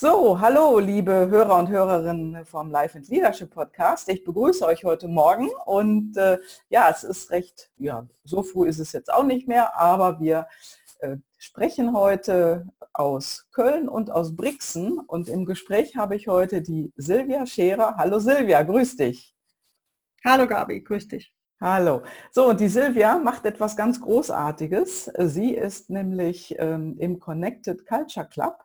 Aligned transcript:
So, 0.00 0.38
hallo 0.38 0.78
liebe 0.78 1.28
Hörer 1.28 1.58
und 1.58 1.70
Hörerinnen 1.70 2.44
vom 2.44 2.70
Life 2.70 2.96
and 2.96 3.08
Leadership 3.08 3.50
Podcast. 3.50 4.08
Ich 4.08 4.22
begrüße 4.22 4.64
euch 4.64 4.84
heute 4.84 5.08
Morgen 5.08 5.48
und 5.66 6.16
äh, 6.16 6.38
ja, 6.68 6.88
es 6.88 7.02
ist 7.02 7.32
recht, 7.32 7.72
ja, 7.78 8.06
so 8.22 8.44
früh 8.44 8.68
ist 8.68 8.78
es 8.78 8.92
jetzt 8.92 9.12
auch 9.12 9.24
nicht 9.24 9.48
mehr, 9.48 9.76
aber 9.76 10.20
wir 10.20 10.46
äh, 11.00 11.16
sprechen 11.36 11.96
heute 11.96 12.68
aus 12.92 13.48
Köln 13.50 13.88
und 13.88 14.12
aus 14.12 14.36
Brixen 14.36 15.00
und 15.00 15.28
im 15.28 15.44
Gespräch 15.46 15.96
habe 15.96 16.14
ich 16.14 16.28
heute 16.28 16.62
die 16.62 16.92
Silvia 16.94 17.44
Scherer. 17.44 17.96
Hallo 17.96 18.20
Silvia, 18.20 18.62
grüß 18.62 18.98
dich. 18.98 19.34
Hallo 20.24 20.46
Gabi, 20.46 20.80
grüß 20.80 21.08
dich. 21.08 21.34
Hallo. 21.60 22.02
So, 22.30 22.50
und 22.50 22.60
die 22.60 22.68
Silvia 22.68 23.18
macht 23.18 23.44
etwas 23.46 23.76
ganz 23.76 24.00
Großartiges. 24.00 25.10
Sie 25.18 25.54
ist 25.54 25.90
nämlich 25.90 26.54
ähm, 26.60 26.94
im 27.00 27.18
Connected 27.18 27.84
Culture 27.84 28.28
Club 28.28 28.64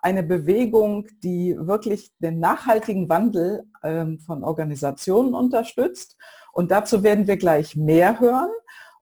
eine 0.00 0.22
Bewegung, 0.22 1.06
die 1.22 1.56
wirklich 1.58 2.12
den 2.18 2.38
nachhaltigen 2.38 3.08
Wandel 3.08 3.64
ähm, 3.82 4.18
von 4.18 4.44
Organisationen 4.44 5.34
unterstützt. 5.34 6.16
Und 6.52 6.70
dazu 6.70 7.02
werden 7.02 7.26
wir 7.26 7.36
gleich 7.36 7.76
mehr 7.76 8.20
hören. 8.20 8.50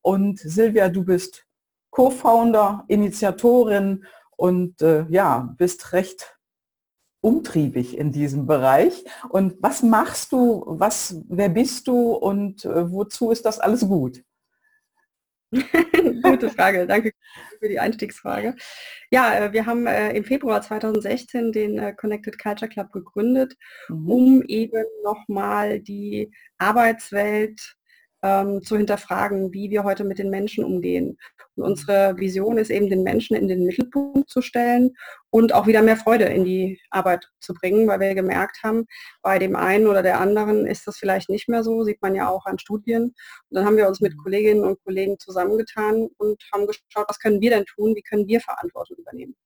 Und 0.03 0.39
Silvia, 0.39 0.89
du 0.89 1.05
bist 1.05 1.47
Co-Founder, 1.91 2.85
Initiatorin 2.89 4.05
und 4.37 4.81
äh, 4.81 5.07
ja, 5.11 5.53
bist 5.59 5.93
recht 5.93 6.37
umtriebig 7.21 7.99
in 7.99 8.13
diesem 8.13 8.47
Bereich. 8.47 9.05
Und 9.29 9.57
was 9.61 9.83
machst 9.83 10.33
du, 10.33 10.65
was, 10.67 11.17
wer 11.29 11.49
bist 11.49 11.87
du 11.87 12.13
und 12.13 12.65
äh, 12.65 12.91
wozu 12.91 13.31
ist 13.31 13.45
das 13.45 13.59
alles 13.59 13.81
gut? 13.81 14.23
Gute 16.23 16.49
Frage, 16.51 16.87
danke 16.87 17.13
für 17.59 17.69
die 17.69 17.81
Einstiegsfrage. 17.81 18.55
Ja, 19.11 19.35
äh, 19.35 19.53
wir 19.53 19.67
haben 19.67 19.87
äh, 19.87 20.13
im 20.13 20.25
Februar 20.25 20.63
2016 20.63 21.51
den 21.51 21.79
äh, 21.79 21.93
Connected 21.93 22.39
Culture 22.39 22.69
Club 22.69 22.93
gegründet, 22.93 23.57
mhm. 23.89 24.09
um 24.09 24.43
eben 24.43 24.85
nochmal 25.03 25.81
die 25.81 26.31
Arbeitswelt 26.59 27.77
ähm, 28.23 28.63
zu 28.63 28.77
hinterfragen, 28.77 29.53
wie 29.53 29.71
wir 29.71 29.85
heute 29.85 30.05
mit 30.05 30.19
den 30.19 30.31
Menschen 30.31 30.65
umgehen. 30.65 31.19
Und 31.57 31.65
unsere 31.65 32.17
Vision 32.19 32.59
ist 32.59 32.71
eben, 32.71 32.89
den 32.89 33.03
Menschen 33.03 33.37
in 33.37 33.49
den 33.49 33.65
Mittelpunkt 33.65 34.29
zu 34.29 34.43
stellen 34.43 34.97
und 35.31 35.55
auch 35.55 35.67
wieder 35.67 35.83
mehr 35.83 35.97
Freude 35.97 36.25
in 36.25 36.45
die 36.45 36.81
Arbeit 36.91 37.29
zu 37.41 37.55
bringen, 37.55 37.87
weil 37.89 38.01
wir 38.01 38.15
gemerkt 38.15 38.63
haben, 38.63 38.87
bei 39.23 39.39
dem 39.39 39.57
einen 39.57 39.87
oder 39.87 40.03
der 40.03 40.21
anderen 40.21 40.67
ist 40.67 40.87
das 40.87 40.99
vielleicht 40.99 41.29
nicht 41.29 41.49
mehr 41.49 41.65
so, 41.65 41.85
sieht 41.85 42.03
man 42.03 42.15
ja 42.15 42.29
auch 42.29 42.47
an 42.47 42.59
Studien. 42.59 43.05
Und 43.05 43.15
dann 43.51 43.65
haben 43.65 43.77
wir 43.77 43.89
uns 43.89 44.01
mit 44.01 44.15
mhm. 44.15 44.23
Kolleginnen 44.23 44.65
und 44.65 44.83
Kollegen 44.85 45.19
zusammengetan 45.19 46.09
und 46.19 46.43
haben 46.53 46.67
geschaut, 46.67 47.07
was 47.09 47.19
können 47.19 47.41
wir 47.41 47.51
denn 47.51 47.65
tun, 47.65 47.95
wie 47.95 48.03
können 48.03 48.27
wir 48.27 48.41
Verantwortung 48.41 48.99
übernehmen. 48.99 49.37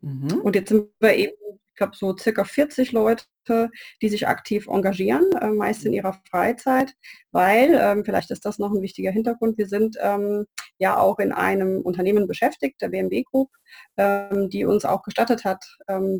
Mhm. 0.00 0.40
Und 0.42 0.54
jetzt 0.56 0.68
sind 0.68 0.88
wir 1.00 1.14
eben, 1.14 1.32
ich 1.70 1.76
glaube, 1.76 1.96
so 1.96 2.16
circa 2.16 2.44
40 2.44 2.92
Leute, 2.92 3.24
die 3.48 4.08
sich 4.08 4.28
aktiv 4.28 4.66
engagieren, 4.68 5.30
äh, 5.40 5.48
meist 5.48 5.84
in 5.84 5.92
ihrer 5.92 6.14
Freizeit, 6.30 6.94
weil, 7.30 7.78
ähm, 7.80 8.04
vielleicht 8.04 8.30
ist 8.30 8.44
das 8.44 8.58
noch 8.58 8.72
ein 8.72 8.82
wichtiger 8.82 9.10
Hintergrund, 9.10 9.58
wir 9.58 9.68
sind 9.68 9.96
ähm, 10.00 10.46
ja 10.78 10.98
auch 10.98 11.18
in 11.18 11.32
einem 11.32 11.80
Unternehmen 11.80 12.26
beschäftigt, 12.26 12.80
der 12.80 12.88
BMW 12.88 13.22
Group, 13.22 13.50
ähm, 13.96 14.50
die 14.50 14.64
uns 14.64 14.84
auch 14.84 15.02
gestattet 15.02 15.44
hat, 15.44 15.64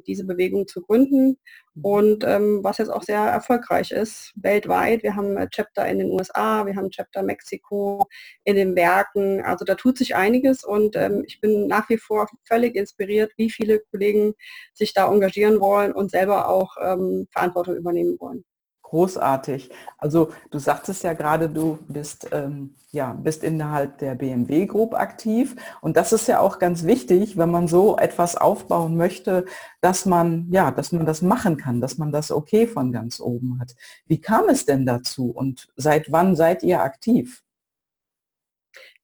diese 0.07 0.25
Bewegung 0.25 0.67
zu 0.67 0.83
gründen 0.83 1.39
mhm. 1.75 1.85
und 1.85 2.23
was 2.23 2.79
jetzt 2.79 2.89
auch 2.91 3.03
sehr 3.03 3.21
erfolgreich 3.21 3.91
ist 3.91 4.33
weltweit. 4.37 5.03
Wir 5.03 5.17
haben 5.17 5.37
Chapter 5.51 5.87
in 5.87 5.99
den 5.99 6.11
USA, 6.11 6.67
wir 6.67 6.77
haben 6.77 6.91
Chapter 6.91 7.23
Mexiko, 7.23 8.07
in 8.45 8.57
den 8.57 8.75
Werken, 8.77 9.43
also 9.43 9.65
da 9.65 9.75
tut 9.75 9.99
sich 9.99 10.15
einiges 10.15 10.65
und 10.65 10.97
ich 11.27 11.41
bin 11.41 11.67
nach 11.67 11.89
wie 11.89 11.99
vor 11.99 12.29
völlig 12.45 12.75
inspiriert, 12.75 13.33
wie 13.37 13.51
viele 13.51 13.81
Kollegen 13.91 14.35
sich 14.73 14.95
da 14.95 15.11
engagieren 15.11 15.61
wollen 15.61 15.93
und 15.93 16.11
selber 16.11 16.49
auch 16.49 16.77
Verantwortung 17.33 17.77
übernehmen 17.77 18.19
wollen 18.21 18.45
großartig. 18.93 19.71
Also 19.97 20.33
du 20.51 20.59
sagtest 20.59 21.03
ja 21.03 21.15
gerade, 21.15 21.49
du 21.49 21.79
bist, 21.89 22.29
ähm, 22.31 22.75
ja, 22.91 23.15
bist 23.15 23.43
innerhalb 23.43 23.97
der 23.99 24.15
BMW 24.15 24.67
Group 24.67 24.93
aktiv 24.93 25.57
und 25.81 25.97
das 25.97 26.13
ist 26.13 26.29
ja 26.29 26.41
auch 26.41 26.59
ganz 26.59 26.85
wichtig, 26.85 27.39
wenn 27.39 27.51
man 27.51 27.69
so 27.69 27.97
etwas 27.97 28.37
aufbauen 28.37 28.99
möchte, 28.99 29.47
dass 29.81 30.05
man, 30.05 30.47
ja, 30.51 30.71
dass 30.71 30.93
man 30.93 31.07
das 31.07 31.23
machen 31.23 31.57
kann, 31.57 31.81
dass 31.81 31.97
man 31.97 32.13
das 32.13 32.31
okay 32.31 32.67
von 32.67 32.93
ganz 32.93 33.19
oben 33.19 33.59
hat. 33.61 33.75
Wie 34.07 34.21
kam 34.21 34.51
es 34.51 34.67
denn 34.67 34.85
dazu 34.85 35.31
und 35.31 35.69
seit 35.75 36.13
wann 36.13 36.37
seid 36.37 36.63
ihr 36.63 36.83
aktiv? 36.83 37.43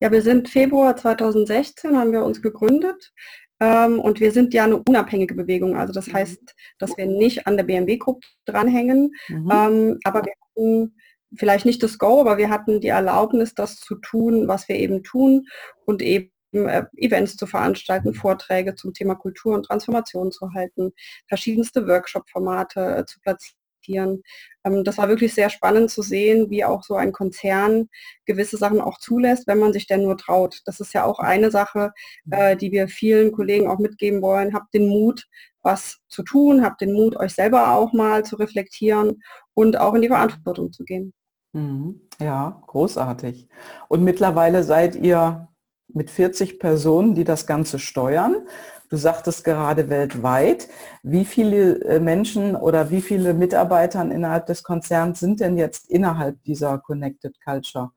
Ja, 0.00 0.12
wir 0.12 0.22
sind 0.22 0.50
Februar 0.50 0.96
2016 0.96 1.96
haben 1.96 2.12
wir 2.12 2.24
uns 2.24 2.42
gegründet. 2.42 3.12
Ähm, 3.60 3.98
und 3.98 4.20
wir 4.20 4.32
sind 4.32 4.54
ja 4.54 4.64
eine 4.64 4.76
unabhängige 4.76 5.34
Bewegung. 5.34 5.76
Also 5.76 5.92
das 5.92 6.08
mhm. 6.08 6.14
heißt, 6.14 6.54
dass 6.78 6.96
wir 6.96 7.06
nicht 7.06 7.46
an 7.46 7.56
der 7.56 7.64
BMW-Gruppe 7.64 8.26
dranhängen. 8.44 9.14
Mhm. 9.28 9.50
Ähm, 9.52 9.98
aber 10.04 10.24
wir 10.24 10.32
hatten 10.40 10.94
vielleicht 11.34 11.66
nicht 11.66 11.82
das 11.82 11.98
Go, 11.98 12.20
aber 12.20 12.38
wir 12.38 12.50
hatten 12.50 12.80
die 12.80 12.88
Erlaubnis, 12.88 13.54
das 13.54 13.76
zu 13.76 13.96
tun, 13.96 14.48
was 14.48 14.68
wir 14.68 14.76
eben 14.76 15.02
tun 15.02 15.46
und 15.84 16.02
eben 16.02 16.30
äh, 16.52 16.84
Events 16.96 17.36
zu 17.36 17.46
veranstalten, 17.46 18.14
Vorträge 18.14 18.74
zum 18.74 18.94
Thema 18.94 19.14
Kultur 19.14 19.54
und 19.54 19.64
Transformation 19.64 20.32
zu 20.32 20.52
halten, 20.54 20.92
verschiedenste 21.26 21.86
Workshop-Formate 21.86 22.96
äh, 22.96 23.04
zu 23.04 23.20
platzieren 23.20 23.58
investieren. 23.88 24.22
Ähm, 24.64 24.84
das 24.84 24.98
war 24.98 25.08
wirklich 25.08 25.34
sehr 25.34 25.50
spannend 25.50 25.90
zu 25.90 26.02
sehen, 26.02 26.50
wie 26.50 26.64
auch 26.64 26.82
so 26.84 26.94
ein 26.94 27.12
Konzern 27.12 27.88
gewisse 28.26 28.56
Sachen 28.56 28.80
auch 28.80 28.98
zulässt, 28.98 29.46
wenn 29.46 29.58
man 29.58 29.72
sich 29.72 29.86
denn 29.86 30.02
nur 30.02 30.16
traut. 30.16 30.60
Das 30.64 30.80
ist 30.80 30.92
ja 30.94 31.04
auch 31.04 31.18
eine 31.18 31.50
Sache, 31.50 31.92
äh, 32.30 32.56
die 32.56 32.72
wir 32.72 32.88
vielen 32.88 33.32
Kollegen 33.32 33.68
auch 33.68 33.78
mitgeben 33.78 34.22
wollen. 34.22 34.54
Habt 34.54 34.74
den 34.74 34.88
Mut, 34.88 35.26
was 35.62 35.98
zu 36.08 36.22
tun, 36.22 36.64
habt 36.64 36.80
den 36.80 36.92
Mut, 36.92 37.16
euch 37.16 37.32
selber 37.32 37.74
auch 37.74 37.92
mal 37.92 38.24
zu 38.24 38.36
reflektieren 38.36 39.22
und 39.54 39.78
auch 39.78 39.94
in 39.94 40.02
die 40.02 40.08
Verantwortung 40.08 40.72
zu 40.72 40.84
gehen. 40.84 41.12
Mhm. 41.52 42.00
Ja, 42.20 42.62
großartig. 42.66 43.48
Und 43.88 44.02
mittlerweile 44.04 44.64
seid 44.64 44.96
ihr 44.96 45.48
mit 45.88 46.10
40 46.10 46.58
Personen, 46.58 47.14
die 47.14 47.24
das 47.24 47.46
Ganze 47.46 47.78
steuern. 47.78 48.46
Du 48.88 48.96
sagtest 48.96 49.44
gerade 49.44 49.90
weltweit. 49.90 50.68
Wie 51.02 51.24
viele 51.24 51.80
äh, 51.84 52.00
Menschen 52.00 52.56
oder 52.56 52.90
wie 52.90 53.02
viele 53.02 53.34
Mitarbeiter 53.34 54.00
innerhalb 54.02 54.46
des 54.46 54.62
Konzerns 54.62 55.20
sind 55.20 55.40
denn 55.40 55.58
jetzt 55.58 55.90
innerhalb 55.90 56.42
dieser 56.44 56.78
Connected 56.78 57.36
Culture, 57.44 57.90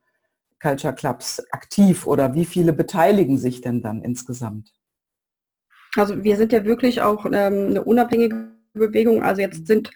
Culture 0.62 0.94
Clubs 0.94 1.42
aktiv 1.52 2.06
oder 2.06 2.34
wie 2.34 2.46
viele 2.46 2.74
beteiligen 2.74 3.38
sich 3.38 3.62
denn 3.62 3.82
dann 3.82 4.02
insgesamt? 4.02 4.74
Also 5.96 6.24
wir 6.24 6.36
sind 6.36 6.52
ja 6.52 6.66
wirklich 6.66 7.02
auch 7.02 7.26
ähm, 7.26 7.68
eine 7.70 7.84
unabhängige 7.84 8.52
Bewegung. 8.74 9.24
Also 9.24 9.42
jetzt 9.42 9.68
sind 9.68 9.92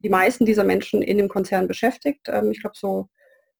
die 0.00 0.10
meisten 0.10 0.44
dieser 0.44 0.64
Menschen 0.64 1.00
in 1.00 1.16
dem 1.18 1.28
Konzern 1.28 1.68
beschäftigt. 1.68 2.28
Ähm, 2.28 2.50
ich 2.50 2.60
glaube 2.60 2.76
so 2.76 3.08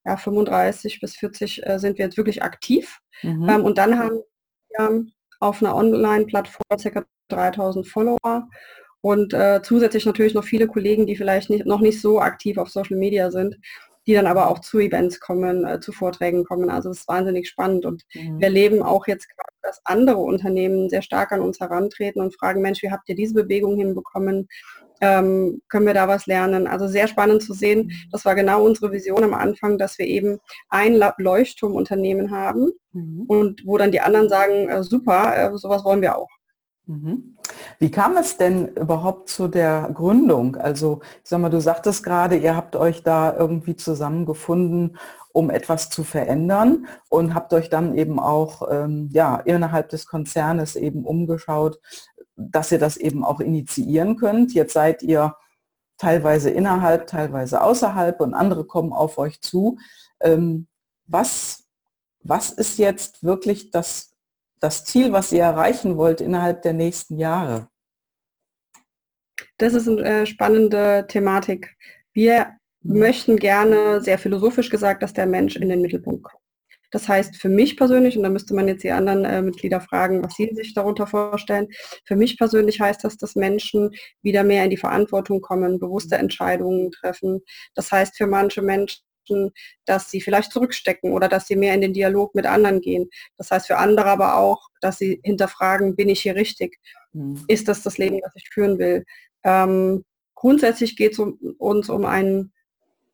ja, 0.04 0.18
35 0.18 1.00
bis 1.00 1.16
40 1.16 1.66
äh, 1.66 1.78
sind 1.78 1.98
wir 1.98 2.04
jetzt 2.04 2.18
wirklich 2.18 2.42
aktiv. 2.42 3.00
Mhm. 3.22 3.48
Ähm, 3.48 3.64
und 3.64 3.78
dann 3.78 3.98
haben 3.98 4.20
wir 4.76 5.06
auf 5.44 5.62
einer 5.62 5.76
Online-Plattform 5.76 6.62
ca. 6.82 7.04
3000 7.28 7.86
Follower 7.86 8.48
und 9.00 9.34
äh, 9.34 9.60
zusätzlich 9.62 10.06
natürlich 10.06 10.34
noch 10.34 10.44
viele 10.44 10.66
Kollegen, 10.66 11.06
die 11.06 11.16
vielleicht 11.16 11.50
nicht, 11.50 11.66
noch 11.66 11.80
nicht 11.80 12.00
so 12.00 12.20
aktiv 12.20 12.58
auf 12.58 12.70
Social 12.70 12.96
Media 12.96 13.30
sind, 13.30 13.56
die 14.06 14.14
dann 14.14 14.26
aber 14.26 14.48
auch 14.48 14.60
zu 14.60 14.78
Events 14.78 15.20
kommen, 15.20 15.66
äh, 15.66 15.80
zu 15.80 15.92
Vorträgen 15.92 16.44
kommen. 16.44 16.70
Also 16.70 16.90
es 16.90 17.00
ist 17.00 17.08
wahnsinnig 17.08 17.48
spannend 17.48 17.86
und 17.86 18.02
mhm. 18.14 18.38
wir 18.38 18.48
erleben 18.48 18.82
auch 18.82 19.06
jetzt 19.06 19.28
gerade, 19.28 19.52
dass 19.62 19.80
andere 19.84 20.18
Unternehmen 20.18 20.88
sehr 20.88 21.02
stark 21.02 21.32
an 21.32 21.40
uns 21.40 21.60
herantreten 21.60 22.22
und 22.22 22.34
fragen, 22.34 22.62
Mensch, 22.62 22.82
wie 22.82 22.90
habt 22.90 23.08
ihr 23.08 23.14
diese 23.14 23.34
Bewegung 23.34 23.76
hinbekommen? 23.76 24.48
Ähm, 25.00 25.62
können 25.68 25.86
wir 25.86 25.94
da 25.94 26.08
was 26.08 26.26
lernen. 26.26 26.66
Also 26.66 26.86
sehr 26.88 27.08
spannend 27.08 27.42
zu 27.42 27.52
sehen. 27.52 27.92
Das 28.12 28.24
war 28.24 28.34
genau 28.34 28.64
unsere 28.64 28.92
Vision 28.92 29.24
am 29.24 29.34
Anfang, 29.34 29.78
dass 29.78 29.98
wir 29.98 30.06
eben 30.06 30.38
ein 30.68 31.00
Leuchtturmunternehmen 31.18 32.30
haben 32.30 32.72
mhm. 32.92 33.24
und 33.26 33.62
wo 33.66 33.78
dann 33.78 33.92
die 33.92 34.00
anderen 34.00 34.28
sagen, 34.28 34.68
äh, 34.68 34.82
super, 34.82 35.36
äh, 35.36 35.56
sowas 35.58 35.84
wollen 35.84 36.02
wir 36.02 36.16
auch. 36.16 36.28
Mhm. 36.86 37.36
Wie 37.78 37.90
kam 37.90 38.16
es 38.16 38.36
denn 38.36 38.68
überhaupt 38.68 39.30
zu 39.30 39.48
der 39.48 39.90
Gründung? 39.92 40.56
Also 40.56 41.00
ich 41.22 41.30
sag 41.30 41.40
mal, 41.40 41.48
du 41.48 41.60
sagtest 41.60 42.04
gerade, 42.04 42.36
ihr 42.36 42.56
habt 42.56 42.76
euch 42.76 43.02
da 43.02 43.34
irgendwie 43.34 43.76
zusammengefunden, 43.76 44.98
um 45.32 45.50
etwas 45.50 45.90
zu 45.90 46.04
verändern 46.04 46.86
und 47.08 47.34
habt 47.34 47.52
euch 47.54 47.68
dann 47.68 47.96
eben 47.96 48.20
auch 48.20 48.68
ähm, 48.70 49.08
ja, 49.12 49.36
innerhalb 49.36 49.88
des 49.88 50.06
Konzernes 50.06 50.76
eben 50.76 51.04
umgeschaut, 51.04 51.80
dass 52.36 52.72
ihr 52.72 52.78
das 52.78 52.96
eben 52.96 53.24
auch 53.24 53.40
initiieren 53.40 54.16
könnt. 54.16 54.54
Jetzt 54.54 54.72
seid 54.72 55.02
ihr 55.02 55.36
teilweise 55.98 56.50
innerhalb, 56.50 57.06
teilweise 57.06 57.62
außerhalb 57.62 58.20
und 58.20 58.34
andere 58.34 58.64
kommen 58.64 58.92
auf 58.92 59.18
euch 59.18 59.40
zu. 59.40 59.78
Ähm, 60.20 60.66
was, 61.06 61.64
was 62.22 62.50
ist 62.50 62.78
jetzt 62.78 63.22
wirklich 63.22 63.70
das, 63.70 64.14
das 64.60 64.84
Ziel, 64.84 65.12
was 65.12 65.32
ihr 65.32 65.42
erreichen 65.42 65.96
wollt 65.96 66.20
innerhalb 66.20 66.62
der 66.62 66.72
nächsten 66.72 67.18
Jahre? 67.18 67.68
Das 69.58 69.74
ist 69.74 69.88
eine 69.88 70.02
äh, 70.02 70.26
spannende 70.26 71.06
Thematik. 71.08 71.76
Wir 72.12 72.56
mhm. 72.82 72.98
möchten 72.98 73.36
gerne, 73.36 74.00
sehr 74.00 74.18
philosophisch 74.18 74.70
gesagt, 74.70 75.02
dass 75.02 75.12
der 75.12 75.26
Mensch 75.26 75.56
in 75.56 75.68
den 75.68 75.80
Mittelpunkt 75.80 76.24
kommt 76.24 76.43
Das 76.94 77.08
heißt, 77.08 77.36
für 77.38 77.48
mich 77.48 77.76
persönlich, 77.76 78.16
und 78.16 78.22
da 78.22 78.28
müsste 78.28 78.54
man 78.54 78.68
jetzt 78.68 78.84
die 78.84 78.92
anderen 78.92 79.24
äh, 79.24 79.42
Mitglieder 79.42 79.80
fragen, 79.80 80.22
was 80.22 80.34
sie 80.34 80.48
sich 80.54 80.74
darunter 80.74 81.08
vorstellen, 81.08 81.66
für 82.04 82.14
mich 82.14 82.38
persönlich 82.38 82.80
heißt 82.80 83.02
das, 83.02 83.16
dass 83.16 83.34
Menschen 83.34 83.90
wieder 84.22 84.44
mehr 84.44 84.62
in 84.62 84.70
die 84.70 84.76
Verantwortung 84.76 85.40
kommen, 85.40 85.80
bewusste 85.80 86.14
Entscheidungen 86.14 86.92
treffen. 86.92 87.40
Das 87.74 87.90
heißt, 87.90 88.16
für 88.16 88.28
manche 88.28 88.62
Menschen 88.62 89.02
dass 89.86 90.10
sie 90.10 90.20
vielleicht 90.20 90.52
zurückstecken 90.52 91.12
oder 91.12 91.28
dass 91.28 91.46
sie 91.46 91.56
mehr 91.56 91.72
in 91.72 91.80
den 91.80 91.94
Dialog 91.94 92.34
mit 92.34 92.44
anderen 92.44 92.82
gehen. 92.82 93.08
Das 93.38 93.50
heißt 93.50 93.68
für 93.68 93.78
andere 93.78 94.04
aber 94.04 94.36
auch, 94.36 94.68
dass 94.82 94.98
sie 94.98 95.18
hinterfragen, 95.24 95.96
bin 95.96 96.10
ich 96.10 96.20
hier 96.20 96.34
richtig? 96.34 96.78
Mhm. 97.14 97.42
Ist 97.48 97.68
das 97.68 97.82
das 97.82 97.96
Leben, 97.96 98.20
das 98.22 98.34
ich 98.36 98.50
führen 98.52 98.78
will? 98.78 99.06
Ähm, 99.42 100.04
grundsätzlich 100.34 100.94
geht 100.94 101.12
es 101.12 101.18
um, 101.18 101.38
uns 101.56 101.88
um 101.88 102.04
ein 102.04 102.52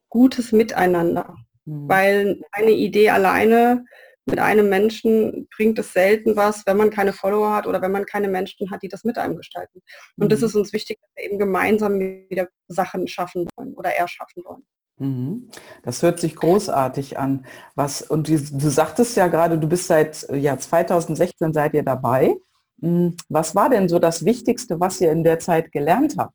gutes 0.09 0.51
Miteinander, 0.51 1.37
mhm. 1.65 1.89
weil 1.89 2.41
eine 2.53 2.73
Idee 2.73 3.11
alleine 3.11 3.85
mit 4.27 4.39
einem 4.39 4.69
Menschen 4.69 5.49
bringt 5.55 5.79
es 5.79 5.93
selten 5.93 6.37
was, 6.37 6.65
wenn 6.67 6.77
man 6.77 6.91
keine 6.91 7.13
Follower 7.13 7.55
hat 7.55 7.67
oder 7.67 7.83
wenn 7.83 7.93
man 7.93 8.07
keine 8.07 8.29
Menschen 8.29 8.71
hat, 8.71 8.83
die 8.83 8.89
das 8.89 9.05
mit 9.05 9.19
einem 9.19 9.37
gestalten. 9.37 9.81
Und 10.17 10.27
mhm. 10.27 10.29
das 10.29 10.43
ist 10.43 10.55
uns 10.55 10.73
wichtig, 10.73 10.99
dass 11.01 11.11
wir 11.17 11.25
eben 11.25 11.39
gemeinsam 11.39 11.99
wieder 11.99 12.49
Sachen 12.69 13.09
schaffen 13.09 13.49
wollen 13.57 13.75
oder 13.75 13.91
erschaffen 13.91 14.45
wollen. 14.45 14.65
Mhm. 14.99 15.51
Das 15.83 16.03
hört 16.03 16.21
sich 16.21 16.37
großartig 16.37 17.19
an. 17.19 17.47
Was, 17.75 18.03
und 18.03 18.29
du, 18.29 18.39
du 18.39 18.69
sagtest 18.69 19.17
ja 19.17 19.29
gerade, 19.29 19.59
du 19.59 19.69
bist 19.69 19.87
seit 19.87 20.27
ja, 20.31 20.57
2016 20.59 21.53
seid 21.53 21.75
ihr 21.75 21.83
dabei. 21.83 22.37
Hm, 22.81 23.17
was 23.29 23.55
war 23.55 23.71
denn 23.71 23.89
so 23.89 23.99
das 23.99 24.25
Wichtigste, 24.25 24.79
was 24.79 25.01
ihr 25.01 25.11
in 25.11 25.25
der 25.25 25.39
Zeit 25.39 25.73
gelernt 25.73 26.17
habt? 26.19 26.35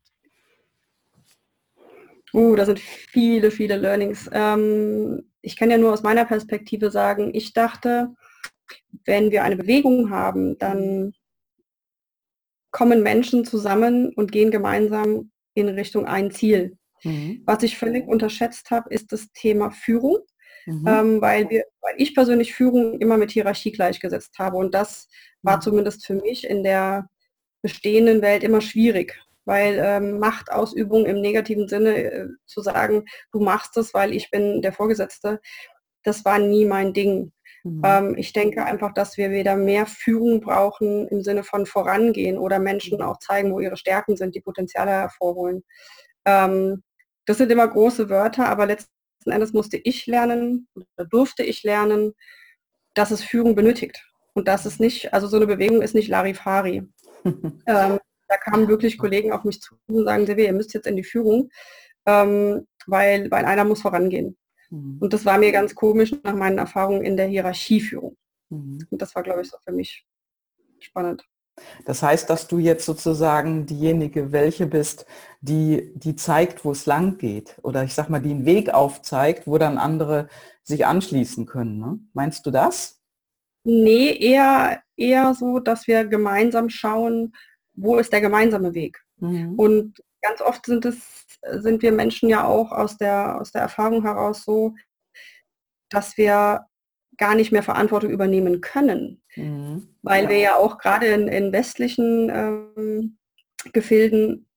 Uh, 2.36 2.54
da 2.54 2.66
sind 2.66 2.78
viele, 2.80 3.50
viele 3.50 3.76
Learnings. 3.78 4.28
Ähm, 4.30 5.22
ich 5.40 5.56
kann 5.56 5.70
ja 5.70 5.78
nur 5.78 5.94
aus 5.94 6.02
meiner 6.02 6.26
Perspektive 6.26 6.90
sagen, 6.90 7.30
ich 7.34 7.54
dachte, 7.54 8.14
wenn 9.06 9.30
wir 9.30 9.42
eine 9.42 9.56
Bewegung 9.56 10.10
haben, 10.10 10.58
dann 10.58 11.14
kommen 12.72 13.02
Menschen 13.02 13.46
zusammen 13.46 14.12
und 14.14 14.32
gehen 14.32 14.50
gemeinsam 14.50 15.30
in 15.54 15.68
Richtung 15.68 16.04
ein 16.04 16.30
Ziel. 16.30 16.76
Mhm. 17.04 17.42
Was 17.46 17.62
ich 17.62 17.78
völlig 17.78 18.06
unterschätzt 18.06 18.70
habe, 18.70 18.92
ist 18.92 19.12
das 19.12 19.32
Thema 19.32 19.70
Führung, 19.70 20.18
mhm. 20.66 20.86
ähm, 20.86 21.20
weil, 21.22 21.48
wir, 21.48 21.64
weil 21.80 21.94
ich 21.96 22.14
persönlich 22.14 22.54
Führung 22.54 23.00
immer 23.00 23.16
mit 23.16 23.30
Hierarchie 23.30 23.72
gleichgesetzt 23.72 24.38
habe. 24.38 24.58
Und 24.58 24.74
das 24.74 25.08
war 25.40 25.56
mhm. 25.56 25.60
zumindest 25.62 26.04
für 26.04 26.16
mich 26.16 26.46
in 26.46 26.62
der 26.62 27.08
bestehenden 27.62 28.20
Welt 28.20 28.42
immer 28.42 28.60
schwierig, 28.60 29.18
weil 29.46 29.80
ähm, 29.82 30.18
Machtausübung 30.18 31.06
im 31.06 31.20
negativen 31.20 31.68
Sinne 31.68 31.96
äh, 31.96 32.26
zu 32.44 32.60
sagen, 32.60 33.06
du 33.32 33.40
machst 33.40 33.76
es, 33.76 33.94
weil 33.94 34.12
ich 34.12 34.30
bin 34.30 34.60
der 34.60 34.72
Vorgesetzte, 34.72 35.40
das 36.02 36.24
war 36.24 36.38
nie 36.38 36.66
mein 36.66 36.92
Ding. 36.92 37.32
Mhm. 37.64 37.82
Ähm, 37.84 38.14
ich 38.18 38.32
denke 38.32 38.64
einfach, 38.64 38.92
dass 38.92 39.16
wir 39.16 39.30
wieder 39.30 39.56
mehr 39.56 39.86
Führung 39.86 40.40
brauchen 40.40 41.08
im 41.08 41.22
Sinne 41.22 41.44
von 41.44 41.64
vorangehen 41.64 42.38
oder 42.38 42.58
Menschen 42.58 43.00
auch 43.02 43.18
zeigen, 43.18 43.52
wo 43.52 43.60
ihre 43.60 43.76
Stärken 43.76 44.16
sind, 44.16 44.34
die 44.34 44.40
Potenziale 44.40 44.90
hervorholen. 44.90 45.64
Ähm, 46.26 46.82
das 47.24 47.38
sind 47.38 47.50
immer 47.50 47.66
große 47.66 48.08
Wörter, 48.08 48.48
aber 48.48 48.66
letzten 48.66 48.90
Endes 49.26 49.52
musste 49.52 49.76
ich 49.76 50.06
lernen 50.06 50.68
oder 50.74 51.06
durfte 51.06 51.42
ich 51.42 51.62
lernen, 51.62 52.12
dass 52.94 53.10
es 53.10 53.22
Führung 53.22 53.54
benötigt. 53.54 54.04
Und 54.34 54.48
das 54.48 54.66
ist 54.66 54.80
nicht, 54.80 55.14
also 55.14 55.26
so 55.26 55.36
eine 55.36 55.46
Bewegung 55.46 55.82
ist 55.82 55.94
nicht 55.94 56.08
Larifari. 56.08 56.82
ähm, 57.66 57.98
da 58.28 58.36
kamen 58.36 58.68
wirklich 58.68 58.98
Kollegen 58.98 59.32
auf 59.32 59.44
mich 59.44 59.60
zu 59.60 59.76
und 59.86 60.04
sagen, 60.04 60.26
Silvia, 60.26 60.46
ihr 60.46 60.52
müsst 60.52 60.74
jetzt 60.74 60.86
in 60.86 60.96
die 60.96 61.04
Führung, 61.04 61.50
ähm, 62.06 62.66
weil, 62.86 63.30
weil 63.30 63.44
einer 63.44 63.64
muss 63.64 63.82
vorangehen. 63.82 64.36
Mhm. 64.70 64.98
Und 65.00 65.12
das 65.12 65.24
war 65.24 65.38
mir 65.38 65.52
ganz 65.52 65.74
komisch 65.74 66.14
nach 66.22 66.34
meinen 66.34 66.58
Erfahrungen 66.58 67.02
in 67.02 67.16
der 67.16 67.26
Hierarchieführung. 67.26 68.16
Mhm. 68.50 68.86
Und 68.90 69.02
das 69.02 69.14
war, 69.14 69.22
glaube 69.22 69.42
ich, 69.42 69.48
so 69.48 69.56
für 69.64 69.72
mich 69.72 70.06
spannend. 70.80 71.24
Das 71.86 72.02
heißt, 72.02 72.28
dass 72.28 72.48
du 72.48 72.58
jetzt 72.58 72.84
sozusagen 72.84 73.64
diejenige 73.64 74.30
welche 74.30 74.66
bist, 74.66 75.06
die, 75.40 75.92
die 75.94 76.14
zeigt, 76.14 76.64
wo 76.64 76.72
es 76.72 76.84
lang 76.84 77.16
geht. 77.16 77.56
Oder 77.62 77.82
ich 77.82 77.94
sag 77.94 78.10
mal, 78.10 78.20
die 78.20 78.30
einen 78.30 78.44
Weg 78.44 78.70
aufzeigt, 78.70 79.46
wo 79.46 79.56
dann 79.56 79.78
andere 79.78 80.28
sich 80.62 80.84
anschließen 80.84 81.46
können. 81.46 81.78
Ne? 81.78 81.98
Meinst 82.12 82.44
du 82.44 82.50
das? 82.50 83.00
Nee, 83.64 84.12
eher, 84.12 84.82
eher 84.96 85.34
so, 85.34 85.58
dass 85.58 85.86
wir 85.86 86.04
gemeinsam 86.04 86.68
schauen, 86.68 87.32
wo 87.76 87.96
ist 87.98 88.12
der 88.12 88.20
gemeinsame 88.20 88.74
Weg. 88.74 89.02
Mhm. 89.18 89.54
Und 89.58 90.02
ganz 90.22 90.40
oft 90.40 90.66
sind 90.66 90.84
es, 90.84 91.26
sind 91.42 91.82
wir 91.82 91.92
Menschen 91.92 92.28
ja 92.28 92.44
auch 92.44 92.72
aus 92.72 92.96
der, 92.96 93.40
aus 93.40 93.52
der 93.52 93.62
Erfahrung 93.62 94.02
heraus 94.02 94.44
so, 94.44 94.74
dass 95.88 96.16
wir 96.16 96.66
gar 97.18 97.34
nicht 97.34 97.52
mehr 97.52 97.62
Verantwortung 97.62 98.10
übernehmen 98.10 98.60
können. 98.60 99.22
Mhm. 99.36 99.88
Weil 100.02 100.24
ja. 100.24 100.30
wir 100.30 100.38
ja 100.38 100.56
auch 100.56 100.78
gerade 100.78 101.06
in, 101.06 101.28
in 101.28 101.52
westlichen 101.52 102.30
ähm, 102.30 103.18
Gefilden 103.72 104.48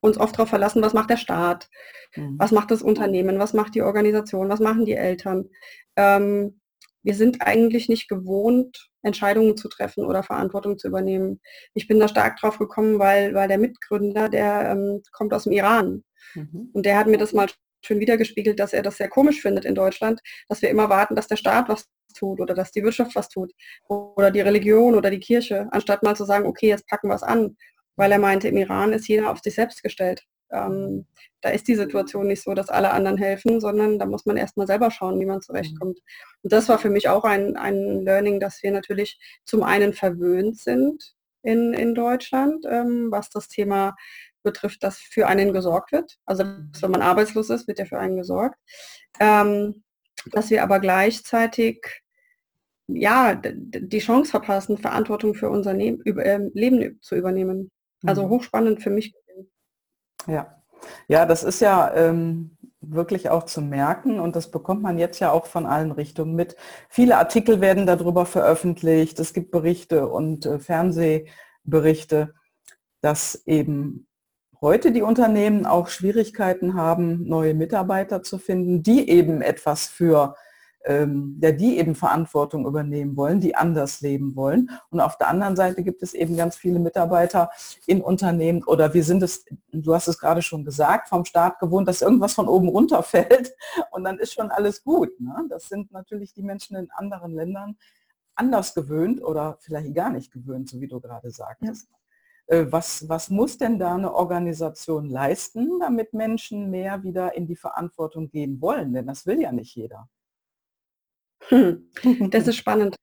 uns 0.00 0.18
oft 0.18 0.36
darauf 0.36 0.50
verlassen, 0.50 0.82
was 0.82 0.92
macht 0.92 1.10
der 1.10 1.16
Staat, 1.16 1.70
mhm. 2.14 2.38
was 2.38 2.52
macht 2.52 2.70
das 2.70 2.82
Unternehmen, 2.82 3.38
was 3.38 3.54
macht 3.54 3.74
die 3.74 3.82
Organisation, 3.82 4.48
was 4.48 4.60
machen 4.60 4.84
die 4.84 4.94
Eltern. 4.94 5.48
Ähm, 5.96 6.60
wir 7.04 7.14
sind 7.14 7.42
eigentlich 7.42 7.88
nicht 7.88 8.08
gewohnt, 8.08 8.88
Entscheidungen 9.02 9.56
zu 9.56 9.68
treffen 9.68 10.04
oder 10.04 10.22
Verantwortung 10.22 10.78
zu 10.78 10.88
übernehmen. 10.88 11.40
Ich 11.74 11.86
bin 11.86 12.00
da 12.00 12.08
stark 12.08 12.38
drauf 12.38 12.58
gekommen, 12.58 12.98
weil, 12.98 13.34
weil 13.34 13.46
der 13.46 13.58
Mitgründer, 13.58 14.28
der 14.28 14.70
ähm, 14.70 15.02
kommt 15.12 15.34
aus 15.34 15.44
dem 15.44 15.52
Iran. 15.52 16.02
Mhm. 16.34 16.70
Und 16.72 16.86
der 16.86 16.96
hat 16.98 17.06
mir 17.06 17.18
das 17.18 17.34
mal 17.34 17.48
schön 17.84 18.00
wiedergespiegelt, 18.00 18.58
dass 18.58 18.72
er 18.72 18.82
das 18.82 18.96
sehr 18.96 19.08
komisch 19.08 19.42
findet 19.42 19.66
in 19.66 19.74
Deutschland, 19.74 20.20
dass 20.48 20.62
wir 20.62 20.70
immer 20.70 20.88
warten, 20.88 21.14
dass 21.14 21.28
der 21.28 21.36
Staat 21.36 21.68
was 21.68 21.86
tut 22.16 22.40
oder 22.40 22.54
dass 22.54 22.72
die 22.72 22.82
Wirtschaft 22.82 23.14
was 23.14 23.28
tut 23.28 23.52
oder 23.88 24.30
die 24.30 24.40
Religion 24.40 24.94
oder 24.94 25.10
die 25.10 25.20
Kirche, 25.20 25.68
anstatt 25.70 26.02
mal 26.02 26.16
zu 26.16 26.24
sagen, 26.24 26.46
okay, 26.46 26.68
jetzt 26.68 26.86
packen 26.88 27.08
wir 27.08 27.14
es 27.14 27.22
an, 27.22 27.56
weil 27.96 28.12
er 28.12 28.18
meinte, 28.18 28.48
im 28.48 28.56
Iran 28.56 28.92
ist 28.92 29.08
jeder 29.08 29.30
auf 29.30 29.40
sich 29.40 29.54
selbst 29.54 29.82
gestellt. 29.82 30.22
Ähm, 30.50 31.06
da 31.40 31.50
ist 31.50 31.68
die 31.68 31.74
Situation 31.74 32.26
nicht 32.26 32.42
so, 32.42 32.54
dass 32.54 32.68
alle 32.68 32.92
anderen 32.92 33.18
helfen, 33.18 33.60
sondern 33.60 33.98
da 33.98 34.06
muss 34.06 34.26
man 34.26 34.36
erstmal 34.36 34.66
selber 34.66 34.90
schauen, 34.90 35.20
wie 35.20 35.26
man 35.26 35.42
zurechtkommt. 35.42 35.98
Und 36.42 36.52
das 36.52 36.68
war 36.68 36.78
für 36.78 36.90
mich 36.90 37.08
auch 37.08 37.24
ein, 37.24 37.56
ein 37.56 38.02
Learning, 38.02 38.40
dass 38.40 38.62
wir 38.62 38.70
natürlich 38.70 39.18
zum 39.44 39.62
einen 39.62 39.92
verwöhnt 39.92 40.58
sind 40.58 41.14
in, 41.42 41.74
in 41.74 41.94
Deutschland, 41.94 42.64
ähm, 42.68 43.08
was 43.10 43.30
das 43.30 43.48
Thema 43.48 43.94
betrifft, 44.42 44.82
dass 44.82 44.98
für 44.98 45.26
einen 45.26 45.52
gesorgt 45.52 45.92
wird. 45.92 46.18
Also 46.26 46.44
wenn 46.44 46.90
man 46.90 47.02
arbeitslos 47.02 47.50
ist, 47.50 47.66
wird 47.66 47.78
ja 47.78 47.84
für 47.84 47.98
einen 47.98 48.16
gesorgt. 48.16 48.58
Ähm, 49.20 49.82
dass 50.30 50.50
wir 50.50 50.62
aber 50.62 50.80
gleichzeitig 50.80 52.04
ja, 52.86 53.34
die 53.34 53.98
Chance 53.98 54.30
verpassen, 54.30 54.78
Verantwortung 54.78 55.34
für 55.34 55.48
unser 55.48 55.72
ne 55.74 55.98
äh, 56.04 56.50
Leben 56.52 56.98
zu 57.00 57.16
übernehmen. 57.16 57.70
Also 58.04 58.26
mhm. 58.26 58.30
hochspannend 58.30 58.82
für 58.82 58.90
mich. 58.90 59.14
Ja, 60.26 60.62
ja, 61.08 61.26
das 61.26 61.42
ist 61.44 61.60
ja 61.60 61.94
ähm, 61.94 62.56
wirklich 62.80 63.30
auch 63.30 63.44
zu 63.44 63.60
merken 63.62 64.20
und 64.20 64.36
das 64.36 64.50
bekommt 64.50 64.82
man 64.82 64.98
jetzt 64.98 65.20
ja 65.20 65.30
auch 65.32 65.46
von 65.46 65.66
allen 65.66 65.92
Richtungen 65.92 66.34
mit. 66.34 66.56
Viele 66.88 67.16
Artikel 67.16 67.60
werden 67.60 67.86
darüber 67.86 68.26
veröffentlicht, 68.26 69.18
es 69.20 69.32
gibt 69.32 69.50
Berichte 69.50 70.08
und 70.08 70.46
äh, 70.46 70.58
Fernsehberichte, 70.58 72.34
dass 73.00 73.42
eben 73.46 74.06
heute 74.60 74.92
die 74.92 75.02
Unternehmen 75.02 75.66
auch 75.66 75.88
Schwierigkeiten 75.88 76.74
haben, 76.74 77.26
neue 77.26 77.54
Mitarbeiter 77.54 78.22
zu 78.22 78.38
finden, 78.38 78.82
die 78.82 79.08
eben 79.08 79.42
etwas 79.42 79.86
für 79.86 80.36
ähm, 80.84 81.38
ja, 81.42 81.52
die 81.52 81.78
eben 81.78 81.94
Verantwortung 81.94 82.66
übernehmen 82.66 83.16
wollen, 83.16 83.40
die 83.40 83.56
anders 83.56 84.00
leben 84.00 84.36
wollen. 84.36 84.70
Und 84.90 85.00
auf 85.00 85.16
der 85.16 85.28
anderen 85.28 85.56
Seite 85.56 85.82
gibt 85.82 86.02
es 86.02 86.14
eben 86.14 86.36
ganz 86.36 86.56
viele 86.56 86.78
Mitarbeiter 86.78 87.50
in 87.86 88.02
Unternehmen 88.02 88.62
oder 88.64 88.92
wir 88.92 89.04
sind 89.04 89.22
es, 89.22 89.44
du 89.72 89.94
hast 89.94 90.08
es 90.08 90.18
gerade 90.18 90.42
schon 90.42 90.64
gesagt, 90.64 91.08
vom 91.08 91.24
Staat 91.24 91.58
gewohnt, 91.58 91.88
dass 91.88 92.02
irgendwas 92.02 92.34
von 92.34 92.48
oben 92.48 92.68
runterfällt 92.68 93.54
und 93.90 94.04
dann 94.04 94.18
ist 94.18 94.34
schon 94.34 94.50
alles 94.50 94.82
gut. 94.82 95.18
Ne? 95.20 95.34
Das 95.48 95.68
sind 95.68 95.90
natürlich 95.92 96.34
die 96.34 96.42
Menschen 96.42 96.76
in 96.76 96.90
anderen 96.90 97.32
Ländern 97.32 97.76
anders 98.34 98.74
gewöhnt 98.74 99.22
oder 99.22 99.56
vielleicht 99.60 99.94
gar 99.94 100.10
nicht 100.10 100.32
gewöhnt, 100.32 100.68
so 100.68 100.80
wie 100.80 100.88
du 100.88 101.00
gerade 101.00 101.30
sagtest. 101.30 101.88
Ja. 101.90 102.58
Äh, 102.58 102.72
was, 102.72 103.08
was 103.08 103.30
muss 103.30 103.56
denn 103.56 103.78
da 103.78 103.94
eine 103.94 104.12
Organisation 104.12 105.08
leisten, 105.08 105.78
damit 105.80 106.12
Menschen 106.12 106.70
mehr 106.70 107.02
wieder 107.02 107.34
in 107.36 107.46
die 107.46 107.56
Verantwortung 107.56 108.28
gehen 108.28 108.60
wollen? 108.60 108.92
Denn 108.92 109.06
das 109.06 109.24
will 109.24 109.40
ja 109.40 109.52
nicht 109.52 109.74
jeder. 109.74 110.08
Hm. 111.48 111.90
Das 112.30 112.46
ist 112.48 112.56
spannend. 112.56 112.96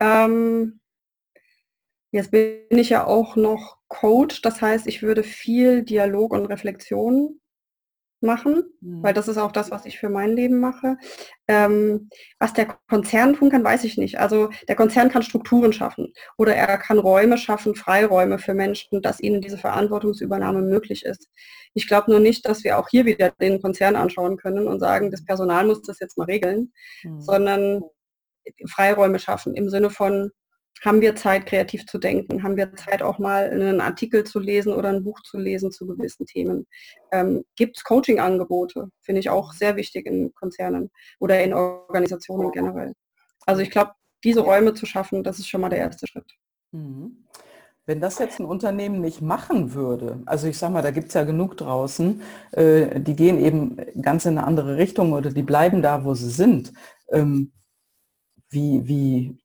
Ähm, 0.00 0.80
jetzt 2.12 2.30
bin 2.30 2.66
ich 2.70 2.90
ja 2.90 3.04
auch 3.06 3.36
noch 3.36 3.78
Coach, 3.88 4.40
das 4.42 4.60
heißt, 4.62 4.86
ich 4.86 5.02
würde 5.02 5.22
viel 5.22 5.82
Dialog 5.84 6.32
und 6.32 6.46
Reflexion 6.46 7.40
machen, 8.20 8.64
mhm. 8.80 9.02
weil 9.02 9.14
das 9.14 9.28
ist 9.28 9.38
auch 9.38 9.52
das, 9.52 9.70
was 9.70 9.84
ich 9.86 9.98
für 9.98 10.08
mein 10.08 10.32
Leben 10.32 10.58
mache. 10.58 10.96
Ähm, 11.48 12.08
was 12.38 12.52
der 12.52 12.76
Konzern 12.88 13.34
tun 13.34 13.50
kann, 13.50 13.64
weiß 13.64 13.84
ich 13.84 13.96
nicht. 13.96 14.18
Also 14.18 14.50
der 14.68 14.76
Konzern 14.76 15.10
kann 15.10 15.22
Strukturen 15.22 15.72
schaffen 15.72 16.12
oder 16.36 16.54
er 16.54 16.78
kann 16.78 16.98
Räume 16.98 17.38
schaffen, 17.38 17.74
Freiräume 17.74 18.38
für 18.38 18.54
Menschen, 18.54 19.02
dass 19.02 19.20
ihnen 19.20 19.40
diese 19.40 19.58
Verantwortungsübernahme 19.58 20.62
möglich 20.62 21.04
ist. 21.04 21.28
Ich 21.74 21.86
glaube 21.86 22.10
nur 22.10 22.20
nicht, 22.20 22.46
dass 22.46 22.64
wir 22.64 22.78
auch 22.78 22.88
hier 22.88 23.04
wieder 23.04 23.32
den 23.40 23.60
Konzern 23.60 23.96
anschauen 23.96 24.36
können 24.36 24.66
und 24.66 24.80
sagen, 24.80 25.10
das 25.10 25.24
Personal 25.24 25.66
muss 25.66 25.82
das 25.82 26.00
jetzt 26.00 26.16
mal 26.18 26.24
regeln, 26.24 26.72
mhm. 27.02 27.20
sondern 27.20 27.82
Freiräume 28.68 29.18
schaffen 29.18 29.54
im 29.54 29.68
Sinne 29.68 29.90
von, 29.90 30.30
haben 30.84 31.00
wir 31.00 31.16
Zeit, 31.16 31.46
kreativ 31.46 31.86
zu 31.86 31.98
denken? 31.98 32.42
Haben 32.42 32.56
wir 32.56 32.74
Zeit, 32.74 33.02
auch 33.02 33.18
mal 33.18 33.50
einen 33.50 33.80
Artikel 33.80 34.24
zu 34.24 34.38
lesen 34.38 34.72
oder 34.72 34.90
ein 34.90 35.04
Buch 35.04 35.20
zu 35.22 35.38
lesen 35.38 35.72
zu 35.72 35.86
gewissen 35.86 36.26
Themen? 36.26 36.66
Ähm, 37.12 37.44
Gibt 37.56 37.78
es 37.78 37.84
Coaching-Angebote? 37.84 38.88
Finde 39.02 39.20
ich 39.20 39.30
auch 39.30 39.52
sehr 39.52 39.76
wichtig 39.76 40.06
in 40.06 40.34
Konzernen 40.34 40.90
oder 41.18 41.42
in 41.42 41.54
Organisationen 41.54 42.52
generell. 42.52 42.92
Also 43.46 43.62
ich 43.62 43.70
glaube, 43.70 43.92
diese 44.22 44.40
Räume 44.40 44.74
zu 44.74 44.86
schaffen, 44.86 45.22
das 45.22 45.38
ist 45.38 45.48
schon 45.48 45.60
mal 45.60 45.70
der 45.70 45.78
erste 45.78 46.06
Schritt. 46.06 46.30
Mhm. 46.72 47.24
Wenn 47.86 48.00
das 48.00 48.18
jetzt 48.18 48.40
ein 48.40 48.46
Unternehmen 48.46 49.00
nicht 49.00 49.22
machen 49.22 49.72
würde, 49.72 50.20
also 50.26 50.48
ich 50.48 50.58
sage 50.58 50.72
mal, 50.72 50.82
da 50.82 50.90
gibt 50.90 51.08
es 51.08 51.14
ja 51.14 51.22
genug 51.22 51.56
draußen, 51.56 52.20
äh, 52.50 53.00
die 53.00 53.14
gehen 53.14 53.38
eben 53.38 53.76
ganz 54.02 54.24
in 54.24 54.36
eine 54.36 54.46
andere 54.46 54.76
Richtung 54.76 55.12
oder 55.12 55.30
die 55.30 55.44
bleiben 55.44 55.82
da, 55.82 56.04
wo 56.04 56.14
sie 56.14 56.30
sind. 56.30 56.72
Ähm, 57.12 57.52
wie, 58.50 58.88
wie, 58.88 59.38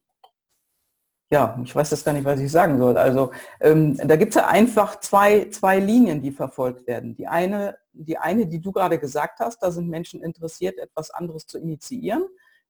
ja, 1.32 1.58
ich 1.64 1.74
weiß 1.74 1.92
jetzt 1.92 2.04
gar 2.04 2.12
nicht, 2.12 2.26
was 2.26 2.42
ich 2.42 2.52
sagen 2.52 2.78
soll. 2.78 2.98
Also 2.98 3.32
ähm, 3.62 3.96
da 3.98 4.18
gibt 4.18 4.32
es 4.32 4.36
ja 4.36 4.48
einfach 4.48 5.00
zwei, 5.00 5.50
zwei 5.50 5.80
Linien, 5.80 6.22
die 6.22 6.32
verfolgt 6.32 6.86
werden. 6.88 7.16
Die 7.16 7.26
eine, 7.26 7.78
die 7.94 8.18
eine, 8.18 8.48
die 8.48 8.60
du 8.60 8.74
gerade 8.74 9.00
gesagt 9.00 9.40
hast, 9.40 9.64
da 9.64 9.72
sind 9.72 9.88
Menschen 9.88 10.22
interessiert, 10.22 10.78
etwas 10.78 11.10
anderes 11.10 11.48
zu 11.48 11.58
initiieren 11.58 12.26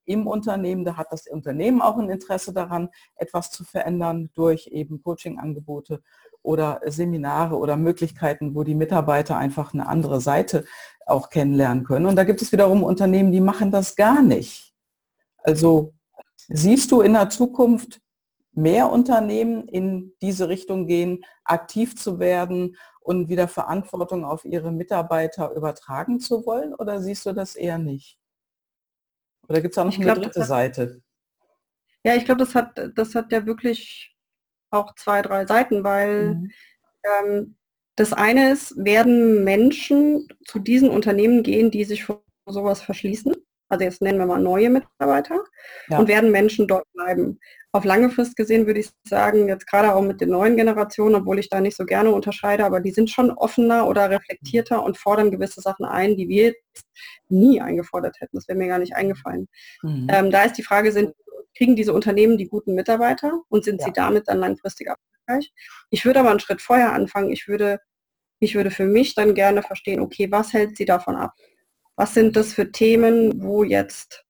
im 0.06 0.28
Unternehmen. 0.28 0.86
Da 0.86 0.96
hat 0.96 1.08
das 1.12 1.28
Unternehmen 1.28 1.82
auch 1.82 1.98
ein 1.98 2.12
Interesse 2.12 2.54
daran, 2.54 2.90
etwas 3.16 3.50
zu 3.50 3.64
verändern 3.64 4.30
durch 4.36 4.68
eben 4.68 5.02
Coaching-Angebote 5.02 6.04
oder 6.44 6.82
Seminare 6.86 7.58
oder 7.58 7.78
Möglichkeiten, 7.78 8.54
wo 8.54 8.64
die 8.64 8.76
Mitarbeiter 8.76 9.38
einfach 9.38 9.74
eine 9.74 9.88
andere 9.88 10.22
Seite 10.22 10.66
auch 11.08 11.30
kennenlernen 11.30 11.84
können. 11.84 12.06
Und 12.06 12.16
da 12.16 12.26
gibt 12.26 12.44
es 12.44 12.52
wiederum 12.52 12.84
Unternehmen, 12.84 13.32
die 13.32 13.42
machen 13.42 13.72
das 13.72 13.96
gar 13.96 14.22
nicht. 14.22 14.76
Also 15.38 15.94
siehst 16.48 16.92
du 16.92 17.02
in 17.02 17.14
der 17.14 17.30
Zukunft 17.30 18.00
mehr 18.54 18.92
Unternehmen 18.92 19.68
in 19.68 20.14
diese 20.22 20.50
Richtung 20.50 20.88
gehen, 20.88 21.24
aktiv 21.44 21.96
zu 21.96 22.20
werden 22.20 22.76
und 23.00 23.30
wieder 23.30 23.48
Verantwortung 23.48 24.26
auf 24.26 24.46
ihre 24.46 24.72
Mitarbeiter 24.72 25.54
übertragen 25.56 26.20
zu 26.20 26.46
wollen? 26.46 26.74
Oder 26.74 27.02
siehst 27.02 27.26
du 27.26 27.34
das 27.34 27.56
eher 27.56 27.78
nicht? 27.78 28.20
Oder 29.48 29.62
gibt 29.62 29.74
es 29.74 29.78
auch 29.78 29.86
noch 29.86 29.92
ich 29.92 29.98
eine 29.98 30.06
glaub, 30.06 30.24
dritte 30.24 30.42
hat, 30.42 30.48
Seite? 30.48 31.02
Ja, 32.04 32.16
ich 32.16 32.26
glaube, 32.26 32.40
das 32.40 32.56
hat, 32.56 32.80
das 32.96 33.16
hat 33.16 33.32
ja 33.32 33.46
wirklich 33.46 34.16
auch 34.70 34.96
zwei, 34.96 35.22
drei 35.22 35.46
Seiten, 35.46 35.84
weil 35.84 36.36
mhm. 36.36 36.52
ähm, 37.04 37.58
das 37.96 38.14
eine 38.14 38.52
ist, 38.52 38.74
werden 38.78 39.44
Menschen 39.44 40.28
zu 40.46 40.60
diesen 40.60 40.90
Unternehmen 40.90 41.44
gehen, 41.44 41.72
die 41.72 41.84
sich 41.84 42.06
vor 42.06 42.24
sowas 42.48 42.82
verschließen? 42.82 43.36
Also 43.70 43.86
jetzt 43.86 44.02
nennen 44.02 44.20
wir 44.20 44.26
mal 44.26 44.42
neue 44.42 44.70
Mitarbeiter 44.70 45.44
ja. 45.88 46.00
und 46.00 46.08
werden 46.08 46.32
Menschen 46.32 46.68
dort 46.68 46.92
bleiben 46.94 47.40
auf 47.74 47.86
lange 47.86 48.10
Frist 48.10 48.36
gesehen 48.36 48.68
würde 48.68 48.82
ich 48.82 48.90
sagen, 49.08 49.48
jetzt 49.48 49.66
gerade 49.66 49.96
auch 49.96 50.02
mit 50.02 50.20
den 50.20 50.30
neuen 50.30 50.58
Generationen, 50.58 51.16
obwohl 51.16 51.40
ich 51.40 51.50
da 51.50 51.62
nicht 51.62 51.78
so 51.78 51.86
gerne 51.86 52.12
unterscheide, 52.12 52.66
aber 52.66 52.82
die 52.82 52.92
sind 52.92 53.10
schon 53.10 53.32
offener 53.32 53.88
oder 53.88 54.10
reflektierter 54.10 54.84
und 54.84 54.98
fordern 54.98 55.32
gewisse 55.32 55.62
Sachen 55.62 55.86
ein, 55.86 56.18
die 56.18 56.28
wir 56.28 56.48
jetzt 56.48 56.86
nie 57.30 57.62
eingefordert 57.62 58.18
hätten. 58.20 58.36
Das 58.36 58.48
wäre 58.50 58.58
mir 58.58 58.68
gar 58.68 58.80
nicht 58.80 58.96
eingefallen. 58.96 59.48
Mhm. 59.84 60.08
Ähm, 60.12 60.32
da 60.32 60.44
ist 60.44 60.58
die 60.58 60.64
Frage, 60.64 60.92
sind, 60.92 61.14
kriegen 61.56 61.78
diese 61.78 61.94
Unternehmen 61.94 62.38
die 62.38 62.50
guten 62.50 62.76
Mitarbeiter 62.76 63.42
und 63.48 63.64
sind 63.64 63.80
ja. 63.80 63.88
sie 63.88 63.94
damit 63.94 64.28
dann 64.28 64.40
langfristig 64.40 64.88
erfolgreich? 64.88 65.54
Ich 65.90 66.04
würde 66.04 66.20
aber 66.20 66.32
einen 66.32 66.40
Schritt 66.42 66.62
vorher 66.62 66.92
anfangen. 66.92 67.32
Ich 67.32 67.48
würde, 67.48 67.80
ich 68.40 68.54
würde 68.56 68.72
für 68.72 68.86
mich 68.86 69.16
dann 69.16 69.34
gerne 69.34 69.64
verstehen, 69.64 70.02
okay, 70.02 70.30
was 70.30 70.52
hält 70.52 70.76
sie 70.76 70.86
davon 70.86 71.16
ab? 71.16 71.34
Was 71.96 72.14
sind 72.14 72.36
das 72.36 72.54
für 72.54 72.72
Themen, 72.72 73.42
wo 73.42 73.64
jetzt 73.64 74.26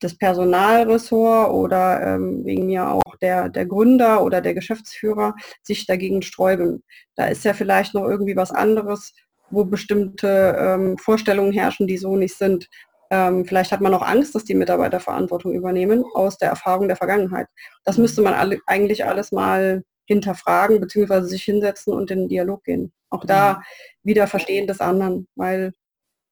das 0.00 0.16
Personalressort 0.18 1.50
oder 1.52 2.02
ähm, 2.02 2.44
wegen 2.44 2.66
mir 2.66 2.88
auch 2.90 3.16
der, 3.20 3.48
der 3.48 3.66
Gründer 3.66 4.22
oder 4.22 4.40
der 4.40 4.54
Geschäftsführer 4.54 5.34
sich 5.62 5.86
dagegen 5.86 6.22
sträuben. 6.22 6.82
Da 7.14 7.26
ist 7.26 7.44
ja 7.44 7.54
vielleicht 7.54 7.94
noch 7.94 8.04
irgendwie 8.04 8.36
was 8.36 8.52
anderes, 8.52 9.14
wo 9.50 9.64
bestimmte 9.64 10.56
ähm, 10.58 10.98
Vorstellungen 10.98 11.52
herrschen, 11.52 11.86
die 11.86 11.98
so 11.98 12.16
nicht 12.16 12.36
sind. 12.36 12.68
Ähm, 13.10 13.44
vielleicht 13.44 13.72
hat 13.72 13.80
man 13.80 13.94
auch 13.94 14.02
Angst, 14.02 14.34
dass 14.34 14.44
die 14.44 14.54
Mitarbeiter 14.54 15.00
Verantwortung 15.00 15.54
übernehmen 15.54 16.04
aus 16.14 16.38
der 16.38 16.48
Erfahrung 16.48 16.88
der 16.88 16.96
Vergangenheit. 16.96 17.46
Das 17.84 17.98
müsste 17.98 18.22
man 18.22 18.34
alle, 18.34 18.58
eigentlich 18.66 19.04
alles 19.04 19.32
mal 19.32 19.82
hinterfragen, 20.06 20.80
beziehungsweise 20.80 21.26
sich 21.26 21.44
hinsetzen 21.44 21.92
und 21.92 22.10
in 22.10 22.20
den 22.20 22.28
Dialog 22.28 22.64
gehen. 22.64 22.92
Auch 23.10 23.24
da 23.24 23.62
wieder 24.02 24.26
Verstehen 24.26 24.66
des 24.66 24.80
anderen, 24.80 25.28
weil 25.36 25.72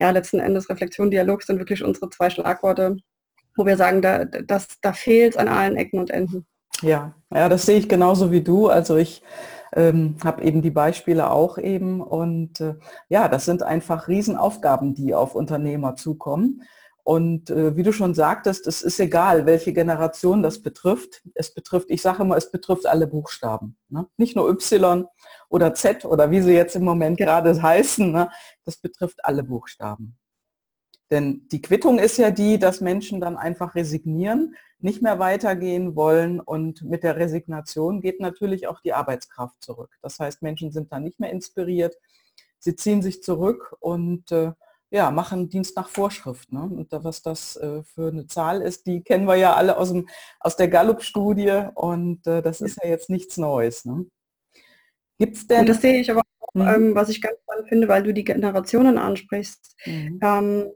ja 0.00 0.10
letzten 0.10 0.40
Endes 0.40 0.68
Reflexion, 0.68 1.10
Dialog 1.10 1.42
sind 1.42 1.58
wirklich 1.58 1.84
unsere 1.84 2.10
zwei 2.10 2.30
Schlagworte, 2.30 2.96
wo 3.56 3.66
wir 3.66 3.76
sagen, 3.76 4.02
da, 4.02 4.24
das, 4.24 4.68
da 4.80 4.92
fehlt 4.92 5.36
an 5.36 5.48
allen 5.48 5.76
Ecken 5.76 6.00
und 6.00 6.10
Enden. 6.10 6.46
Ja, 6.82 7.14
ja, 7.32 7.48
das 7.48 7.66
sehe 7.66 7.78
ich 7.78 7.88
genauso 7.88 8.30
wie 8.32 8.42
du. 8.42 8.68
Also 8.68 8.96
ich 8.96 9.22
ähm, 9.74 10.16
habe 10.24 10.42
eben 10.42 10.62
die 10.62 10.70
Beispiele 10.70 11.30
auch 11.30 11.58
eben 11.58 12.00
und 12.00 12.60
äh, 12.60 12.74
ja, 13.08 13.28
das 13.28 13.44
sind 13.44 13.62
einfach 13.62 14.08
Riesenaufgaben, 14.08 14.94
die 14.94 15.14
auf 15.14 15.34
Unternehmer 15.34 15.96
zukommen. 15.96 16.62
Und 17.04 17.50
äh, 17.50 17.76
wie 17.76 17.82
du 17.82 17.92
schon 17.92 18.14
sagtest, 18.14 18.66
es 18.66 18.80
ist 18.80 18.98
egal, 18.98 19.44
welche 19.44 19.74
Generation 19.74 20.42
das 20.42 20.62
betrifft. 20.62 21.22
Es 21.34 21.52
betrifft, 21.52 21.90
ich 21.90 22.00
sage 22.00 22.22
immer, 22.22 22.36
es 22.36 22.50
betrifft 22.50 22.86
alle 22.86 23.06
Buchstaben. 23.06 23.76
Ne? 23.90 24.06
Nicht 24.16 24.36
nur 24.36 24.48
Y 24.48 25.06
oder 25.50 25.74
Z 25.74 26.06
oder 26.06 26.30
wie 26.30 26.40
sie 26.40 26.54
jetzt 26.54 26.76
im 26.76 26.84
Moment 26.84 27.18
gerade 27.18 27.60
heißen. 27.60 28.10
Ne? 28.10 28.30
Das 28.64 28.78
betrifft 28.78 29.22
alle 29.22 29.42
Buchstaben. 29.42 30.16
Denn 31.10 31.46
die 31.48 31.60
Quittung 31.60 31.98
ist 31.98 32.16
ja 32.16 32.30
die, 32.30 32.58
dass 32.58 32.80
Menschen 32.80 33.20
dann 33.20 33.36
einfach 33.36 33.74
resignieren, 33.74 34.56
nicht 34.78 35.02
mehr 35.02 35.18
weitergehen 35.18 35.96
wollen 35.96 36.40
und 36.40 36.82
mit 36.82 37.02
der 37.02 37.16
Resignation 37.16 38.00
geht 38.00 38.20
natürlich 38.20 38.66
auch 38.66 38.80
die 38.80 38.92
Arbeitskraft 38.92 39.62
zurück. 39.62 39.90
Das 40.02 40.18
heißt, 40.18 40.42
Menschen 40.42 40.72
sind 40.72 40.92
dann 40.92 41.04
nicht 41.04 41.20
mehr 41.20 41.30
inspiriert, 41.30 41.96
sie 42.58 42.74
ziehen 42.76 43.02
sich 43.02 43.22
zurück 43.22 43.76
und 43.80 44.32
äh, 44.32 44.52
ja, 44.90 45.10
machen 45.10 45.48
Dienst 45.48 45.76
nach 45.76 45.88
Vorschrift. 45.88 46.52
Ne? 46.52 46.62
Und 46.62 46.88
was 46.92 47.20
das 47.20 47.56
äh, 47.56 47.82
für 47.82 48.08
eine 48.08 48.26
Zahl 48.26 48.62
ist, 48.62 48.86
die 48.86 49.02
kennen 49.02 49.26
wir 49.26 49.36
ja 49.36 49.54
alle 49.54 49.76
aus, 49.76 49.90
dem, 49.90 50.08
aus 50.38 50.56
der 50.56 50.68
Gallup-Studie 50.68 51.68
und 51.74 52.26
äh, 52.26 52.42
das 52.42 52.60
ist 52.60 52.78
ja 52.82 52.88
jetzt 52.88 53.10
nichts 53.10 53.36
Neues. 53.36 53.84
Ne? 53.84 54.06
Gibt's 55.18 55.46
denn... 55.46 55.60
Und 55.60 55.68
das 55.68 55.80
sehe 55.80 56.00
ich 56.00 56.10
aber 56.10 56.22
auch, 56.40 56.54
mhm. 56.54 56.68
ähm, 56.68 56.94
was 56.94 57.08
ich 57.08 57.20
ganz 57.20 57.36
spannend 57.42 57.68
finde, 57.68 57.88
weil 57.88 58.02
du 58.04 58.14
die 58.14 58.24
Generationen 58.24 58.98
ansprichst. 58.98 59.76
Mhm. 59.84 60.20
Ähm, 60.22 60.66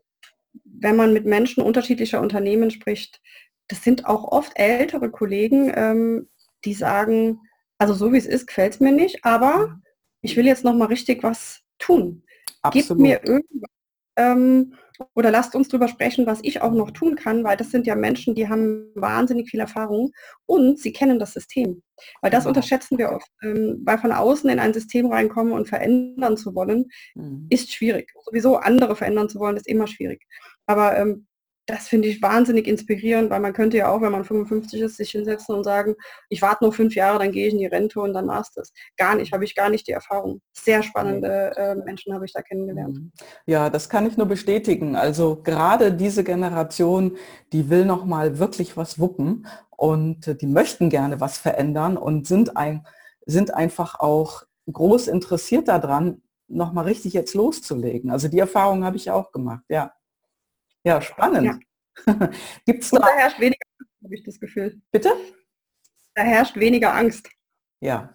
wenn 0.81 0.97
man 0.97 1.13
mit 1.13 1.25
Menschen 1.25 1.63
unterschiedlicher 1.63 2.21
Unternehmen 2.21 2.71
spricht, 2.71 3.21
das 3.69 3.83
sind 3.83 4.07
auch 4.07 4.25
oft 4.25 4.53
ältere 4.55 5.11
Kollegen, 5.11 5.73
ähm, 5.75 6.29
die 6.65 6.75
sagen, 6.75 7.41
also 7.79 7.95
so 7.95 8.13
wie 8.13 8.19
es 8.19 8.27
ist, 8.27 8.47
gefällt 8.47 8.75
es 8.75 8.81
mir 8.81 8.93
nicht, 8.93 9.25
aber 9.25 9.81
ich 10.23 10.37
will 10.37 10.47
jetzt 10.47 10.65
noch 10.65 10.75
mal 10.75 10.87
richtig 10.87 11.23
was 11.23 11.61
tun. 11.79 12.25
Absolut. 12.63 12.89
Gib 12.89 12.99
mir 12.99 13.25
irgendwas, 13.25 13.71
ähm, 14.17 14.75
oder 15.15 15.31
lasst 15.31 15.55
uns 15.55 15.69
darüber 15.69 15.87
sprechen, 15.87 16.27
was 16.27 16.41
ich 16.43 16.61
auch 16.61 16.73
noch 16.73 16.91
tun 16.91 17.15
kann, 17.15 17.45
weil 17.45 17.57
das 17.57 17.71
sind 17.71 17.87
ja 17.87 17.95
Menschen, 17.95 18.35
die 18.35 18.49
haben 18.49 18.91
wahnsinnig 18.97 19.49
viel 19.49 19.61
Erfahrung 19.61 20.11
und 20.47 20.81
sie 20.81 20.93
kennen 20.93 21.21
das 21.21 21.35
System. 21.35 21.83
Weil 22.21 22.33
das 22.33 22.45
genau. 22.45 22.51
unterschätzen 22.51 22.99
wir 22.99 23.11
oft. 23.13 23.31
Ähm, 23.43 23.81
weil 23.85 23.99
von 23.99 24.11
außen 24.11 24.51
in 24.51 24.59
ein 24.59 24.75
System 24.75 25.07
reinkommen 25.07 25.53
und 25.53 25.69
verändern 25.69 26.37
zu 26.37 26.55
wollen, 26.55 26.87
mhm. 27.15 27.47
ist 27.49 27.73
schwierig. 27.73 28.13
Sowieso 28.25 28.57
andere 28.57 28.97
verändern 28.97 29.29
zu 29.29 29.39
wollen, 29.39 29.57
ist 29.57 29.69
immer 29.69 29.87
schwierig. 29.87 30.27
Aber 30.69 30.97
ähm, 30.97 31.27
das 31.69 31.87
finde 31.87 32.09
ich 32.09 32.23
wahnsinnig 32.23 32.67
inspirierend, 32.67 33.29
weil 33.29 33.41
man 33.41 33.53
könnte 33.53 33.77
ja 33.77 33.91
auch, 33.91 34.01
wenn 34.01 34.13
man 34.13 34.25
55 34.25 34.81
ist, 34.81 34.97
sich 34.97 35.11
hinsetzen 35.11 35.55
und 35.55 35.65
sagen, 35.65 35.97
ich 36.31 36.41
warte 36.41 36.65
noch 36.65 36.73
fünf 36.73 36.95
Jahre, 36.95 37.19
dann 37.19 37.31
gehe 37.31 37.47
ich 37.47 37.53
in 37.53 37.59
die 37.59 37.67
Rente 37.67 38.01
und 38.01 38.15
dann 38.15 38.27
war 38.27 38.41
es 38.41 38.51
das. 38.53 38.73
Gar 38.97 39.17
nicht, 39.17 39.33
habe 39.33 39.45
ich 39.45 39.55
gar 39.55 39.69
nicht 39.69 39.87
die 39.87 39.93
Erfahrung. 39.93 40.41
Sehr 40.55 40.83
spannende 40.83 41.55
äh, 41.57 41.75
Menschen 41.75 42.15
habe 42.15 42.25
ich 42.25 42.33
da 42.33 42.41
kennengelernt. 42.41 42.95
Mhm. 42.97 43.13
Ja, 43.45 43.69
das 43.69 43.91
kann 43.91 44.07
ich 44.07 44.17
nur 44.17 44.27
bestätigen. 44.27 44.97
Also 44.97 45.43
gerade 45.43 45.93
diese 45.93 46.25
Generation, 46.25 47.19
die 47.53 47.69
will 47.69 47.85
noch 47.85 48.07
mal 48.07 48.39
wirklich 48.39 48.79
was 48.79 48.99
wuppen 48.99 49.47
und 49.77 50.41
die 50.41 50.47
möchten 50.47 50.89
gerne 50.89 51.21
was 51.21 51.37
verändern 51.37 51.99
und 51.99 52.27
sind, 52.27 52.57
ein, 52.57 52.87
sind 53.27 53.53
einfach 53.53 54.01
auch 54.01 54.45
groß 54.73 55.09
interessiert 55.09 55.69
daran, 55.69 56.23
noch 56.49 56.73
mal 56.73 56.87
richtig 56.87 57.13
jetzt 57.13 57.35
loszulegen. 57.35 58.11
Also 58.11 58.29
die 58.29 58.39
Erfahrung 58.39 58.85
habe 58.85 58.97
ich 58.97 59.11
auch 59.11 59.33
gemacht, 59.33 59.65
ja. 59.69 59.93
Ja, 60.89 61.03
spannend. 61.03 61.61
Ja. 62.07 62.29
Gibt's 62.65 62.91
da, 62.91 63.01
da 63.01 63.09
herrscht 63.09 63.39
weniger 63.41 63.61
Angst, 63.79 63.93
habe 64.03 64.15
ich 64.15 64.25
das 64.25 64.41
Gefühl. 64.41 64.81
Bitte? 64.91 65.11
Da 66.15 66.23
herrscht 66.23 66.57
weniger 66.57 66.95
Angst. 66.95 67.29
Ja. 67.81 68.15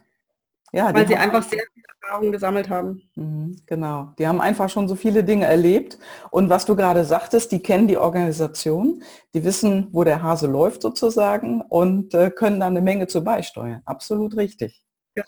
Ja, 0.72 0.92
Weil 0.92 1.08
sie 1.08 1.15
einfach 1.15 1.44
sehr 1.44 1.62
viele 1.72 1.86
Erfahrungen 2.01 2.32
gesammelt 2.32 2.68
haben. 2.72 3.03
Mhm, 3.13 3.62
genau. 3.68 4.15
Die 4.18 4.25
haben 4.25 4.42
einfach 4.42 4.72
schon 4.72 4.88
so 4.88 4.96
viele 4.96 5.24
Dinge 5.24 5.46
erlebt. 5.46 6.00
Und 6.32 6.50
was 6.50 6.65
du 6.65 6.75
gerade 6.75 7.06
sagtest, 7.06 7.51
die 7.51 7.62
kennen 7.62 7.88
die 7.88 7.98
Organisation, 7.98 9.03
die 9.36 9.44
wissen, 9.44 9.89
wo 9.92 10.03
der 10.03 10.24
Hase 10.24 10.48
läuft 10.48 10.82
sozusagen 10.82 11.62
und 11.62 12.15
äh, 12.15 12.32
können 12.32 12.60
da 12.60 12.65
eine 12.65 12.82
Menge 12.82 13.06
zu 13.06 13.24
beisteuern. 13.24 13.84
Absolut 13.86 14.36
richtig. 14.36 14.84
Ja. 15.15 15.25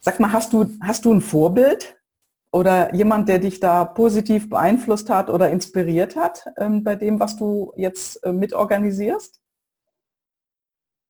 Sag 0.00 0.20
mal, 0.20 0.32
hast 0.32 0.54
du, 0.54 0.70
hast 0.80 1.04
du 1.04 1.12
ein 1.12 1.20
Vorbild 1.20 1.98
oder 2.52 2.94
jemand, 2.94 3.28
der 3.28 3.38
dich 3.38 3.60
da 3.60 3.84
positiv 3.84 4.48
beeinflusst 4.48 5.10
hat 5.10 5.30
oder 5.30 5.50
inspiriert 5.50 6.16
hat 6.16 6.46
ähm, 6.58 6.84
bei 6.84 6.96
dem, 6.96 7.20
was 7.20 7.36
du 7.36 7.72
jetzt 7.76 8.24
äh, 8.24 8.32
mitorganisierst? 8.32 9.40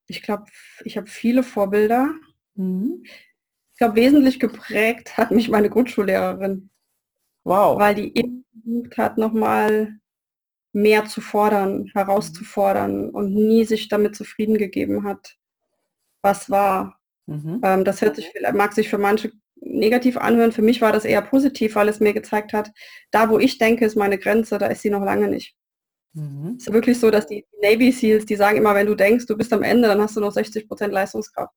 ich 0.08 0.22
glaube, 0.22 0.44
ich 0.84 0.96
habe 0.96 1.06
viele 1.06 1.42
Vorbilder. 1.42 2.14
Mhm. 2.54 3.02
Ich 3.04 3.78
glaube, 3.78 3.96
wesentlich 3.96 4.40
geprägt 4.40 5.16
hat 5.16 5.30
mich 5.30 5.48
meine 5.48 5.68
Grundschullehrerin. 5.68 6.70
Wow. 7.44 7.78
Weil 7.78 7.94
die 7.94 8.16
eben 8.16 8.44
versucht 8.62 8.98
hat, 8.98 9.18
nochmal 9.18 9.98
mehr 10.72 11.06
zu 11.06 11.20
fordern, 11.20 11.90
herauszufordern 11.94 13.10
und 13.10 13.34
nie 13.34 13.64
sich 13.64 13.88
damit 13.88 14.16
zufrieden 14.16 14.58
gegeben 14.58 15.04
hat, 15.04 15.36
was 16.22 16.50
war. 16.50 17.00
Mhm. 17.26 17.60
Ähm, 17.62 17.84
das 17.84 18.00
hört 18.00 18.16
sich, 18.16 18.32
mag 18.52 18.72
sich 18.72 18.88
für 18.88 18.98
manche 18.98 19.32
negativ 19.68 20.16
anhören. 20.16 20.52
Für 20.52 20.62
mich 20.62 20.80
war 20.80 20.92
das 20.92 21.04
eher 21.04 21.22
positiv, 21.22 21.74
weil 21.74 21.88
es 21.88 22.00
mir 22.00 22.12
gezeigt 22.12 22.52
hat, 22.52 22.70
da 23.10 23.28
wo 23.28 23.38
ich 23.38 23.58
denke, 23.58 23.84
ist 23.84 23.96
meine 23.96 24.18
Grenze, 24.18 24.58
da 24.58 24.66
ist 24.66 24.82
sie 24.82 24.90
noch 24.90 25.04
lange 25.04 25.28
nicht. 25.28 25.54
Mhm. 26.16 26.56
Es 26.58 26.66
ist 26.66 26.72
wirklich 26.72 26.98
so, 26.98 27.10
dass 27.10 27.26
die 27.26 27.44
Navy 27.60 27.92
Seals, 27.92 28.24
die 28.24 28.36
sagen 28.36 28.56
immer, 28.56 28.74
wenn 28.74 28.86
du 28.86 28.94
denkst, 28.94 29.26
du 29.26 29.36
bist 29.36 29.52
am 29.52 29.62
Ende, 29.62 29.86
dann 29.86 30.00
hast 30.00 30.16
du 30.16 30.20
noch 30.20 30.32
60 30.32 30.66
Prozent 30.66 30.92
Leistungskraft. 30.92 31.52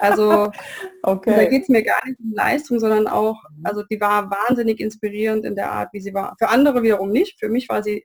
Also 0.00 0.50
okay. 1.04 1.36
da 1.36 1.44
geht 1.44 1.62
es 1.62 1.68
mir 1.68 1.84
gar 1.84 2.04
nicht 2.04 2.18
um 2.18 2.32
Leistung, 2.34 2.80
sondern 2.80 3.06
auch, 3.06 3.40
mhm. 3.56 3.66
also 3.66 3.84
die 3.84 4.00
war 4.00 4.28
wahnsinnig 4.30 4.80
inspirierend 4.80 5.44
in 5.44 5.54
der 5.54 5.70
Art, 5.70 5.90
wie 5.92 6.00
sie 6.00 6.12
war. 6.12 6.34
Für 6.40 6.48
andere 6.48 6.82
wiederum 6.82 7.10
nicht. 7.10 7.38
Für 7.38 7.48
mich 7.48 7.68
war 7.68 7.84
sie 7.84 8.04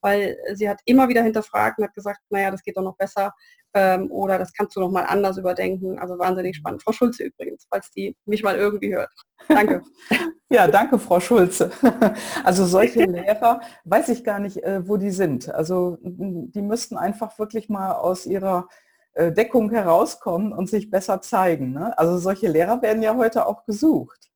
weil 0.00 0.36
sie 0.54 0.68
hat 0.68 0.80
immer 0.84 1.08
wieder 1.08 1.22
hinterfragt 1.22 1.78
und 1.78 1.84
hat 1.84 1.94
gesagt, 1.94 2.20
naja, 2.30 2.50
das 2.50 2.62
geht 2.62 2.76
doch 2.76 2.82
noch 2.82 2.96
besser 2.96 3.32
ähm, 3.74 4.10
oder 4.10 4.38
das 4.38 4.52
kannst 4.52 4.76
du 4.76 4.80
noch 4.80 4.90
mal 4.90 5.04
anders 5.04 5.38
überdenken. 5.38 5.98
Also 5.98 6.18
wahnsinnig 6.18 6.56
mhm. 6.56 6.60
spannend. 6.60 6.82
Frau 6.82 6.92
Schulze 6.92 7.24
übrigens, 7.24 7.66
falls 7.70 7.90
die 7.90 8.16
mich 8.24 8.42
mal 8.42 8.56
irgendwie 8.56 8.94
hört. 8.94 9.10
Danke. 9.48 9.82
ja, 10.50 10.66
danke, 10.66 10.98
Frau 10.98 11.20
Schulze. 11.20 11.70
Also 12.44 12.64
solche 12.64 13.04
Lehrer, 13.04 13.60
weiß 13.84 14.08
ich 14.08 14.24
gar 14.24 14.38
nicht, 14.38 14.62
äh, 14.62 14.86
wo 14.88 14.96
die 14.96 15.10
sind. 15.10 15.52
Also 15.52 15.98
die 16.00 16.62
müssten 16.62 16.96
einfach 16.96 17.38
wirklich 17.38 17.68
mal 17.68 17.92
aus 17.92 18.26
ihrer 18.26 18.68
äh, 19.12 19.32
Deckung 19.32 19.70
herauskommen 19.70 20.52
und 20.52 20.68
sich 20.68 20.90
besser 20.90 21.20
zeigen. 21.20 21.72
Ne? 21.72 21.96
Also 21.98 22.18
solche 22.18 22.48
Lehrer 22.48 22.80
werden 22.82 23.02
ja 23.02 23.16
heute 23.16 23.46
auch 23.46 23.64
gesucht. 23.64 24.30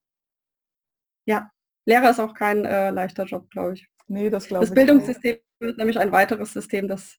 Ja, 1.25 1.51
Lehrer 1.87 2.11
ist 2.11 2.21
auch 2.21 2.35
kein 2.35 2.65
äh, 2.65 2.91
leichter 2.91 3.25
Job, 3.25 3.51
glaube 3.51 3.75
ich. 3.75 3.89
Nee, 4.09 4.29
das 4.29 4.47
glaube 4.47 4.65
ich. 4.65 4.71
Das 4.71 4.75
Bildungssystem 4.75 5.39
nämlich 5.63 5.99
ein 5.99 6.13
weiteres 6.13 6.53
System, 6.53 6.89
das 6.89 7.19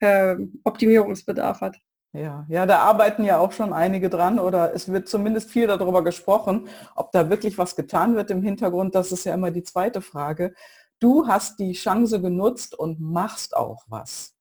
äh, 0.00 0.36
Optimierungsbedarf 0.64 1.60
hat. 1.60 1.76
Ja, 2.12 2.46
ja, 2.48 2.64
da 2.64 2.78
arbeiten 2.78 3.24
ja 3.24 3.38
auch 3.38 3.50
schon 3.50 3.72
einige 3.72 4.08
dran 4.08 4.38
oder 4.38 4.72
es 4.72 4.92
wird 4.92 5.08
zumindest 5.08 5.50
viel 5.50 5.66
darüber 5.66 6.04
gesprochen, 6.04 6.68
ob 6.94 7.10
da 7.10 7.28
wirklich 7.28 7.58
was 7.58 7.74
getan 7.74 8.14
wird 8.14 8.30
im 8.30 8.40
Hintergrund. 8.40 8.94
Das 8.94 9.10
ist 9.10 9.24
ja 9.24 9.34
immer 9.34 9.50
die 9.50 9.64
zweite 9.64 10.00
Frage. 10.00 10.54
Du 11.00 11.26
hast 11.26 11.58
die 11.58 11.72
Chance 11.72 12.20
genutzt 12.20 12.78
und 12.78 13.00
machst 13.00 13.56
auch 13.56 13.82
was. 13.88 14.36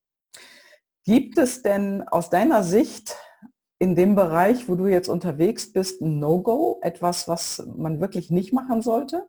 Gibt 1.04 1.40
es 1.40 1.64
denn 1.64 2.08
aus 2.08 2.30
deiner 2.30 2.62
Sicht 2.64 3.18
in 3.80 3.96
dem 3.96 4.14
Bereich, 4.16 4.70
wo 4.70 4.76
du 4.76 4.86
jetzt 4.86 5.10
unterwegs 5.10 5.74
bist, 5.74 6.00
ein 6.00 6.20
No-Go, 6.20 6.80
etwas, 6.84 7.28
was 7.28 7.68
man 7.76 8.00
wirklich 8.00 8.30
nicht 8.30 8.54
machen 8.54 8.84
sollte? 8.84 9.28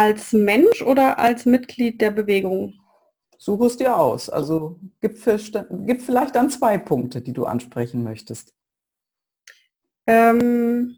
Als 0.00 0.32
Mensch 0.32 0.80
oder 0.80 1.18
als 1.18 1.44
Mitglied 1.44 2.00
der 2.00 2.10
Bewegung? 2.10 2.80
Suche 3.36 3.66
es 3.66 3.76
dir 3.76 3.98
aus. 3.98 4.30
Also 4.30 4.80
gibt, 5.02 5.18
für, 5.18 5.36
gibt 5.84 6.00
vielleicht 6.00 6.36
dann 6.36 6.48
zwei 6.48 6.78
Punkte, 6.78 7.20
die 7.20 7.34
du 7.34 7.44
ansprechen 7.44 8.02
möchtest. 8.02 8.54
Ähm, 10.06 10.96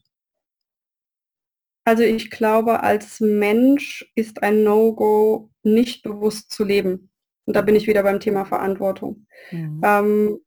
also 1.85 2.05
ich 2.05 2.31
glaube, 2.31 2.85
als 2.85 3.19
Mensch 3.19 4.09
ist 4.15 4.41
ein 4.45 4.63
No-Go 4.63 5.51
nicht 5.65 6.05
bewusst 6.05 6.53
zu 6.53 6.63
leben. 6.63 7.11
Und 7.45 7.57
da 7.57 7.63
bin 7.63 7.75
ich 7.75 7.89
wieder 7.89 8.05
beim 8.05 8.21
Thema 8.21 8.45
Verantwortung. 8.45 9.27
Mhm. 9.51 9.81
Ähm, 9.85 10.39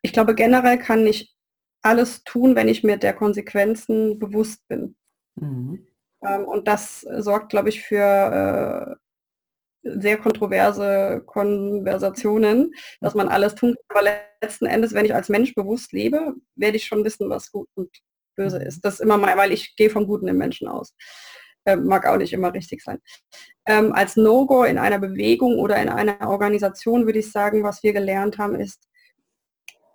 ich 0.00 0.14
glaube, 0.14 0.34
generell 0.34 0.78
kann 0.78 1.06
ich 1.06 1.36
alles 1.82 2.24
tun, 2.24 2.56
wenn 2.56 2.68
ich 2.68 2.82
mir 2.82 2.96
der 2.96 3.12
Konsequenzen 3.12 4.18
bewusst 4.18 4.66
bin. 4.68 4.96
Mhm. 5.34 5.86
Ähm, 6.24 6.44
und 6.44 6.68
das 6.68 7.00
sorgt, 7.00 7.50
glaube 7.50 7.68
ich, 7.68 7.82
für 7.82 8.98
äh, 9.84 9.98
sehr 9.98 10.18
kontroverse 10.18 11.22
Konversationen, 11.26 12.72
dass 13.00 13.14
man 13.14 13.28
alles 13.28 13.54
tun 13.54 13.74
kann. 13.88 13.98
Aber 13.98 14.10
letzten 14.40 14.66
Endes, 14.66 14.94
wenn 14.94 15.04
ich 15.04 15.14
als 15.14 15.28
Mensch 15.28 15.54
bewusst 15.54 15.92
lebe, 15.92 16.34
werde 16.54 16.76
ich 16.76 16.86
schon 16.86 17.04
wissen, 17.04 17.28
was 17.28 17.50
gut 17.50 17.68
und 17.74 17.90
böse 18.36 18.60
mhm. 18.60 18.66
ist. 18.66 18.84
Das 18.84 18.94
ist 18.94 19.00
immer 19.00 19.18
mal, 19.18 19.36
weil 19.36 19.52
ich 19.52 19.74
gehe 19.76 19.90
vom 19.90 20.06
Guten 20.06 20.28
im 20.28 20.38
Menschen 20.38 20.68
aus. 20.68 20.94
Ähm, 21.64 21.86
mag 21.86 22.06
auch 22.06 22.16
nicht 22.16 22.32
immer 22.32 22.52
richtig 22.52 22.82
sein. 22.82 22.98
Ähm, 23.66 23.92
als 23.92 24.16
No-Go 24.16 24.64
in 24.64 24.78
einer 24.78 24.98
Bewegung 24.98 25.58
oder 25.58 25.80
in 25.80 25.88
einer 25.88 26.28
Organisation 26.28 27.06
würde 27.06 27.20
ich 27.20 27.30
sagen, 27.30 27.62
was 27.62 27.82
wir 27.82 27.92
gelernt 27.92 28.38
haben, 28.38 28.56
ist 28.56 28.88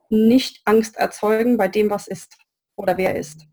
nicht 0.10 0.62
Angst 0.66 0.96
erzeugen 0.96 1.58
bei 1.58 1.68
dem, 1.68 1.90
was 1.90 2.08
ist 2.08 2.38
oder 2.78 2.98
wer 2.98 3.16
ist. 3.18 3.46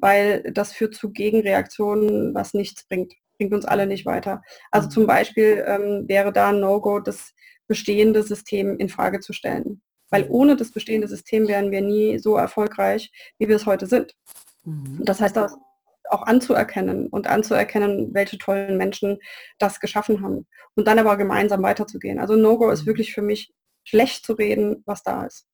Weil 0.00 0.42
das 0.52 0.72
führt 0.72 0.94
zu 0.94 1.12
Gegenreaktionen, 1.12 2.34
was 2.34 2.54
nichts 2.54 2.86
bringt 2.86 3.12
bringt 3.40 3.54
uns 3.54 3.64
alle 3.64 3.86
nicht 3.86 4.04
weiter. 4.04 4.42
Also 4.70 4.86
mhm. 4.86 4.90
zum 4.90 5.06
Beispiel 5.06 5.64
ähm, 5.66 6.04
wäre 6.06 6.30
da 6.30 6.50
ein 6.50 6.60
No-Go, 6.60 7.00
das 7.00 7.32
bestehende 7.66 8.22
System 8.22 8.76
in 8.78 8.90
Frage 8.90 9.20
zu 9.20 9.32
stellen. 9.32 9.80
Weil 10.10 10.26
mhm. 10.26 10.30
ohne 10.30 10.56
das 10.56 10.72
bestehende 10.72 11.08
System 11.08 11.48
wären 11.48 11.70
wir 11.70 11.80
nie 11.80 12.18
so 12.18 12.36
erfolgreich, 12.36 13.10
wie 13.38 13.48
wir 13.48 13.56
es 13.56 13.64
heute 13.64 13.86
sind. 13.86 14.14
Mhm. 14.64 15.00
Das 15.04 15.20
heißt, 15.22 15.36
das 15.36 15.56
auch 16.10 16.22
anzuerkennen 16.22 17.06
und 17.06 17.28
anzuerkennen, 17.28 18.12
welche 18.12 18.36
tollen 18.36 18.76
Menschen 18.76 19.18
das 19.58 19.80
geschaffen 19.80 20.22
haben. 20.22 20.46
Und 20.74 20.86
dann 20.86 20.98
aber 20.98 21.16
gemeinsam 21.16 21.62
weiterzugehen. 21.62 22.18
Also 22.18 22.36
No-Go 22.36 22.70
ist 22.70 22.84
wirklich 22.84 23.14
für 23.14 23.22
mich 23.22 23.54
schlecht 23.84 24.26
zu 24.26 24.34
reden, 24.34 24.82
was 24.84 25.02
da 25.02 25.24
ist. 25.24 25.46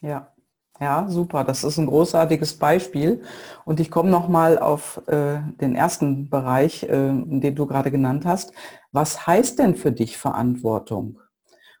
Ja, 0.00 0.33
ja, 0.80 1.06
super. 1.08 1.44
Das 1.44 1.64
ist 1.64 1.78
ein 1.78 1.86
großartiges 1.86 2.58
Beispiel. 2.58 3.22
Und 3.64 3.80
ich 3.80 3.90
komme 3.90 4.10
nochmal 4.10 4.58
auf 4.58 5.00
äh, 5.08 5.38
den 5.60 5.74
ersten 5.76 6.28
Bereich, 6.28 6.82
äh, 6.84 6.88
den 7.12 7.54
du 7.54 7.66
gerade 7.66 7.90
genannt 7.90 8.24
hast. 8.26 8.52
Was 8.92 9.26
heißt 9.26 9.58
denn 9.58 9.76
für 9.76 9.92
dich 9.92 10.18
Verantwortung? 10.18 11.20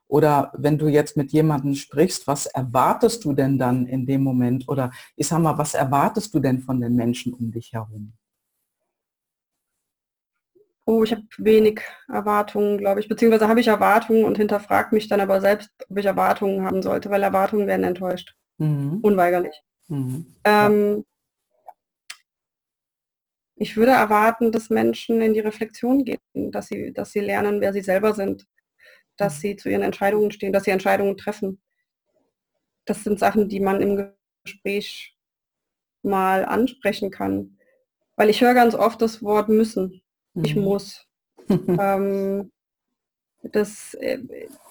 Oder 0.06 0.52
wenn 0.56 0.78
du 0.78 0.88
jetzt 0.88 1.16
mit 1.16 1.32
jemandem 1.32 1.74
sprichst, 1.74 2.26
was 2.26 2.46
erwartest 2.46 3.24
du 3.24 3.32
denn 3.32 3.58
dann 3.58 3.86
in 3.86 4.06
dem 4.06 4.22
Moment? 4.22 4.68
Oder 4.68 4.92
ich 5.16 5.26
sag 5.28 5.40
mal, 5.40 5.58
was 5.58 5.74
erwartest 5.74 6.34
du 6.34 6.40
denn 6.40 6.60
von 6.60 6.80
den 6.80 6.94
Menschen 6.94 7.32
um 7.34 7.50
dich 7.50 7.72
herum? 7.72 8.12
Oh, 10.86 11.02
ich 11.02 11.12
habe 11.12 11.22
wenig 11.38 11.80
Erwartungen, 12.08 12.78
glaube 12.78 13.00
ich. 13.00 13.08
Beziehungsweise 13.08 13.48
habe 13.48 13.60
ich 13.60 13.68
Erwartungen 13.68 14.24
und 14.24 14.36
hinterfrage 14.36 14.94
mich 14.94 15.08
dann 15.08 15.20
aber 15.20 15.40
selbst, 15.40 15.70
ob 15.88 15.96
ich 15.98 16.04
Erwartungen 16.06 16.64
haben 16.66 16.82
sollte, 16.82 17.08
weil 17.10 17.22
Erwartungen 17.22 17.66
werden 17.66 17.84
enttäuscht. 17.84 18.34
Mhm. 18.58 19.00
Unweigerlich. 19.02 19.62
Mhm. 19.88 20.26
Ähm, 20.44 21.04
ich 23.56 23.76
würde 23.76 23.92
erwarten, 23.92 24.52
dass 24.52 24.70
Menschen 24.70 25.20
in 25.20 25.34
die 25.34 25.40
Reflexion 25.40 26.04
gehen, 26.04 26.18
dass 26.50 26.68
sie, 26.68 26.92
dass 26.92 27.12
sie 27.12 27.20
lernen, 27.20 27.60
wer 27.60 27.72
sie 27.72 27.82
selber 27.82 28.14
sind, 28.14 28.46
dass 29.16 29.36
mhm. 29.36 29.40
sie 29.40 29.56
zu 29.56 29.68
ihren 29.68 29.82
Entscheidungen 29.82 30.30
stehen, 30.30 30.52
dass 30.52 30.64
sie 30.64 30.70
Entscheidungen 30.70 31.16
treffen. 31.16 31.60
Das 32.84 33.04
sind 33.04 33.18
Sachen, 33.18 33.48
die 33.48 33.60
man 33.60 33.80
im 33.80 34.12
Gespräch 34.44 35.16
mal 36.02 36.44
ansprechen 36.44 37.10
kann. 37.10 37.58
Weil 38.16 38.30
ich 38.30 38.40
höre 38.40 38.54
ganz 38.54 38.74
oft 38.74 39.00
das 39.00 39.22
Wort 39.22 39.48
müssen. 39.48 40.02
Ich 40.34 40.54
mhm. 40.54 40.62
muss. 40.62 41.06
ähm, 41.48 42.52
das 43.42 43.94
äh, 43.94 44.18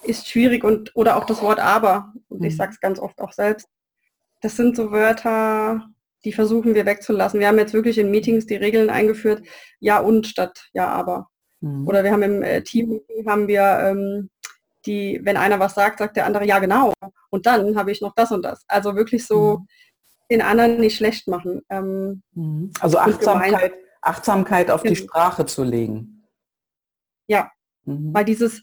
ist 0.02 0.28
schwierig 0.28 0.64
und 0.64 0.94
oder 0.96 1.16
auch 1.16 1.24
das 1.24 1.42
Wort 1.42 1.58
aber. 1.58 2.12
Und 2.28 2.44
ich 2.44 2.54
mhm. 2.54 2.56
sage 2.56 2.72
es 2.72 2.80
ganz 2.80 2.98
oft 2.98 3.20
auch 3.20 3.32
selbst 3.32 3.68
das 4.44 4.56
sind 4.56 4.76
so 4.76 4.92
Wörter, 4.92 5.88
die 6.26 6.32
versuchen 6.32 6.74
wir 6.74 6.84
wegzulassen. 6.84 7.40
Wir 7.40 7.48
haben 7.48 7.58
jetzt 7.58 7.72
wirklich 7.72 7.96
in 7.96 8.10
Meetings 8.10 8.44
die 8.44 8.56
Regeln 8.56 8.90
eingeführt, 8.90 9.42
ja 9.80 9.98
und 10.00 10.26
statt 10.26 10.68
ja 10.74 10.86
aber. 10.88 11.30
Mhm. 11.60 11.88
Oder 11.88 12.04
wir 12.04 12.12
haben 12.12 12.22
im 12.22 12.42
äh, 12.42 12.62
Team 12.62 13.00
haben 13.26 13.48
wir 13.48 13.62
ähm, 13.62 14.28
die, 14.84 15.18
wenn 15.22 15.38
einer 15.38 15.60
was 15.60 15.74
sagt, 15.74 15.98
sagt 15.98 16.18
der 16.18 16.26
andere 16.26 16.44
ja 16.44 16.58
genau. 16.58 16.92
Und 17.30 17.46
dann 17.46 17.74
habe 17.78 17.90
ich 17.90 18.02
noch 18.02 18.14
das 18.14 18.32
und 18.32 18.42
das. 18.42 18.64
Also 18.68 18.96
wirklich 18.96 19.26
so 19.26 19.60
mhm. 19.60 19.66
den 20.30 20.42
anderen 20.42 20.78
nicht 20.78 20.96
schlecht 20.96 21.26
machen. 21.26 21.62
Ähm, 21.70 22.22
mhm. 22.32 22.70
Also 22.80 22.98
Achtsamkeit, 22.98 23.72
Achtsamkeit 24.02 24.70
auf 24.70 24.82
die 24.82 24.94
Sprache 24.94 25.46
zu 25.46 25.64
legen. 25.64 26.22
Ja, 27.28 27.50
mhm. 27.84 28.12
weil 28.12 28.26
dieses, 28.26 28.60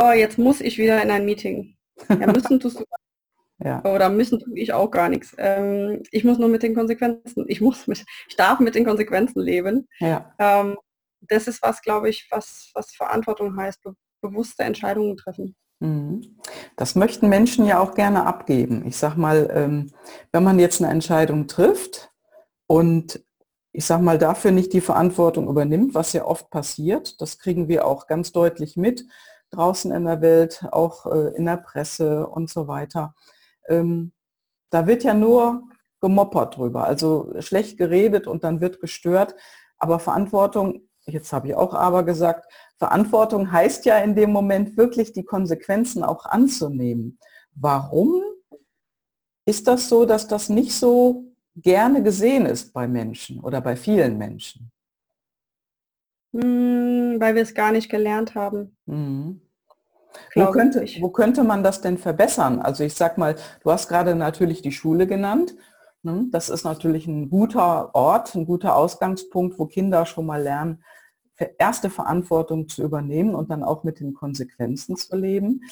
oh, 0.00 0.10
jetzt 0.10 0.38
muss 0.38 0.60
ich 0.60 0.76
wieder 0.76 1.00
in 1.00 1.12
ein 1.12 1.24
Meeting. 1.24 1.76
Ja, 2.08 2.26
müssen 2.26 2.58
tust 2.58 2.80
du 2.80 2.84
ja. 3.62 3.84
Oder 3.84 4.08
müssen 4.08 4.40
tue 4.40 4.58
ich 4.58 4.72
auch 4.72 4.90
gar 4.90 5.08
nichts. 5.08 5.34
Ähm, 5.38 6.02
ich 6.10 6.24
muss 6.24 6.38
nur 6.38 6.48
mit 6.48 6.62
den 6.62 6.74
Konsequenzen, 6.74 7.44
ich 7.48 7.60
muss 7.60 7.86
mit, 7.86 8.04
ich 8.28 8.36
darf 8.36 8.60
mit 8.60 8.74
den 8.74 8.84
Konsequenzen 8.84 9.40
leben. 9.42 9.86
Ja. 9.98 10.32
Ähm, 10.38 10.76
das 11.20 11.46
ist 11.46 11.62
was, 11.62 11.82
glaube 11.82 12.08
ich, 12.08 12.26
was, 12.30 12.70
was 12.74 12.92
Verantwortung 12.92 13.56
heißt, 13.56 13.82
be 13.82 13.94
bewusste 14.22 14.64
Entscheidungen 14.64 15.16
treffen. 15.16 15.56
Mhm. 15.78 16.36
Das 16.76 16.94
möchten 16.94 17.30
Menschen 17.30 17.64
ja 17.64 17.80
auch 17.80 17.94
gerne 17.94 18.26
abgeben. 18.26 18.84
Ich 18.86 18.98
sag 18.98 19.16
mal, 19.16 19.50
ähm, 19.54 19.92
wenn 20.30 20.44
man 20.44 20.58
jetzt 20.58 20.82
eine 20.82 20.92
Entscheidung 20.92 21.46
trifft 21.46 22.10
und 22.66 23.24
ich 23.72 23.86
sag 23.86 24.02
mal 24.02 24.18
dafür 24.18 24.50
nicht 24.50 24.74
die 24.74 24.82
Verantwortung 24.82 25.48
übernimmt, 25.48 25.94
was 25.94 26.12
ja 26.12 26.24
oft 26.24 26.50
passiert, 26.50 27.20
das 27.20 27.38
kriegen 27.38 27.68
wir 27.68 27.86
auch 27.86 28.06
ganz 28.06 28.30
deutlich 28.32 28.76
mit, 28.76 29.06
draußen 29.50 29.90
in 29.90 30.04
der 30.04 30.20
Welt, 30.20 30.66
auch 30.70 31.06
äh, 31.06 31.34
in 31.34 31.46
der 31.46 31.56
Presse 31.56 32.26
und 32.26 32.50
so 32.50 32.68
weiter. 32.68 33.14
Ähm, 33.68 34.12
da 34.70 34.86
wird 34.86 35.04
ja 35.04 35.14
nur 35.14 35.64
gemoppert 36.00 36.56
drüber, 36.56 36.84
also 36.84 37.32
schlecht 37.40 37.76
geredet 37.76 38.26
und 38.26 38.44
dann 38.44 38.60
wird 38.60 38.80
gestört. 38.80 39.34
Aber 39.78 39.98
Verantwortung, 39.98 40.82
jetzt 41.06 41.32
habe 41.32 41.48
ich 41.48 41.54
auch 41.54 41.74
aber 41.74 42.04
gesagt, 42.04 42.50
Verantwortung 42.78 43.52
heißt 43.52 43.84
ja 43.84 43.98
in 43.98 44.14
dem 44.14 44.32
Moment 44.32 44.76
wirklich 44.76 45.12
die 45.12 45.24
Konsequenzen 45.24 46.02
auch 46.02 46.24
anzunehmen. 46.24 47.18
Warum 47.54 48.22
ist 49.44 49.66
das 49.66 49.88
so, 49.88 50.06
dass 50.06 50.28
das 50.28 50.48
nicht 50.48 50.72
so 50.72 51.24
gerne 51.56 52.02
gesehen 52.02 52.46
ist 52.46 52.72
bei 52.72 52.86
Menschen 52.86 53.40
oder 53.40 53.60
bei 53.60 53.76
vielen 53.76 54.16
Menschen? 54.16 54.70
Hm, 56.32 57.16
weil 57.18 57.34
wir 57.34 57.42
es 57.42 57.54
gar 57.54 57.72
nicht 57.72 57.90
gelernt 57.90 58.34
haben. 58.34 58.76
Mhm. 58.86 59.40
Wo 60.34 60.50
könnte, 60.50 60.84
wo 61.00 61.10
könnte 61.10 61.44
man 61.44 61.62
das 61.62 61.80
denn 61.80 61.98
verbessern? 61.98 62.60
Also 62.60 62.84
ich 62.84 62.94
sag 62.94 63.18
mal, 63.18 63.36
du 63.62 63.70
hast 63.70 63.88
gerade 63.88 64.14
natürlich 64.14 64.62
die 64.62 64.72
Schule 64.72 65.06
genannt. 65.06 65.54
Ne? 66.02 66.26
Das 66.30 66.48
ist 66.48 66.64
natürlich 66.64 67.06
ein 67.06 67.30
guter 67.30 67.94
Ort, 67.94 68.34
ein 68.34 68.46
guter 68.46 68.76
Ausgangspunkt, 68.76 69.58
wo 69.58 69.66
Kinder 69.66 70.06
schon 70.06 70.26
mal 70.26 70.42
lernen, 70.42 70.82
erste 71.58 71.90
Verantwortung 71.90 72.68
zu 72.68 72.82
übernehmen 72.82 73.34
und 73.34 73.50
dann 73.50 73.62
auch 73.62 73.84
mit 73.84 74.00
den 74.00 74.14
Konsequenzen 74.14 74.96
zu 74.96 75.16
leben. 75.16 75.62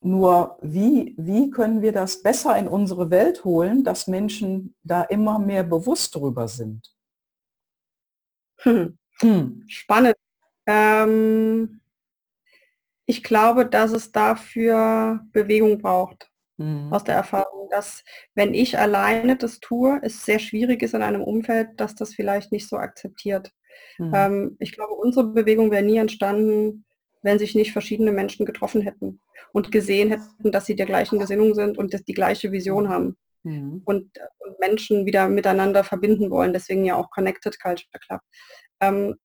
Nur 0.00 0.58
wie, 0.62 1.14
wie 1.18 1.50
können 1.50 1.82
wir 1.82 1.92
das 1.92 2.22
besser 2.22 2.56
in 2.56 2.68
unsere 2.68 3.10
Welt 3.10 3.44
holen, 3.44 3.82
dass 3.82 4.06
Menschen 4.06 4.74
da 4.84 5.02
immer 5.02 5.38
mehr 5.38 5.64
bewusst 5.64 6.14
drüber 6.14 6.46
sind? 6.46 6.94
Hm. 8.58 8.98
Hm. 9.20 9.64
Spannend. 9.66 10.14
Ähm, 10.66 11.80
ich 13.08 13.24
glaube, 13.24 13.64
dass 13.64 13.92
es 13.92 14.12
dafür 14.12 15.20
Bewegung 15.32 15.78
braucht. 15.78 16.30
Mhm. 16.58 16.92
Aus 16.92 17.04
der 17.04 17.14
Erfahrung, 17.14 17.70
dass 17.70 18.04
wenn 18.34 18.52
ich 18.52 18.78
alleine 18.78 19.36
das 19.36 19.60
tue, 19.60 19.98
es 20.02 20.26
sehr 20.26 20.38
schwierig 20.38 20.82
ist 20.82 20.92
in 20.92 21.00
einem 21.00 21.22
Umfeld, 21.22 21.70
dass 21.78 21.94
das 21.94 22.14
vielleicht 22.14 22.52
nicht 22.52 22.68
so 22.68 22.76
akzeptiert. 22.76 23.50
Mhm. 23.96 24.12
Ähm, 24.14 24.56
ich 24.58 24.72
glaube, 24.72 24.92
unsere 24.92 25.28
Bewegung 25.28 25.70
wäre 25.70 25.82
nie 25.82 25.96
entstanden, 25.96 26.84
wenn 27.22 27.38
sich 27.38 27.54
nicht 27.54 27.72
verschiedene 27.72 28.12
Menschen 28.12 28.44
getroffen 28.44 28.82
hätten 28.82 29.20
und 29.52 29.72
gesehen 29.72 30.10
hätten, 30.10 30.52
dass 30.52 30.66
sie 30.66 30.76
der 30.76 30.86
gleichen 30.86 31.18
Gesinnung 31.18 31.54
sind 31.54 31.78
und 31.78 31.94
dass 31.94 32.04
die 32.04 32.14
gleiche 32.14 32.52
Vision 32.52 32.90
haben. 32.90 33.16
Mhm. 33.42 33.80
Und, 33.86 34.10
und, 34.38 34.60
Menschen 34.60 35.06
wieder 35.06 35.28
miteinander 35.30 35.82
verbinden 35.82 36.30
wollen. 36.30 36.52
Deswegen 36.52 36.84
ja 36.84 36.96
auch 36.96 37.10
Connected 37.10 37.58
Culture 37.58 37.88
Club. 38.06 38.20
Ähm, 38.80 39.16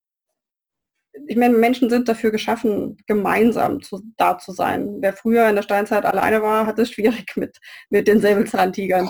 ich 1.28 1.38
meine, 1.38 1.58
Menschen 1.58 1.89
sind 1.89 2.10
dafür 2.10 2.32
geschaffen, 2.32 2.97
gemeinsam 3.08 3.82
zu, 3.82 4.02
da 4.17 4.38
zu 4.38 4.52
sein. 4.52 4.97
Wer 4.99 5.13
früher 5.13 5.47
in 5.47 5.56
der 5.56 5.63
Steinzeit 5.63 6.06
alleine 6.06 6.41
war, 6.41 6.65
hat 6.65 6.80
es 6.80 6.91
schwierig 6.91 7.26
mit, 7.36 7.60
mit 7.89 8.08
den 8.08 8.19
Säbelzahntigern. 8.19 9.10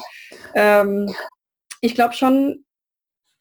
Ähm, 0.53 1.13
ich 1.81 1.95
glaube 1.95 2.13
schon, 2.13 2.65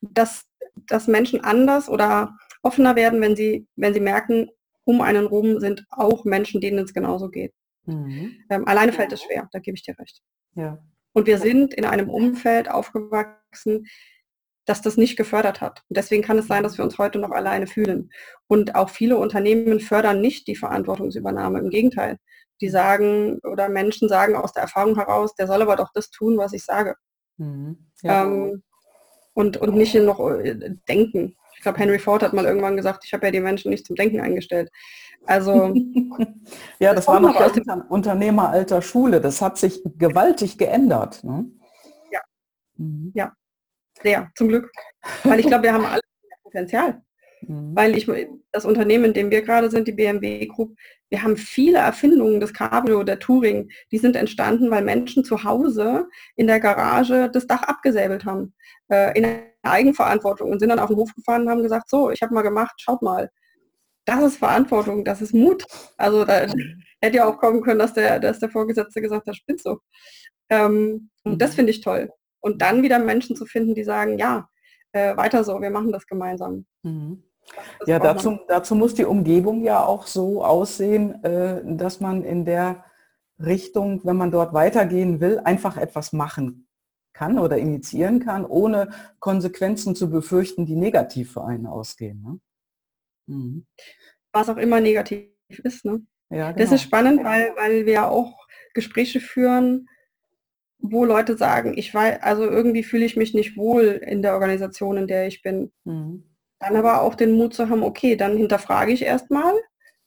dass, 0.00 0.44
dass 0.86 1.06
Menschen 1.08 1.42
anders 1.42 1.88
oder 1.88 2.36
offener 2.62 2.96
werden, 2.96 3.20
wenn 3.20 3.36
sie, 3.36 3.66
wenn 3.76 3.94
sie 3.94 4.00
merken, 4.00 4.48
um 4.84 5.00
einen 5.00 5.26
rum 5.26 5.60
sind 5.60 5.84
auch 5.90 6.24
Menschen, 6.24 6.60
denen 6.60 6.78
es 6.78 6.94
genauso 6.94 7.28
geht. 7.28 7.52
Mhm. 7.84 8.36
Ähm, 8.50 8.66
alleine 8.66 8.92
fällt 8.92 9.12
es 9.12 9.22
schwer, 9.22 9.48
da 9.52 9.58
gebe 9.58 9.76
ich 9.76 9.82
dir 9.82 9.98
recht. 9.98 10.22
Ja. 10.54 10.78
Und 11.12 11.26
wir 11.26 11.38
sind 11.38 11.74
in 11.74 11.84
einem 11.84 12.08
Umfeld 12.08 12.70
aufgewachsen, 12.70 13.86
das 14.64 14.80
das 14.82 14.96
nicht 14.96 15.16
gefördert 15.16 15.60
hat. 15.60 15.82
Und 15.88 15.96
deswegen 15.96 16.22
kann 16.22 16.38
es 16.38 16.46
sein, 16.46 16.62
dass 16.62 16.78
wir 16.78 16.84
uns 16.84 16.98
heute 16.98 17.18
noch 17.18 17.30
alleine 17.30 17.66
fühlen. 17.66 18.10
Und 18.46 18.74
auch 18.74 18.90
viele 18.90 19.16
Unternehmen 19.16 19.80
fördern 19.80 20.20
nicht 20.20 20.46
die 20.46 20.56
Verantwortungsübernahme. 20.56 21.58
Im 21.58 21.70
Gegenteil. 21.70 22.18
Die 22.60 22.68
sagen 22.68 23.40
oder 23.42 23.68
Menschen 23.68 24.08
sagen 24.08 24.36
aus 24.36 24.52
der 24.52 24.62
Erfahrung 24.62 24.94
heraus, 24.96 25.34
der 25.34 25.48
soll 25.48 25.62
aber 25.62 25.74
doch 25.76 25.90
das 25.94 26.10
tun, 26.10 26.38
was 26.38 26.52
ich 26.52 26.64
sage. 26.64 26.94
Mhm. 27.38 27.76
Ja. 28.02 28.24
Ähm, 28.24 28.62
und, 29.34 29.56
und 29.56 29.74
nicht 29.74 29.94
noch 29.94 30.20
äh, 30.20 30.76
denken. 30.88 31.36
Ich 31.56 31.62
glaube, 31.62 31.78
Henry 31.78 31.98
Ford 31.98 32.22
hat 32.22 32.32
mal 32.32 32.44
irgendwann 32.44 32.76
gesagt, 32.76 33.04
ich 33.04 33.12
habe 33.12 33.26
ja 33.26 33.32
die 33.32 33.40
Menschen 33.40 33.70
nicht 33.70 33.86
zum 33.86 33.96
Denken 33.96 34.20
eingestellt. 34.20 34.70
Also 35.24 35.74
ja, 36.78 36.94
das, 36.94 37.06
das 37.06 37.08
war 37.08 37.20
noch 37.20 37.36
aus 37.36 37.52
dem 37.52 37.64
Unternehmeralter 37.88 38.82
Schule. 38.82 39.20
Das 39.20 39.40
hat 39.42 39.58
sich 39.58 39.82
gewaltig 39.96 40.58
geändert. 40.58 41.24
Ne? 41.24 41.46
Ja. 42.10 42.20
Mhm. 42.76 43.12
Ja. 43.14 43.32
Sehr, 44.02 44.30
zum 44.36 44.48
Glück. 44.48 44.70
Weil 45.24 45.40
ich 45.40 45.46
glaube, 45.46 45.64
wir 45.64 45.72
haben 45.72 45.84
alle 45.84 46.02
Potenzial. 46.42 47.02
Mhm. 47.42 47.74
Weil 47.74 47.96
ich, 47.96 48.08
das 48.52 48.64
Unternehmen, 48.64 49.06
in 49.06 49.14
dem 49.14 49.30
wir 49.30 49.42
gerade 49.42 49.70
sind, 49.70 49.88
die 49.88 49.92
BMW 49.92 50.46
Group, 50.46 50.76
wir 51.10 51.22
haben 51.22 51.36
viele 51.36 51.78
Erfindungen 51.78 52.40
des 52.40 52.54
Cabrio, 52.54 53.02
der 53.02 53.18
Touring, 53.18 53.70
die 53.90 53.98
sind 53.98 54.16
entstanden, 54.16 54.70
weil 54.70 54.82
Menschen 54.82 55.24
zu 55.24 55.44
Hause 55.44 56.08
in 56.36 56.46
der 56.46 56.60
Garage 56.60 57.30
das 57.30 57.46
Dach 57.46 57.64
abgesäbelt 57.64 58.24
haben. 58.24 58.54
Äh, 58.88 59.18
in 59.18 59.42
Eigenverantwortung 59.62 60.50
und 60.50 60.58
sind 60.58 60.70
dann 60.70 60.78
auf 60.78 60.88
den 60.88 60.96
Hof 60.96 61.14
gefahren 61.14 61.42
und 61.42 61.50
haben 61.50 61.62
gesagt, 61.62 61.88
so, 61.88 62.10
ich 62.10 62.22
habe 62.22 62.34
mal 62.34 62.42
gemacht, 62.42 62.74
schaut 62.78 63.02
mal. 63.02 63.30
Das 64.04 64.22
ist 64.22 64.38
Verantwortung, 64.38 65.04
das 65.04 65.22
ist 65.22 65.32
Mut. 65.32 65.64
Also 65.96 66.24
da 66.24 66.46
hätte 67.00 67.16
ja 67.16 67.26
auch 67.26 67.38
kommen 67.38 67.62
können, 67.62 67.78
dass 67.78 67.92
der, 67.92 68.18
dass 68.18 68.40
der 68.40 68.50
Vorgesetzte 68.50 69.00
gesagt 69.00 69.26
hat, 69.26 69.36
spinnst 69.36 69.66
du. 69.66 69.78
Ähm, 70.48 71.10
und 71.22 71.40
das 71.40 71.52
mhm. 71.52 71.56
finde 71.56 71.70
ich 71.70 71.80
toll. 71.80 72.10
Und 72.42 72.60
dann 72.60 72.82
wieder 72.82 72.98
Menschen 72.98 73.36
zu 73.36 73.46
finden, 73.46 73.74
die 73.74 73.84
sagen, 73.84 74.18
ja, 74.18 74.48
äh, 74.92 75.16
weiter 75.16 75.44
so, 75.44 75.60
wir 75.60 75.70
machen 75.70 75.92
das 75.92 76.06
gemeinsam. 76.06 76.66
Mhm. 76.82 77.22
Das 77.78 77.88
ja, 77.88 77.98
dazu, 77.98 78.38
dazu 78.46 78.74
muss 78.74 78.94
die 78.94 79.04
Umgebung 79.04 79.62
ja 79.62 79.84
auch 79.84 80.06
so 80.06 80.44
aussehen, 80.44 81.22
äh, 81.24 81.62
dass 81.64 82.00
man 82.00 82.24
in 82.24 82.44
der 82.44 82.84
Richtung, 83.38 84.04
wenn 84.04 84.16
man 84.16 84.30
dort 84.30 84.52
weitergehen 84.52 85.20
will, 85.20 85.40
einfach 85.40 85.76
etwas 85.76 86.12
machen 86.12 86.68
kann 87.12 87.38
oder 87.38 87.58
initiieren 87.58 88.20
kann, 88.20 88.44
ohne 88.44 88.90
Konsequenzen 89.18 89.94
zu 89.94 90.10
befürchten, 90.10 90.66
die 90.66 90.76
negativ 90.76 91.32
für 91.32 91.44
einen 91.44 91.66
ausgehen. 91.66 92.22
Ne? 92.22 92.40
Mhm. 93.26 93.66
Was 94.32 94.48
auch 94.48 94.56
immer 94.56 94.80
negativ 94.80 95.28
ist. 95.48 95.84
Ne? 95.84 96.06
Ja, 96.30 96.52
genau. 96.52 96.64
Das 96.64 96.72
ist 96.72 96.82
spannend, 96.82 97.24
weil, 97.24 97.54
weil 97.56 97.86
wir 97.86 98.08
auch 98.08 98.46
Gespräche 98.74 99.20
führen, 99.20 99.88
wo 100.82 101.04
Leute 101.04 101.36
sagen, 101.36 101.74
ich 101.76 101.94
weiß, 101.94 102.22
also 102.22 102.42
irgendwie 102.42 102.82
fühle 102.82 103.04
ich 103.04 103.16
mich 103.16 103.34
nicht 103.34 103.56
wohl 103.56 103.84
in 103.84 104.20
der 104.20 104.34
Organisation, 104.34 104.98
in 104.98 105.06
der 105.06 105.28
ich 105.28 105.40
bin. 105.42 105.72
Mhm. 105.84 106.24
Dann 106.58 106.76
aber 106.76 107.02
auch 107.02 107.14
den 107.14 107.32
Mut 107.32 107.54
zu 107.54 107.68
haben, 107.68 107.82
okay, 107.82 108.16
dann 108.16 108.36
hinterfrage 108.36 108.92
ich 108.92 109.02
erstmal 109.02 109.54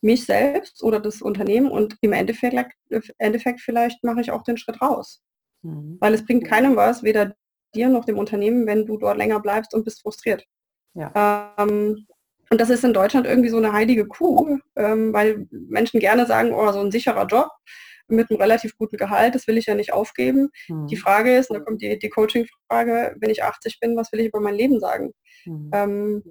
mich 0.01 0.25
selbst 0.25 0.83
oder 0.83 0.99
das 0.99 1.21
Unternehmen 1.21 1.71
und 1.71 1.97
im 2.01 2.13
Endeffekt, 2.13 2.73
Endeffekt 3.17 3.61
vielleicht 3.61 4.03
mache 4.03 4.21
ich 4.21 4.31
auch 4.31 4.43
den 4.43 4.57
Schritt 4.57 4.81
raus. 4.81 5.23
Mhm. 5.63 5.97
Weil 5.99 6.13
es 6.13 6.25
bringt 6.25 6.45
keinem 6.45 6.75
was, 6.75 7.03
weder 7.03 7.33
dir 7.73 7.89
noch 7.89 8.05
dem 8.05 8.17
Unternehmen, 8.17 8.67
wenn 8.67 8.85
du 8.85 8.97
dort 8.97 9.17
länger 9.17 9.39
bleibst 9.39 9.73
und 9.73 9.85
bist 9.85 10.01
frustriert. 10.01 10.45
Ja. 10.93 11.53
Ähm, 11.57 12.05
und 12.49 12.61
das 12.61 12.69
ist 12.69 12.83
in 12.83 12.93
Deutschland 12.93 13.25
irgendwie 13.25 13.49
so 13.49 13.57
eine 13.57 13.73
heilige 13.73 14.07
Kuh, 14.07 14.59
ähm, 14.75 15.13
weil 15.13 15.47
Menschen 15.51 15.99
gerne 15.99 16.25
sagen, 16.25 16.53
oh, 16.53 16.71
so 16.71 16.79
ein 16.79 16.91
sicherer 16.91 17.25
Job 17.25 17.49
mit 18.07 18.29
einem 18.29 18.39
relativ 18.39 18.77
guten 18.77 18.97
Gehalt, 18.97 19.35
das 19.35 19.47
will 19.47 19.57
ich 19.57 19.65
ja 19.65 19.75
nicht 19.75 19.93
aufgeben. 19.93 20.49
Mhm. 20.67 20.87
Die 20.87 20.97
Frage 20.97 21.35
ist, 21.35 21.49
da 21.49 21.59
kommt 21.59 21.81
die, 21.81 21.97
die 21.97 22.09
Coaching-Frage, 22.09 23.15
wenn 23.19 23.29
ich 23.29 23.43
80 23.43 23.79
bin, 23.79 23.95
was 23.95 24.11
will 24.11 24.19
ich 24.19 24.27
über 24.27 24.39
mein 24.39 24.55
Leben 24.55 24.79
sagen? 24.79 25.13
Mhm. 25.45 25.71
Ähm, 25.73 26.23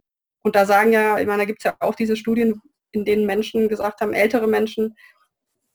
und 0.43 0.57
da 0.57 0.67
sagen 0.67 0.93
ja, 0.93 1.19
ich 1.19 1.27
meine, 1.27 1.43
da 1.43 1.47
gibt 1.47 1.61
es 1.61 1.65
ja 1.65 1.77
auch 1.81 1.95
diese 1.95 2.17
Studien, 2.17 2.61
in 2.93 3.05
denen 3.05 3.27
Menschen 3.27 3.69
gesagt 3.69 4.01
haben, 4.01 4.13
ältere 4.13 4.47
Menschen, 4.47 4.95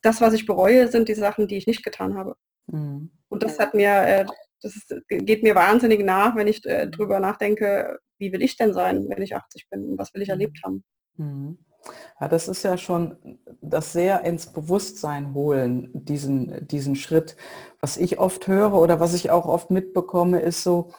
das, 0.02 0.22
was 0.22 0.34
ich 0.34 0.46
bereue, 0.46 0.88
sind 0.88 1.10
die 1.10 1.16
Sachen, 1.16 1.48
die 1.48 1.58
ich 1.58 1.68
nicht 1.68 1.84
getan 1.84 2.18
habe. 2.18 2.36
Mhm. 2.68 3.12
Und 3.28 3.44
das 3.44 3.60
hat 3.60 3.74
mir, 3.74 3.90
äh, 3.90 4.26
das 4.62 4.76
ist, 4.76 4.94
geht 5.08 5.44
mir 5.44 5.56
wahnsinnig 5.56 6.04
nach, 6.04 6.36
wenn 6.36 6.48
ich 6.48 6.66
äh, 6.66 6.88
drüber 6.88 7.20
nachdenke, 7.20 8.00
wie 8.18 8.32
will 8.32 8.42
ich 8.42 8.58
denn 8.58 8.74
sein, 8.74 9.08
wenn 9.10 9.22
ich 9.22 9.36
80 9.36 9.70
bin 9.70 9.84
und 9.92 9.98
was 9.98 10.14
will 10.14 10.22
ich 10.22 10.28
mhm. 10.30 10.34
erlebt 10.34 10.60
haben. 10.64 10.84
Ja, 12.20 12.28
das 12.28 12.48
ist 12.48 12.64
ja 12.64 12.78
schon 12.78 13.40
das 13.62 13.94
sehr 13.94 14.24
ins 14.26 14.48
Bewusstsein 14.48 15.34
holen, 15.34 15.90
diesen, 15.94 16.68
diesen 16.68 16.96
Schritt. 16.96 17.36
Was 17.80 17.98
ich 17.98 18.20
oft 18.20 18.48
höre 18.48 18.74
oder 18.74 19.00
was 19.00 19.14
ich 19.14 19.32
auch 19.32 19.46
oft 19.46 19.72
mitbekomme, 19.72 20.40
ist 20.40 20.64
so, 20.64 20.92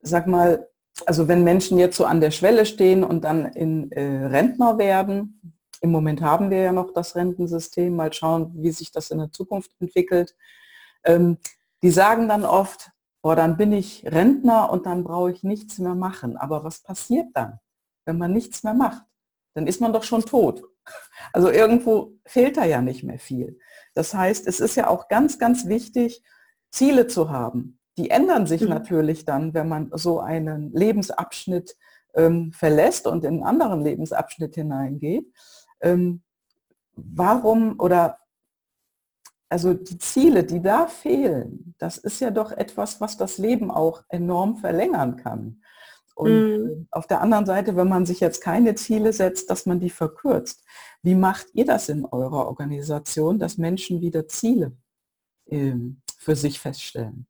sag 0.00 0.26
mal, 0.26 0.68
also 1.06 1.28
wenn 1.28 1.44
Menschen 1.44 1.78
jetzt 1.78 1.96
so 1.96 2.04
an 2.04 2.20
der 2.20 2.32
Schwelle 2.32 2.66
stehen 2.66 3.04
und 3.04 3.22
dann 3.24 3.46
in 3.46 3.92
äh, 3.92 4.26
Rentner 4.26 4.78
werden, 4.78 5.40
im 5.80 5.92
Moment 5.92 6.22
haben 6.22 6.50
wir 6.50 6.58
ja 6.58 6.72
noch 6.72 6.92
das 6.92 7.14
Rentensystem, 7.14 7.94
mal 7.94 8.12
schauen, 8.12 8.52
wie 8.56 8.72
sich 8.72 8.90
das 8.90 9.10
in 9.10 9.18
der 9.18 9.30
Zukunft 9.30 9.70
entwickelt, 9.80 10.34
ähm, 11.04 11.38
die 11.82 11.90
sagen 11.90 12.28
dann 12.28 12.44
oft, 12.44 12.90
boah, 13.22 13.36
dann 13.36 13.56
bin 13.56 13.72
ich 13.72 14.04
Rentner 14.06 14.70
und 14.70 14.86
dann 14.86 15.04
brauche 15.04 15.30
ich 15.30 15.44
nichts 15.44 15.78
mehr 15.78 15.94
machen. 15.94 16.36
Aber 16.36 16.64
was 16.64 16.82
passiert 16.82 17.28
dann, 17.34 17.60
wenn 18.04 18.18
man 18.18 18.32
nichts 18.32 18.64
mehr 18.64 18.74
macht? 18.74 19.07
Dann 19.58 19.66
ist 19.66 19.80
man 19.80 19.92
doch 19.92 20.04
schon 20.04 20.22
tot. 20.22 20.62
Also 21.32 21.50
irgendwo 21.50 22.12
fehlt 22.24 22.56
da 22.56 22.64
ja 22.64 22.80
nicht 22.80 23.02
mehr 23.02 23.18
viel. 23.18 23.58
Das 23.92 24.14
heißt, 24.14 24.46
es 24.46 24.60
ist 24.60 24.76
ja 24.76 24.86
auch 24.86 25.08
ganz, 25.08 25.40
ganz 25.40 25.66
wichtig, 25.66 26.22
Ziele 26.70 27.08
zu 27.08 27.30
haben. 27.30 27.80
Die 27.96 28.10
ändern 28.10 28.46
sich 28.46 28.60
mhm. 28.60 28.68
natürlich 28.68 29.24
dann, 29.24 29.54
wenn 29.54 29.68
man 29.68 29.90
so 29.92 30.20
einen 30.20 30.72
Lebensabschnitt 30.72 31.76
ähm, 32.14 32.52
verlässt 32.52 33.08
und 33.08 33.24
in 33.24 33.34
einen 33.34 33.42
anderen 33.42 33.82
Lebensabschnitt 33.82 34.54
hineingeht. 34.54 35.26
Ähm, 35.80 36.22
warum 36.94 37.80
oder 37.80 38.20
also 39.48 39.74
die 39.74 39.98
Ziele, 39.98 40.44
die 40.44 40.62
da 40.62 40.86
fehlen, 40.86 41.74
das 41.78 41.98
ist 41.98 42.20
ja 42.20 42.30
doch 42.30 42.52
etwas, 42.52 43.00
was 43.00 43.16
das 43.16 43.38
Leben 43.38 43.72
auch 43.72 44.04
enorm 44.08 44.58
verlängern 44.58 45.16
kann. 45.16 45.62
Und 46.18 46.30
mhm. 46.30 46.88
auf 46.90 47.06
der 47.06 47.20
anderen 47.20 47.46
Seite, 47.46 47.76
wenn 47.76 47.88
man 47.88 48.04
sich 48.04 48.18
jetzt 48.18 48.40
keine 48.40 48.74
Ziele 48.74 49.12
setzt, 49.12 49.50
dass 49.50 49.66
man 49.66 49.78
die 49.78 49.88
verkürzt. 49.88 50.64
Wie 51.00 51.14
macht 51.14 51.46
ihr 51.54 51.64
das 51.64 51.88
in 51.88 52.04
eurer 52.04 52.48
Organisation, 52.48 53.38
dass 53.38 53.56
Menschen 53.56 54.00
wieder 54.00 54.26
Ziele 54.26 54.72
äh, 55.46 55.74
für 56.18 56.34
sich 56.34 56.58
feststellen? 56.58 57.28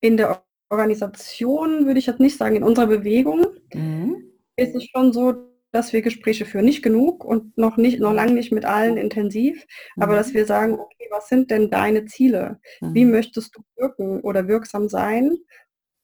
In 0.00 0.16
der 0.16 0.42
Organisation 0.70 1.84
würde 1.84 1.98
ich 1.98 2.06
jetzt 2.06 2.18
nicht 2.18 2.38
sagen, 2.38 2.56
in 2.56 2.62
unserer 2.62 2.86
Bewegung 2.86 3.46
mhm. 3.74 4.32
ist 4.56 4.74
es 4.74 4.86
schon 4.86 5.12
so, 5.12 5.34
dass 5.70 5.92
wir 5.92 6.00
Gespräche 6.00 6.46
führen. 6.46 6.64
Nicht 6.64 6.82
genug 6.82 7.26
und 7.26 7.58
noch 7.58 7.76
nicht, 7.76 8.00
noch 8.00 8.14
lange 8.14 8.32
nicht 8.32 8.52
mit 8.52 8.64
allen 8.64 8.96
intensiv, 8.96 9.66
mhm. 9.96 10.02
aber 10.02 10.16
dass 10.16 10.32
wir 10.32 10.46
sagen, 10.46 10.80
okay, 10.80 11.08
was 11.10 11.28
sind 11.28 11.50
denn 11.50 11.68
deine 11.68 12.06
Ziele? 12.06 12.58
Mhm. 12.80 12.94
Wie 12.94 13.04
möchtest 13.04 13.54
du 13.54 13.60
wirken 13.76 14.22
oder 14.22 14.48
wirksam 14.48 14.88
sein? 14.88 15.36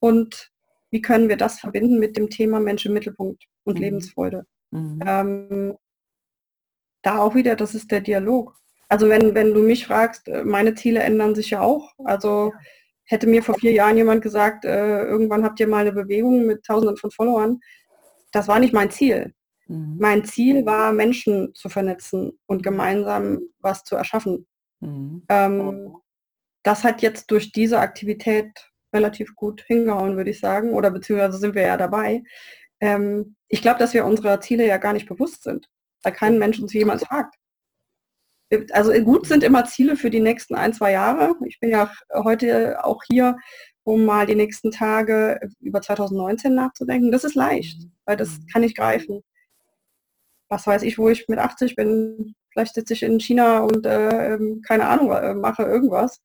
Und 0.01 0.53
wie 0.90 1.03
können 1.03 1.29
wir 1.29 1.37
das 1.37 1.61
verbinden 1.61 1.98
mit 1.98 2.16
dem 2.16 2.31
Thema 2.31 2.61
Mensch 2.61 2.87
im 2.87 2.94
Mittelpunkt 2.94 3.44
und 3.64 3.77
mhm. 3.77 3.83
Lebensfreude? 3.83 4.46
Mhm. 4.70 5.01
Ähm, 5.07 5.77
da 7.03 7.18
auch 7.18 7.35
wieder, 7.35 7.57
das 7.57 7.74
ist 7.74 7.90
der 7.90 8.01
Dialog. 8.01 8.55
Also 8.88 9.09
wenn, 9.09 9.35
wenn 9.35 9.55
du 9.55 9.62
mich 9.62 9.87
fragst, 9.87 10.29
äh, 10.29 10.44
meine 10.44 10.74
Ziele 10.74 11.01
ändern 11.01 11.35
sich 11.35 11.51
ja 11.51 11.61
auch. 11.61 11.92
Also 12.05 12.53
hätte 13.05 13.27
mir 13.27 13.42
vor 13.42 13.55
vier 13.55 13.72
Jahren 13.72 13.96
jemand 13.96 14.22
gesagt, 14.22 14.64
äh, 14.64 15.05
irgendwann 15.05 15.44
habt 15.44 15.61
ihr 15.61 15.68
mal 15.68 15.81
eine 15.81 15.92
Bewegung 15.92 16.46
mit 16.46 16.64
tausenden 16.64 16.96
von 16.96 17.11
Followern, 17.11 17.61
das 18.33 18.48
war 18.48 18.59
nicht 18.59 18.74
mein 18.74 18.90
Ziel. 18.90 19.35
Mhm. 19.66 19.96
Mein 19.98 20.24
Ziel 20.24 20.66
war, 20.66 20.92
Menschen 20.92 21.55
zu 21.55 21.68
vernetzen 21.68 22.38
und 22.46 22.62
gemeinsam 22.62 23.40
was 23.61 23.85
zu 23.85 23.96
erschaffen. 23.96 24.46
Mhm. 24.81 25.22
Ähm, 25.29 25.96
das 26.62 26.85
hat 26.85 27.03
jetzt 27.03 27.31
durch 27.31 27.53
diese 27.53 27.79
Aktivität 27.79 28.68
relativ 28.92 29.35
gut 29.35 29.62
hingehauen, 29.66 30.16
würde 30.16 30.31
ich 30.31 30.40
sagen, 30.40 30.72
oder 30.72 30.90
beziehungsweise 30.90 31.38
sind 31.38 31.55
wir 31.55 31.62
ja 31.62 31.77
dabei. 31.77 32.22
Ähm, 32.81 33.37
ich 33.48 33.62
glaube, 33.62 33.79
dass 33.79 33.94
wir 33.94 34.05
unserer 34.05 34.40
Ziele 34.40 34.66
ja 34.66 34.79
gar 34.79 34.92
nicht 34.92 35.09
bewusst 35.09 35.42
sind, 35.44 35.68
weil 36.03 36.12
kein 36.12 36.38
Mensch 36.38 36.61
uns 36.61 36.72
jemals 36.72 37.05
fragt. 37.05 37.35
Also 38.72 38.92
gut 39.03 39.27
sind 39.27 39.44
immer 39.44 39.66
Ziele 39.66 39.96
für 39.96 40.09
die 40.09 40.20
nächsten 40.20 40.55
ein, 40.55 40.72
zwei 40.72 40.92
Jahre. 40.92 41.35
Ich 41.44 41.61
bin 41.61 41.70
ja 41.70 41.90
auch 42.09 43.03
hier 43.11 43.37
um 43.85 44.05
mal 44.05 44.27
die 44.27 44.35
nächsten 44.35 44.70
Tage 44.70 45.38
über 45.61 45.83
2019 45.83 46.55
nachzudenken. 46.55 47.12
Das 47.12 47.24
ist 47.24 47.35
leicht, 47.35 47.83
weil 48.07 48.16
das 48.16 48.38
kann 48.53 48.62
ich 48.62 48.74
greifen 48.74 49.22
was 50.48 50.66
weiß 50.66 50.83
ich, 50.83 50.98
wo 50.98 51.09
ich 51.09 51.29
mit 51.29 51.38
80 51.38 51.77
bin, 51.77 52.35
vielleicht 52.51 52.74
sitze 52.74 52.94
ich 52.94 53.03
in 53.03 53.20
China 53.20 53.61
und 53.61 53.87
äh, 53.87 54.35
ähm, 54.35 54.62
keine 54.66 54.88
Ahnung, 54.88 55.12
äh, 55.12 55.35
mache 55.35 55.62
irgendwas. 55.62 56.20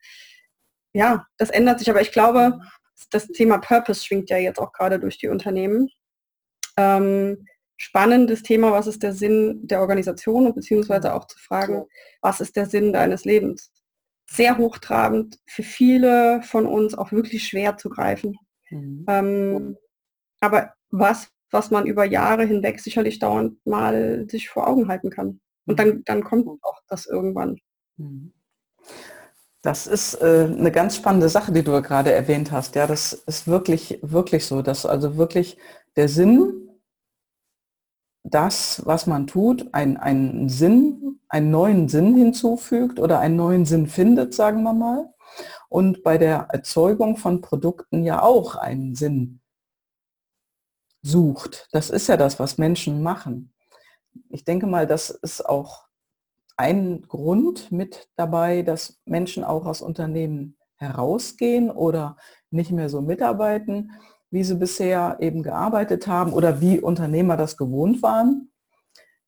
Ja, 0.93 1.25
das 1.37 1.49
ändert 1.49 1.79
sich, 1.79 1.89
aber 1.89 2.01
ich 2.01 2.11
glaube, 2.11 2.59
das 3.11 3.27
Thema 3.27 3.57
Purpose 3.57 4.03
schwingt 4.03 4.29
ja 4.29 4.37
jetzt 4.37 4.59
auch 4.59 4.71
gerade 4.71 4.99
durch 4.99 5.17
die 5.17 5.27
Unternehmen. 5.27 5.89
Ähm, 6.77 7.45
spannendes 7.77 8.43
Thema, 8.43 8.71
was 8.71 8.87
ist 8.87 9.03
der 9.03 9.13
Sinn 9.13 9.61
der 9.63 9.81
Organisation 9.81 10.45
und 10.45 10.55
beziehungsweise 10.55 11.13
auch 11.13 11.27
zu 11.27 11.37
fragen, 11.39 11.85
was 12.21 12.41
ist 12.41 12.55
der 12.55 12.67
Sinn 12.67 12.93
deines 12.93 13.25
Lebens? 13.25 13.71
Sehr 14.29 14.57
hochtrabend, 14.57 15.39
für 15.47 15.63
viele 15.63 16.41
von 16.43 16.65
uns 16.65 16.95
auch 16.95 17.11
wirklich 17.11 17.47
schwer 17.47 17.77
zu 17.77 17.89
greifen. 17.89 18.37
Mhm. 18.69 19.05
Ähm, 19.07 19.77
aber 20.39 20.73
was 20.91 21.33
was 21.53 21.69
man 21.71 21.85
über 21.85 22.03
Jahre 22.03 22.45
hinweg 22.45 22.79
sicherlich 22.79 23.19
dauernd 23.19 23.63
mal 23.65 24.27
sich 24.27 24.49
vor 24.49 24.67
Augen 24.67 24.87
halten 24.87 25.11
kann. 25.11 25.39
Und 25.65 25.79
dann, 25.79 25.89
mhm. 25.89 26.03
dann 26.05 26.23
kommt 26.23 26.47
auch 26.63 26.81
das 26.87 27.05
irgendwann. 27.05 27.57
Mhm. 27.97 28.33
Das 29.63 29.87
ist 29.87 30.15
äh, 30.15 30.49
eine 30.51 30.71
ganz 30.71 30.97
spannende 30.97 31.29
Sache, 31.29 31.53
die 31.53 31.63
du 31.63 31.81
gerade 31.81 32.11
erwähnt 32.11 32.51
hast. 32.51 32.75
Ja, 32.75 32.85
das 32.85 33.13
ist 33.13 33.47
wirklich, 33.47 33.97
wirklich 34.01 34.45
so, 34.45 34.61
dass 34.61 34.85
also 34.85 35.15
wirklich 35.15 35.57
der 35.95 36.09
Sinn, 36.09 36.69
das, 38.23 38.85
was 38.85 39.07
man 39.07 39.25
tut, 39.25 39.73
ein, 39.73 39.95
einen 39.95 40.49
Sinn, 40.49 41.21
einen 41.29 41.49
neuen 41.49 41.87
Sinn 41.87 42.13
hinzufügt 42.15 42.99
oder 42.99 43.19
einen 43.19 43.37
neuen 43.37 43.65
Sinn 43.65 43.87
findet, 43.87 44.33
sagen 44.33 44.63
wir 44.63 44.73
mal. 44.73 45.13
Und 45.69 46.03
bei 46.03 46.17
der 46.17 46.47
Erzeugung 46.51 47.15
von 47.15 47.39
Produkten 47.39 48.03
ja 48.03 48.21
auch 48.21 48.55
einen 48.55 48.95
Sinn 48.95 49.39
sucht. 51.01 51.69
Das 51.71 51.89
ist 51.89 52.07
ja 52.07 52.17
das, 52.17 52.37
was 52.37 52.57
Menschen 52.57 53.01
machen. 53.01 53.53
Ich 54.29 54.43
denke 54.43 54.67
mal, 54.67 54.87
das 54.87 55.09
ist 55.09 55.45
auch 55.45 55.85
ein 56.57 57.01
Grund 57.07 57.71
mit 57.71 58.09
dabei, 58.15 58.61
dass 58.61 59.01
Menschen 59.05 59.43
auch 59.43 59.65
aus 59.65 59.81
Unternehmen 59.81 60.57
herausgehen 60.77 61.71
oder 61.71 62.17
nicht 62.51 62.71
mehr 62.71 62.89
so 62.89 63.01
mitarbeiten, 63.01 63.91
wie 64.29 64.43
sie 64.43 64.55
bisher 64.55 65.17
eben 65.19 65.43
gearbeitet 65.43 66.07
haben 66.07 66.33
oder 66.33 66.61
wie 66.61 66.79
Unternehmer 66.79 67.37
das 67.37 67.57
gewohnt 67.57 68.01
waren. 68.01 68.51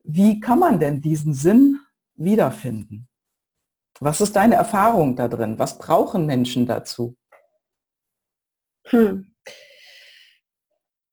Wie 0.04 0.40
kann 0.40 0.60
man 0.60 0.80
denn 0.80 1.02
diesen 1.02 1.34
Sinn 1.34 1.80
wiederfinden? 2.16 3.08
Was 4.00 4.22
ist 4.22 4.36
deine 4.36 4.56
Erfahrung 4.56 5.16
da 5.16 5.28
drin? 5.28 5.58
Was 5.58 5.78
brauchen 5.78 6.26
Menschen 6.26 6.66
dazu? 6.66 7.16
Hm 8.88 9.36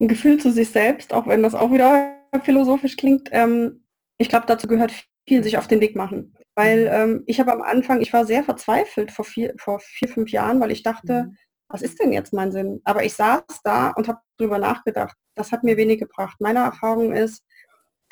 ein 0.02 0.08
Gefühl 0.08 0.38
zu 0.38 0.50
sich 0.52 0.68
selbst, 0.68 1.14
auch 1.14 1.26
wenn 1.26 1.42
das 1.42 1.54
auch 1.54 1.72
wieder 1.72 2.18
philosophisch 2.42 2.96
klingt. 2.96 3.28
Ähm, 3.32 3.84
ich 4.18 4.28
glaube, 4.28 4.46
dazu 4.46 4.66
gehört 4.66 4.92
viel 5.26 5.42
sich 5.42 5.58
auf 5.58 5.68
den 5.68 5.80
Weg 5.80 5.96
machen. 5.96 6.34
Weil 6.54 6.84
mhm. 6.84 7.14
ähm, 7.14 7.24
ich 7.26 7.40
habe 7.40 7.52
am 7.52 7.62
Anfang, 7.62 8.00
ich 8.00 8.12
war 8.12 8.26
sehr 8.26 8.44
verzweifelt 8.44 9.10
vor 9.10 9.24
vier, 9.24 9.54
vor 9.58 9.80
vier, 9.80 10.08
fünf 10.08 10.30
Jahren, 10.30 10.60
weil 10.60 10.70
ich 10.70 10.82
dachte, 10.82 11.24
mhm. 11.24 11.36
was 11.68 11.82
ist 11.82 12.00
denn 12.00 12.12
jetzt 12.12 12.32
mein 12.32 12.52
Sinn? 12.52 12.80
Aber 12.84 13.04
ich 13.04 13.14
saß 13.14 13.42
da 13.64 13.90
und 13.90 14.08
habe 14.08 14.20
darüber 14.36 14.58
nachgedacht. 14.58 15.16
Das 15.34 15.52
hat 15.52 15.64
mir 15.64 15.76
wenig 15.76 15.98
gebracht. 15.98 16.36
Meine 16.40 16.60
Erfahrung 16.60 17.12
ist, 17.12 17.44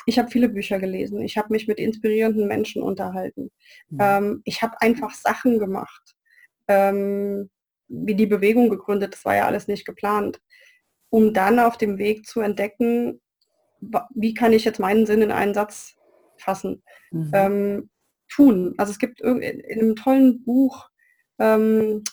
ich 0.07 0.17
habe 0.17 0.31
viele 0.31 0.49
Bücher 0.49 0.79
gelesen. 0.79 1.21
Ich 1.21 1.37
habe 1.37 1.49
mich 1.51 1.67
mit 1.67 1.77
inspirierenden 1.77 2.47
Menschen 2.47 2.81
unterhalten. 2.81 3.51
Mhm. 3.89 3.99
Ähm, 4.01 4.41
ich 4.45 4.61
habe 4.61 4.81
einfach 4.81 5.13
Sachen 5.13 5.59
gemacht. 5.59 6.15
Ähm, 6.67 7.49
wie 7.87 8.15
die 8.15 8.25
Bewegung 8.25 8.69
gegründet, 8.69 9.13
das 9.13 9.25
war 9.25 9.35
ja 9.35 9.45
alles 9.45 9.67
nicht 9.67 9.85
geplant 9.85 10.39
um 11.11 11.33
dann 11.33 11.59
auf 11.59 11.77
dem 11.77 11.99
Weg 11.99 12.25
zu 12.25 12.39
entdecken, 12.39 13.21
wie 14.15 14.33
kann 14.33 14.53
ich 14.53 14.63
jetzt 14.63 14.79
meinen 14.79 15.05
Sinn 15.05 15.21
in 15.21 15.31
einen 15.31 15.53
Satz 15.53 15.95
fassen, 16.41 16.83
mhm. 17.11 17.31
ähm, 17.33 17.89
tun. 18.29 18.73
Also 18.77 18.91
es 18.91 18.99
gibt 18.99 19.21
in 19.21 19.41
einem 19.41 19.95
tollen 19.95 20.43
Buch 20.43 20.89
ähm, 21.39 22.03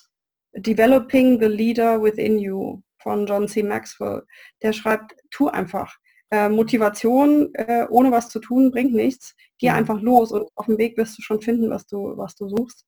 Developing 0.56 1.38
the 1.40 1.46
Leader 1.46 2.02
Within 2.02 2.38
You 2.38 2.82
von 2.98 3.26
John 3.26 3.48
C. 3.48 3.62
Maxwell. 3.62 4.24
Der 4.62 4.72
schreibt, 4.72 5.14
tu 5.30 5.48
einfach. 5.48 5.96
Äh, 6.30 6.50
Motivation 6.50 7.54
äh, 7.54 7.86
ohne 7.88 8.10
was 8.10 8.28
zu 8.28 8.38
tun 8.38 8.70
bringt 8.70 8.92
nichts. 8.92 9.34
Geh 9.58 9.70
mhm. 9.70 9.76
einfach 9.76 10.00
los 10.00 10.32
und 10.32 10.48
auf 10.56 10.66
dem 10.66 10.78
Weg 10.78 10.96
wirst 10.98 11.16
du 11.16 11.22
schon 11.22 11.40
finden, 11.40 11.70
was 11.70 11.86
du, 11.86 12.16
was 12.16 12.34
du 12.34 12.48
suchst. 12.48 12.86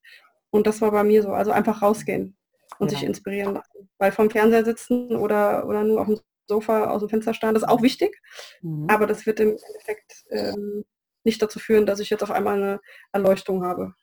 Und 0.50 0.66
das 0.66 0.80
war 0.80 0.90
bei 0.90 1.04
mir 1.04 1.22
so. 1.22 1.30
Also 1.30 1.52
einfach 1.52 1.80
rausgehen 1.80 2.36
und 2.78 2.90
ja. 2.90 2.98
sich 2.98 3.06
inspirieren 3.06 3.54
lassen. 3.54 3.88
Weil 3.98 4.12
vom 4.12 4.30
Fernseher 4.30 4.64
sitzen 4.64 5.14
oder, 5.16 5.66
oder 5.66 5.84
nur 5.84 6.00
auf 6.00 6.06
dem 6.06 6.20
Sofa 6.48 6.90
aus 6.90 7.00
dem 7.00 7.08
Fenster 7.08 7.32
starren, 7.32 7.54
das 7.54 7.62
ist 7.62 7.68
auch 7.68 7.82
wichtig, 7.82 8.20
mhm. 8.60 8.86
aber 8.88 9.06
das 9.06 9.24
wird 9.24 9.38
im 9.38 9.50
Endeffekt 9.50 10.24
ähm, 10.30 10.84
nicht 11.24 11.40
dazu 11.42 11.58
führen, 11.58 11.86
dass 11.86 12.00
ich 12.00 12.10
jetzt 12.10 12.22
auf 12.22 12.30
einmal 12.30 12.56
eine 12.56 12.80
Erleuchtung 13.12 13.64
habe. 13.64 13.94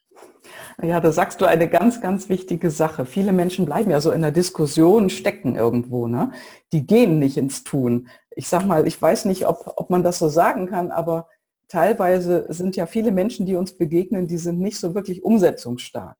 Ja, 0.81 0.99
da 0.99 1.11
sagst 1.11 1.41
du 1.41 1.45
eine 1.45 1.69
ganz, 1.69 2.01
ganz 2.01 2.29
wichtige 2.29 2.71
Sache. 2.71 3.05
Viele 3.05 3.33
Menschen 3.33 3.65
bleiben 3.65 3.91
ja 3.91 4.01
so 4.01 4.11
in 4.11 4.21
der 4.21 4.31
Diskussion 4.31 5.09
stecken 5.09 5.55
irgendwo. 5.55 6.07
Ne? 6.07 6.31
Die 6.71 6.87
gehen 6.87 7.19
nicht 7.19 7.37
ins 7.37 7.63
Tun. 7.63 8.07
Ich 8.31 8.47
sag 8.47 8.65
mal, 8.65 8.87
ich 8.87 8.99
weiß 8.99 9.25
nicht, 9.25 9.45
ob, 9.47 9.73
ob 9.75 9.89
man 9.89 10.03
das 10.03 10.17
so 10.19 10.27
sagen 10.29 10.67
kann, 10.67 10.91
aber 10.91 11.27
teilweise 11.67 12.45
sind 12.49 12.75
ja 12.75 12.87
viele 12.87 13.11
Menschen, 13.11 13.45
die 13.45 13.55
uns 13.55 13.77
begegnen, 13.77 14.27
die 14.27 14.37
sind 14.37 14.59
nicht 14.59 14.79
so 14.79 14.95
wirklich 14.95 15.23
umsetzungsstark. 15.23 16.17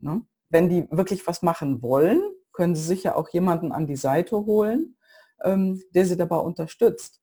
Ne? 0.00 0.22
wenn 0.54 0.68
die 0.68 0.86
wirklich 0.90 1.26
was 1.26 1.42
machen 1.42 1.82
wollen, 1.82 2.22
können 2.52 2.76
sie 2.76 2.84
sich 2.84 3.02
ja 3.02 3.16
auch 3.16 3.28
jemanden 3.30 3.72
an 3.72 3.88
die 3.88 3.96
Seite 3.96 4.36
holen, 4.46 4.96
ähm, 5.42 5.82
der 5.90 6.06
sie 6.06 6.16
dabei 6.16 6.36
unterstützt. 6.36 7.20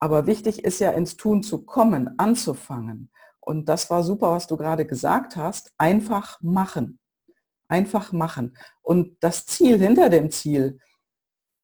Aber 0.00 0.26
wichtig 0.26 0.64
ist 0.64 0.80
ja 0.80 0.90
ins 0.90 1.16
Tun 1.16 1.42
zu 1.42 1.62
kommen, 1.62 2.18
anzufangen. 2.18 3.10
Und 3.38 3.68
das 3.68 3.90
war 3.90 4.02
super, 4.02 4.32
was 4.32 4.46
du 4.46 4.56
gerade 4.56 4.86
gesagt 4.86 5.36
hast. 5.36 5.72
Einfach 5.76 6.40
machen. 6.40 6.98
Einfach 7.68 8.12
machen. 8.12 8.56
Und 8.82 9.16
das 9.20 9.46
Ziel 9.46 9.78
hinter 9.78 10.08
dem 10.08 10.30
Ziel, 10.30 10.78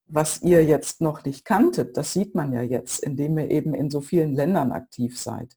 was 0.07 0.43
ihr 0.43 0.65
jetzt 0.65 1.01
noch 1.01 1.25
nicht 1.25 1.45
kanntet, 1.45 1.97
das 1.97 2.13
sieht 2.13 2.35
man 2.35 2.53
ja 2.53 2.63
jetzt, 2.63 3.01
indem 3.01 3.39
ihr 3.39 3.51
eben 3.51 3.75
in 3.75 3.91
so 3.91 4.01
vielen 4.01 4.35
Ländern 4.35 4.71
aktiv 4.71 5.19
seid. 5.19 5.57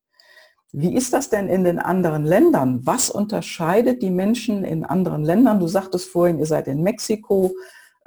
Wie 0.71 0.95
ist 0.95 1.13
das 1.13 1.29
denn 1.29 1.49
in 1.49 1.63
den 1.63 1.79
anderen 1.79 2.25
Ländern? 2.25 2.85
Was 2.85 3.09
unterscheidet 3.09 4.01
die 4.01 4.11
Menschen 4.11 4.63
in 4.63 4.85
anderen 4.85 5.23
Ländern? 5.23 5.59
Du 5.59 5.67
sagtest 5.67 6.09
vorhin, 6.09 6.39
ihr 6.39 6.45
seid 6.45 6.67
in 6.67 6.83
Mexiko 6.83 7.55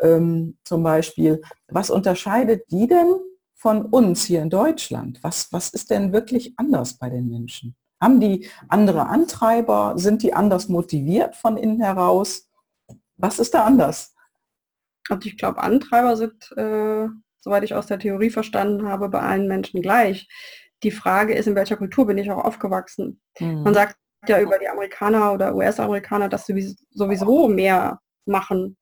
ähm, 0.01 0.57
zum 0.65 0.83
Beispiel. 0.83 1.43
Was 1.69 1.91
unterscheidet 1.91 2.71
die 2.71 2.87
denn 2.87 3.21
von 3.63 3.87
uns 3.87 4.25
hier 4.25 4.43
in 4.43 4.51
Deutschland? 4.51 5.21
Was, 5.23 5.53
was 5.53 5.69
ist 5.69 5.91
denn 5.91 6.13
wirklich 6.13 6.53
anders 6.57 6.95
bei 6.95 7.09
den 7.09 7.29
Menschen? 7.29 7.77
Haben 8.01 8.19
die 8.19 8.49
andere 8.69 9.07
Antreiber? 9.07 9.93
Sind 9.97 10.25
die 10.25 10.35
anders 10.35 10.69
motiviert 10.69 11.37
von 11.37 11.57
innen 11.57 11.81
heraus? 11.81 12.51
Was 13.17 13.39
ist 13.39 13.55
da 13.55 13.63
anders? 13.63 14.17
Also 15.09 15.29
ich 15.29 15.39
glaube, 15.39 15.63
Antreiber 15.63 16.17
sind, 16.17 16.51
äh, 16.57 17.07
soweit 17.41 17.63
ich 17.63 17.73
aus 17.73 17.87
der 17.87 18.01
Theorie 18.01 18.31
verstanden 18.31 18.89
habe, 18.89 19.09
bei 19.09 19.21
allen 19.21 19.47
Menschen 19.47 19.81
gleich. 19.81 20.29
Die 20.83 20.91
Frage 20.91 21.35
ist, 21.35 21.47
in 21.47 21.55
welcher 21.55 21.77
Kultur 21.77 22.09
bin 22.09 22.19
ich 22.19 22.33
auch 22.33 22.45
aufgewachsen? 22.45 23.21
Mhm. 23.39 23.63
Man 23.63 23.75
sagt 23.75 23.97
ja 24.27 24.41
über 24.41 24.59
die 24.59 24.69
Amerikaner 24.69 25.33
oder 25.33 25.55
US-Amerikaner, 25.55 26.29
dass 26.29 26.47
sie 26.47 26.77
sowieso 26.91 27.47
mehr 27.47 28.01
machen, 28.27 28.77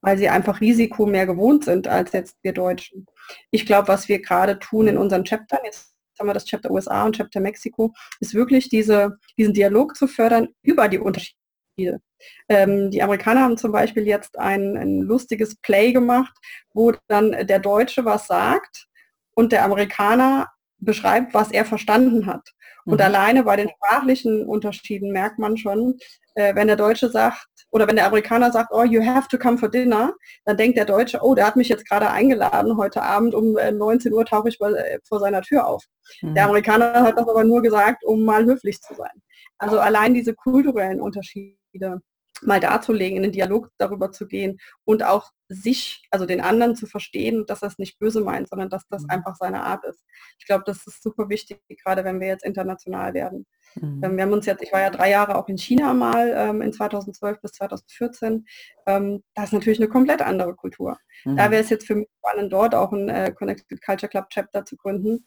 weil 0.00 0.18
sie 0.18 0.28
einfach 0.28 0.60
Risiko 0.60 1.06
mehr 1.06 1.26
gewohnt 1.26 1.64
sind 1.64 1.88
als 1.88 2.12
jetzt 2.12 2.36
wir 2.42 2.52
Deutschen. 2.52 3.06
Ich 3.50 3.66
glaube, 3.66 3.88
was 3.88 4.08
wir 4.08 4.20
gerade 4.22 4.58
tun 4.58 4.86
in 4.86 4.98
unseren 4.98 5.24
Chaptern, 5.24 5.60
jetzt 5.64 5.94
haben 6.18 6.28
wir 6.28 6.34
das 6.34 6.46
Chapter 6.46 6.70
USA 6.70 7.04
und 7.04 7.16
Chapter 7.16 7.40
Mexiko, 7.40 7.92
ist 8.20 8.34
wirklich 8.34 8.68
diese, 8.68 9.18
diesen 9.36 9.54
Dialog 9.54 9.96
zu 9.96 10.06
fördern 10.06 10.48
über 10.62 10.88
die 10.88 10.98
Unterschiede. 10.98 12.00
Ähm, 12.48 12.90
die 12.90 13.02
Amerikaner 13.02 13.42
haben 13.42 13.56
zum 13.56 13.70
Beispiel 13.70 14.06
jetzt 14.06 14.38
ein, 14.38 14.76
ein 14.76 15.00
lustiges 15.00 15.56
Play 15.60 15.92
gemacht, 15.92 16.36
wo 16.74 16.92
dann 17.06 17.46
der 17.46 17.60
Deutsche 17.60 18.04
was 18.04 18.26
sagt 18.26 18.88
und 19.34 19.52
der 19.52 19.64
Amerikaner 19.64 20.48
beschreibt, 20.78 21.34
was 21.34 21.50
er 21.52 21.64
verstanden 21.64 22.26
hat. 22.26 22.48
Und 22.88 23.00
mhm. 23.00 23.04
alleine 23.04 23.44
bei 23.44 23.56
den 23.56 23.68
sprachlichen 23.68 24.46
Unterschieden 24.46 25.12
merkt 25.12 25.38
man 25.38 25.58
schon, 25.58 25.98
äh, 26.36 26.54
wenn 26.54 26.68
der 26.68 26.76
Deutsche 26.76 27.10
sagt, 27.10 27.46
oder 27.70 27.86
wenn 27.86 27.96
der 27.96 28.06
Amerikaner 28.06 28.50
sagt, 28.50 28.70
oh, 28.72 28.82
you 28.82 29.04
have 29.04 29.28
to 29.28 29.36
come 29.36 29.58
for 29.58 29.68
dinner, 29.68 30.14
dann 30.46 30.56
denkt 30.56 30.78
der 30.78 30.86
Deutsche, 30.86 31.18
oh, 31.20 31.34
der 31.34 31.46
hat 31.46 31.56
mich 31.56 31.68
jetzt 31.68 31.86
gerade 31.86 32.10
eingeladen, 32.10 32.78
heute 32.78 33.02
Abend 33.02 33.34
um 33.34 33.58
äh, 33.58 33.72
19 33.72 34.10
Uhr 34.14 34.24
tauche 34.24 34.48
ich 34.48 34.58
bei, 34.58 34.70
äh, 34.72 34.98
vor 35.06 35.20
seiner 35.20 35.42
Tür 35.42 35.66
auf. 35.66 35.84
Mhm. 36.22 36.34
Der 36.34 36.46
Amerikaner 36.46 37.02
hat 37.02 37.18
das 37.18 37.28
aber 37.28 37.44
nur 37.44 37.60
gesagt, 37.60 38.04
um 38.04 38.24
mal 38.24 38.46
höflich 38.46 38.80
zu 38.80 38.94
sein. 38.94 39.22
Also 39.58 39.78
allein 39.78 40.14
diese 40.14 40.34
kulturellen 40.34 41.02
Unterschiede 41.02 42.00
mal 42.42 42.60
darzulegen, 42.60 43.16
in 43.16 43.22
den 43.24 43.32
Dialog 43.32 43.70
darüber 43.78 44.12
zu 44.12 44.26
gehen 44.26 44.58
und 44.84 45.02
auch 45.02 45.30
sich, 45.48 46.06
also 46.10 46.26
den 46.26 46.40
anderen 46.40 46.76
zu 46.76 46.86
verstehen, 46.86 47.44
dass 47.46 47.60
das 47.60 47.78
nicht 47.78 47.98
böse 47.98 48.20
meint, 48.20 48.48
sondern 48.48 48.68
dass 48.68 48.86
das 48.88 49.02
mhm. 49.02 49.10
einfach 49.10 49.36
seine 49.36 49.62
Art 49.62 49.84
ist. 49.84 50.04
Ich 50.38 50.46
glaube, 50.46 50.64
das 50.66 50.86
ist 50.86 51.02
super 51.02 51.28
wichtig, 51.28 51.60
gerade 51.82 52.04
wenn 52.04 52.20
wir 52.20 52.28
jetzt 52.28 52.44
international 52.44 53.14
werden. 53.14 53.46
Mhm. 53.74 54.02
Ähm, 54.04 54.16
wir 54.16 54.24
haben 54.24 54.32
uns 54.32 54.46
jetzt, 54.46 54.62
ich 54.62 54.72
war 54.72 54.80
ja 54.80 54.90
drei 54.90 55.10
Jahre 55.10 55.36
auch 55.36 55.48
in 55.48 55.58
China 55.58 55.94
mal, 55.94 56.32
ähm, 56.36 56.62
in 56.62 56.72
2012 56.72 57.40
bis 57.40 57.52
2014. 57.52 58.46
Ähm, 58.86 59.22
das 59.34 59.46
ist 59.46 59.52
natürlich 59.52 59.78
eine 59.78 59.88
komplett 59.88 60.22
andere 60.22 60.54
Kultur. 60.54 60.98
Mhm. 61.24 61.36
Da 61.36 61.50
wäre 61.50 61.62
es 61.62 61.70
jetzt 61.70 61.86
für 61.86 61.94
mich 61.94 62.08
spannend, 62.18 62.52
dort 62.52 62.74
auch 62.74 62.92
ein 62.92 63.08
äh, 63.08 63.32
Connected 63.32 63.82
Culture 63.82 64.10
Club 64.10 64.28
Chapter 64.30 64.64
zu 64.64 64.76
gründen, 64.76 65.24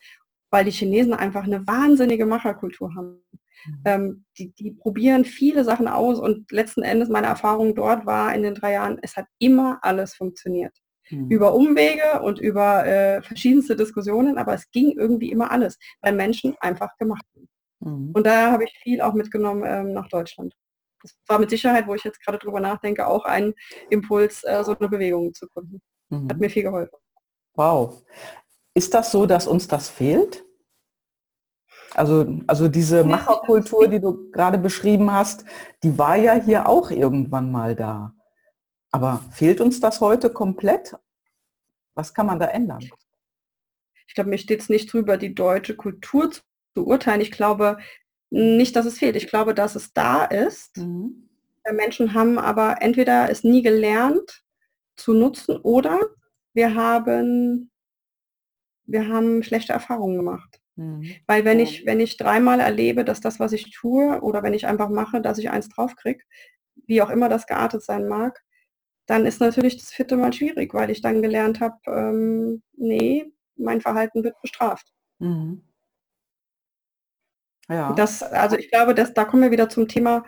weil 0.51 0.65
die 0.65 0.71
Chinesen 0.71 1.13
einfach 1.13 1.43
eine 1.43 1.65
wahnsinnige 1.65 2.25
Macherkultur 2.25 2.93
haben. 2.95 3.23
Mhm. 3.65 3.81
Ähm, 3.85 4.25
die, 4.37 4.51
die 4.53 4.71
probieren 4.71 5.25
viele 5.25 5.63
Sachen 5.63 5.87
aus 5.87 6.19
und 6.19 6.51
letzten 6.51 6.83
Endes 6.83 7.09
meine 7.09 7.27
Erfahrung 7.27 7.75
dort 7.75 8.05
war 8.05 8.33
in 8.33 8.43
den 8.43 8.55
drei 8.55 8.73
Jahren, 8.73 8.99
es 9.01 9.15
hat 9.15 9.25
immer 9.39 9.79
alles 9.81 10.13
funktioniert. 10.13 10.73
Mhm. 11.09 11.29
Über 11.29 11.53
Umwege 11.53 12.21
und 12.21 12.39
über 12.39 12.85
äh, 12.85 13.21
verschiedenste 13.21 13.75
Diskussionen, 13.75 14.37
aber 14.37 14.53
es 14.53 14.69
ging 14.71 14.91
irgendwie 14.97 15.31
immer 15.31 15.51
alles, 15.51 15.77
weil 16.01 16.13
Menschen 16.13 16.55
einfach 16.59 16.95
gemacht 16.97 17.25
haben. 17.35 17.49
Mhm. 17.79 18.11
Und 18.13 18.25
da 18.25 18.51
habe 18.51 18.63
ich 18.63 18.71
viel 18.81 19.01
auch 19.01 19.13
mitgenommen 19.13 19.63
ähm, 19.65 19.93
nach 19.93 20.07
Deutschland. 20.07 20.53
Das 21.01 21.17
war 21.27 21.39
mit 21.39 21.49
Sicherheit, 21.49 21.87
wo 21.87 21.95
ich 21.95 22.03
jetzt 22.03 22.23
gerade 22.23 22.37
drüber 22.37 22.59
nachdenke, 22.59 23.07
auch 23.07 23.25
ein 23.25 23.53
Impuls, 23.89 24.43
äh, 24.43 24.63
so 24.63 24.77
eine 24.77 24.87
Bewegung 24.87 25.33
zu 25.33 25.47
gründen. 25.47 25.81
Mhm. 26.09 26.29
Hat 26.29 26.39
mir 26.39 26.49
viel 26.49 26.63
geholfen. 26.63 26.95
Wow. 27.55 28.03
Ist 28.73 28.93
das 28.93 29.11
so, 29.11 29.25
dass 29.25 29.47
uns 29.47 29.67
das 29.67 29.89
fehlt? 29.89 30.45
Also, 31.93 32.39
also 32.47 32.67
diese 32.67 33.03
Macherkultur, 33.03 33.87
die 33.87 33.99
du 33.99 34.31
gerade 34.31 34.57
beschrieben 34.57 35.11
hast, 35.11 35.45
die 35.83 35.97
war 35.97 36.15
ja 36.15 36.33
hier 36.33 36.67
auch 36.67 36.89
irgendwann 36.91 37.51
mal 37.51 37.75
da. 37.75 38.13
Aber 38.91 39.23
fehlt 39.31 39.61
uns 39.61 39.79
das 39.79 40.01
heute 40.01 40.29
komplett? 40.29 40.95
Was 41.95 42.13
kann 42.13 42.25
man 42.25 42.39
da 42.39 42.47
ändern? 42.47 42.81
Ich 44.07 44.15
glaube, 44.15 44.29
mir 44.29 44.37
steht 44.37 44.61
es 44.61 44.69
nicht 44.69 44.91
drüber, 44.91 45.17
die 45.17 45.33
deutsche 45.33 45.75
Kultur 45.75 46.31
zu 46.31 46.41
beurteilen. 46.73 47.21
Ich 47.21 47.31
glaube 47.31 47.77
nicht, 48.29 48.75
dass 48.75 48.85
es 48.85 48.97
fehlt. 48.97 49.15
Ich 49.15 49.27
glaube, 49.27 49.53
dass 49.53 49.75
es 49.75 49.93
da 49.93 50.23
ist. 50.25 50.77
Mhm. 50.77 51.29
Menschen 51.71 52.13
haben 52.13 52.39
aber 52.39 52.81
entweder 52.81 53.29
es 53.29 53.43
nie 53.43 53.61
gelernt 53.61 54.43
zu 54.95 55.13
nutzen 55.13 55.57
oder 55.57 55.99
wir 56.53 56.75
haben, 56.75 57.71
wir 58.85 59.07
haben 59.07 59.43
schlechte 59.43 59.73
Erfahrungen 59.73 60.17
gemacht. 60.17 60.60
Mhm. 60.75 61.15
Weil 61.27 61.45
wenn 61.45 61.59
ich, 61.59 61.85
wenn 61.85 61.99
ich 61.99 62.17
dreimal 62.17 62.59
erlebe, 62.59 63.05
dass 63.05 63.21
das, 63.21 63.39
was 63.39 63.51
ich 63.53 63.71
tue, 63.71 64.21
oder 64.21 64.43
wenn 64.43 64.53
ich 64.53 64.67
einfach 64.67 64.89
mache, 64.89 65.21
dass 65.21 65.37
ich 65.37 65.49
eins 65.49 65.69
draufkriege, 65.69 66.23
wie 66.87 67.01
auch 67.01 67.09
immer 67.09 67.29
das 67.29 67.47
geartet 67.47 67.83
sein 67.83 68.07
mag, 68.07 68.41
dann 69.07 69.25
ist 69.25 69.41
natürlich 69.41 69.77
das 69.77 69.91
vierte 69.91 70.15
Mal 70.17 70.33
schwierig, 70.33 70.73
weil 70.73 70.89
ich 70.89 71.01
dann 71.01 71.21
gelernt 71.21 71.59
habe, 71.59 71.77
ähm, 71.87 72.61
nee, 72.77 73.25
mein 73.57 73.81
Verhalten 73.81 74.23
wird 74.23 74.41
bestraft. 74.41 74.93
Mhm. 75.19 75.63
Ja. 77.69 77.93
Das, 77.93 78.23
also 78.23 78.57
ich 78.57 78.69
glaube, 78.69 78.93
dass 78.93 79.13
da 79.13 79.25
kommen 79.25 79.43
wir 79.43 79.51
wieder 79.51 79.69
zum 79.69 79.87
Thema 79.87 80.25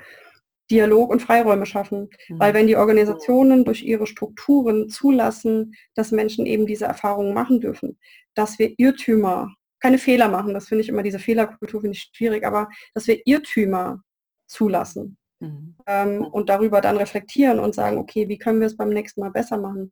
Dialog 0.71 1.12
und 1.12 1.21
Freiräume 1.21 1.65
schaffen. 1.65 2.10
Mhm. 2.29 2.39
Weil 2.39 2.53
wenn 2.53 2.67
die 2.67 2.77
Organisationen 2.77 3.65
durch 3.65 3.84
ihre 3.84 4.08
Strukturen 4.08 4.89
zulassen, 4.89 5.73
dass 5.93 6.12
Menschen 6.12 6.45
eben 6.45 6.65
diese 6.65 6.86
Erfahrungen 6.86 7.34
machen 7.34 7.60
dürfen, 7.60 7.97
dass 8.34 8.60
wir 8.60 8.73
Irrtümer 8.77 9.53
keine 9.84 9.98
Fehler 9.98 10.30
machen. 10.30 10.54
Das 10.54 10.69
finde 10.69 10.82
ich 10.82 10.89
immer, 10.89 11.04
diese 11.04 11.19
Fehlerkultur 11.19 11.82
finde 11.82 11.98
ich 11.98 12.10
schwierig, 12.13 12.46
aber 12.46 12.69
dass 12.93 13.06
wir 13.08 13.22
Irrtümer 13.26 14.02
zulassen 14.48 15.17
mhm. 15.39 15.76
ähm, 15.86 16.24
und 16.24 16.50
darüber 16.50 16.80
dann 16.80 16.96
reflektieren 16.96 17.60
und 17.60 17.76
sagen, 17.76 17.98
okay, 17.98 18.30
wie 18.30 18.38
können 18.38 18.62
wir 18.62 18.67
es 18.67 18.78
beim 18.78 18.89
nächsten 18.89 19.19
Mal 19.19 19.32
besser 19.32 19.58
machen? 19.58 19.91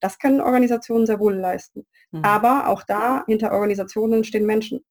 Das 0.00 0.18
können 0.18 0.40
Organisationen 0.40 1.06
sehr 1.06 1.18
wohl 1.18 1.34
leisten. 1.34 1.86
Mhm. 2.12 2.24
Aber 2.24 2.68
auch 2.68 2.84
da, 2.84 3.24
hinter 3.26 3.52
Organisationen 3.52 4.22
stehen 4.22 4.46
Menschen. 4.46 4.84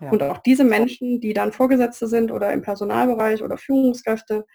Ja. 0.00 0.10
Und 0.10 0.22
auch 0.22 0.38
diese 0.38 0.64
Menschen, 0.64 1.20
die 1.20 1.34
dann 1.34 1.52
Vorgesetzte 1.52 2.06
sind 2.06 2.30
oder 2.32 2.52
im 2.52 2.62
Personalbereich 2.62 3.42
oder 3.42 3.58
Führungskräfte, 3.58 4.46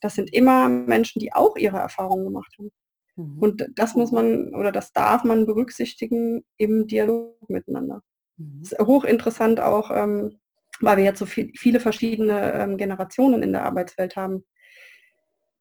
das 0.00 0.14
sind 0.14 0.32
immer 0.32 0.68
Menschen, 0.68 1.20
die 1.20 1.32
auch 1.32 1.56
ihre 1.56 1.78
Erfahrungen 1.78 2.24
gemacht 2.24 2.54
haben. 2.58 2.70
Mhm. 3.16 3.38
Und 3.38 3.66
das 3.76 3.94
muss 3.94 4.12
man 4.12 4.54
oder 4.54 4.72
das 4.72 4.92
darf 4.92 5.24
man 5.24 5.46
berücksichtigen 5.46 6.44
im 6.58 6.86
Dialog 6.86 7.48
miteinander. 7.48 8.02
Mhm. 8.38 8.62
Ist 8.62 8.78
hochinteressant 8.78 9.60
auch, 9.60 9.90
ähm, 9.90 10.38
weil 10.80 10.96
wir 10.96 11.04
jetzt 11.04 11.18
so 11.18 11.26
viel, 11.26 11.52
viele 11.56 11.80
verschiedene 11.80 12.52
ähm, 12.54 12.76
Generationen 12.76 13.42
in 13.42 13.52
der 13.52 13.64
Arbeitswelt 13.64 14.16
haben, 14.16 14.44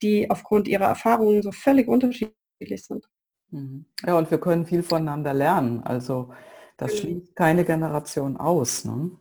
die 0.02 0.30
aufgrund 0.30 0.68
ihrer 0.68 0.86
Erfahrungen 0.86 1.42
so 1.42 1.52
völlig 1.52 1.88
unterschiedlich 1.88 2.86
sind. 2.86 3.10
Mhm. 3.50 3.86
Ja, 4.06 4.18
und 4.18 4.30
wir 4.30 4.40
können 4.40 4.66
viel 4.66 4.84
voneinander 4.84 5.34
lernen. 5.34 5.82
Also 5.84 6.34
das 6.78 6.94
mhm. 6.94 6.98
schließt 6.98 7.36
keine 7.36 7.66
Generation 7.66 8.38
aus. 8.38 8.86
Ne? 8.86 9.12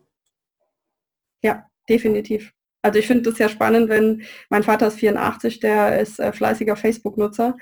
Ja, 1.41 1.65
definitiv. 1.89 2.53
Also 2.83 2.99
ich 2.99 3.07
finde 3.07 3.29
es 3.31 3.39
ja 3.39 3.49
spannend, 3.49 3.89
wenn 3.89 4.23
mein 4.49 4.63
Vater 4.63 4.87
ist 4.87 4.99
84, 4.99 5.59
der 5.59 5.99
ist 5.99 6.19
äh, 6.19 6.31
fleißiger 6.31 6.75
Facebook-Nutzer 6.75 7.57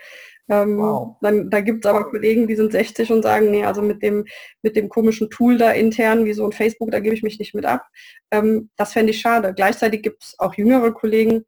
ähm, 0.48 0.78
wow. 0.78 1.18
Dann 1.22 1.50
da 1.50 1.62
gibt 1.62 1.86
es 1.86 1.90
aber 1.90 2.10
Kollegen, 2.10 2.48
die 2.48 2.56
sind 2.56 2.72
60 2.72 3.12
und 3.12 3.24
sagen, 3.24 3.50
nee, 3.50 3.66
also 3.66 3.82
mit 3.82 4.04
dem, 4.04 4.26
mit 4.62 4.76
dem 4.76 4.90
komischen 4.90 5.30
Tool 5.30 5.58
da 5.58 5.72
intern, 5.72 6.26
wie 6.26 6.34
so 6.34 6.46
ein 6.46 6.52
Facebook, 6.52 6.92
da 6.92 7.00
gebe 7.00 7.16
ich 7.16 7.24
mich 7.24 7.40
nicht 7.40 7.56
mit 7.56 7.66
ab. 7.66 7.88
Ähm, 8.32 8.70
das 8.76 8.94
fände 8.94 9.12
ich 9.12 9.20
schade. 9.20 9.54
Gleichzeitig 9.56 10.04
gibt 10.04 10.24
es 10.24 10.36
auch 10.40 10.54
jüngere 10.54 10.92
Kollegen, 10.92 11.46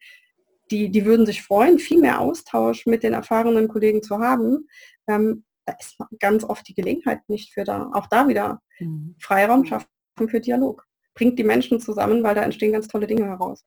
die, 0.72 0.90
die 0.90 1.06
würden 1.06 1.26
sich 1.26 1.44
freuen, 1.44 1.80
viel 1.80 2.02
mehr 2.02 2.20
Austausch 2.20 2.86
mit 2.88 3.04
den 3.04 3.14
erfahrenen 3.14 3.68
Kollegen 3.68 4.02
zu 4.02 4.20
haben. 4.20 4.68
Ähm, 5.08 5.46
da 5.66 5.76
ist 5.80 5.98
ganz 6.20 6.44
oft 6.44 6.68
die 6.68 6.74
Gelegenheit 6.74 7.22
nicht 7.28 7.54
für 7.54 7.64
da. 7.64 7.92
Auch 7.94 8.08
da 8.08 8.28
wieder 8.28 8.62
mhm. 8.80 9.16
Freiraum 9.20 9.66
schaffen 9.66 9.88
für 10.28 10.40
Dialog. 10.40 10.86
Bringt 11.14 11.38
die 11.38 11.44
Menschen 11.44 11.80
zusammen, 11.80 12.24
weil 12.24 12.36
da 12.36 12.42
entstehen 12.42 12.74
ganz 12.74 12.88
tolle 12.88 13.08
Dinge 13.08 13.26
heraus. 13.26 13.66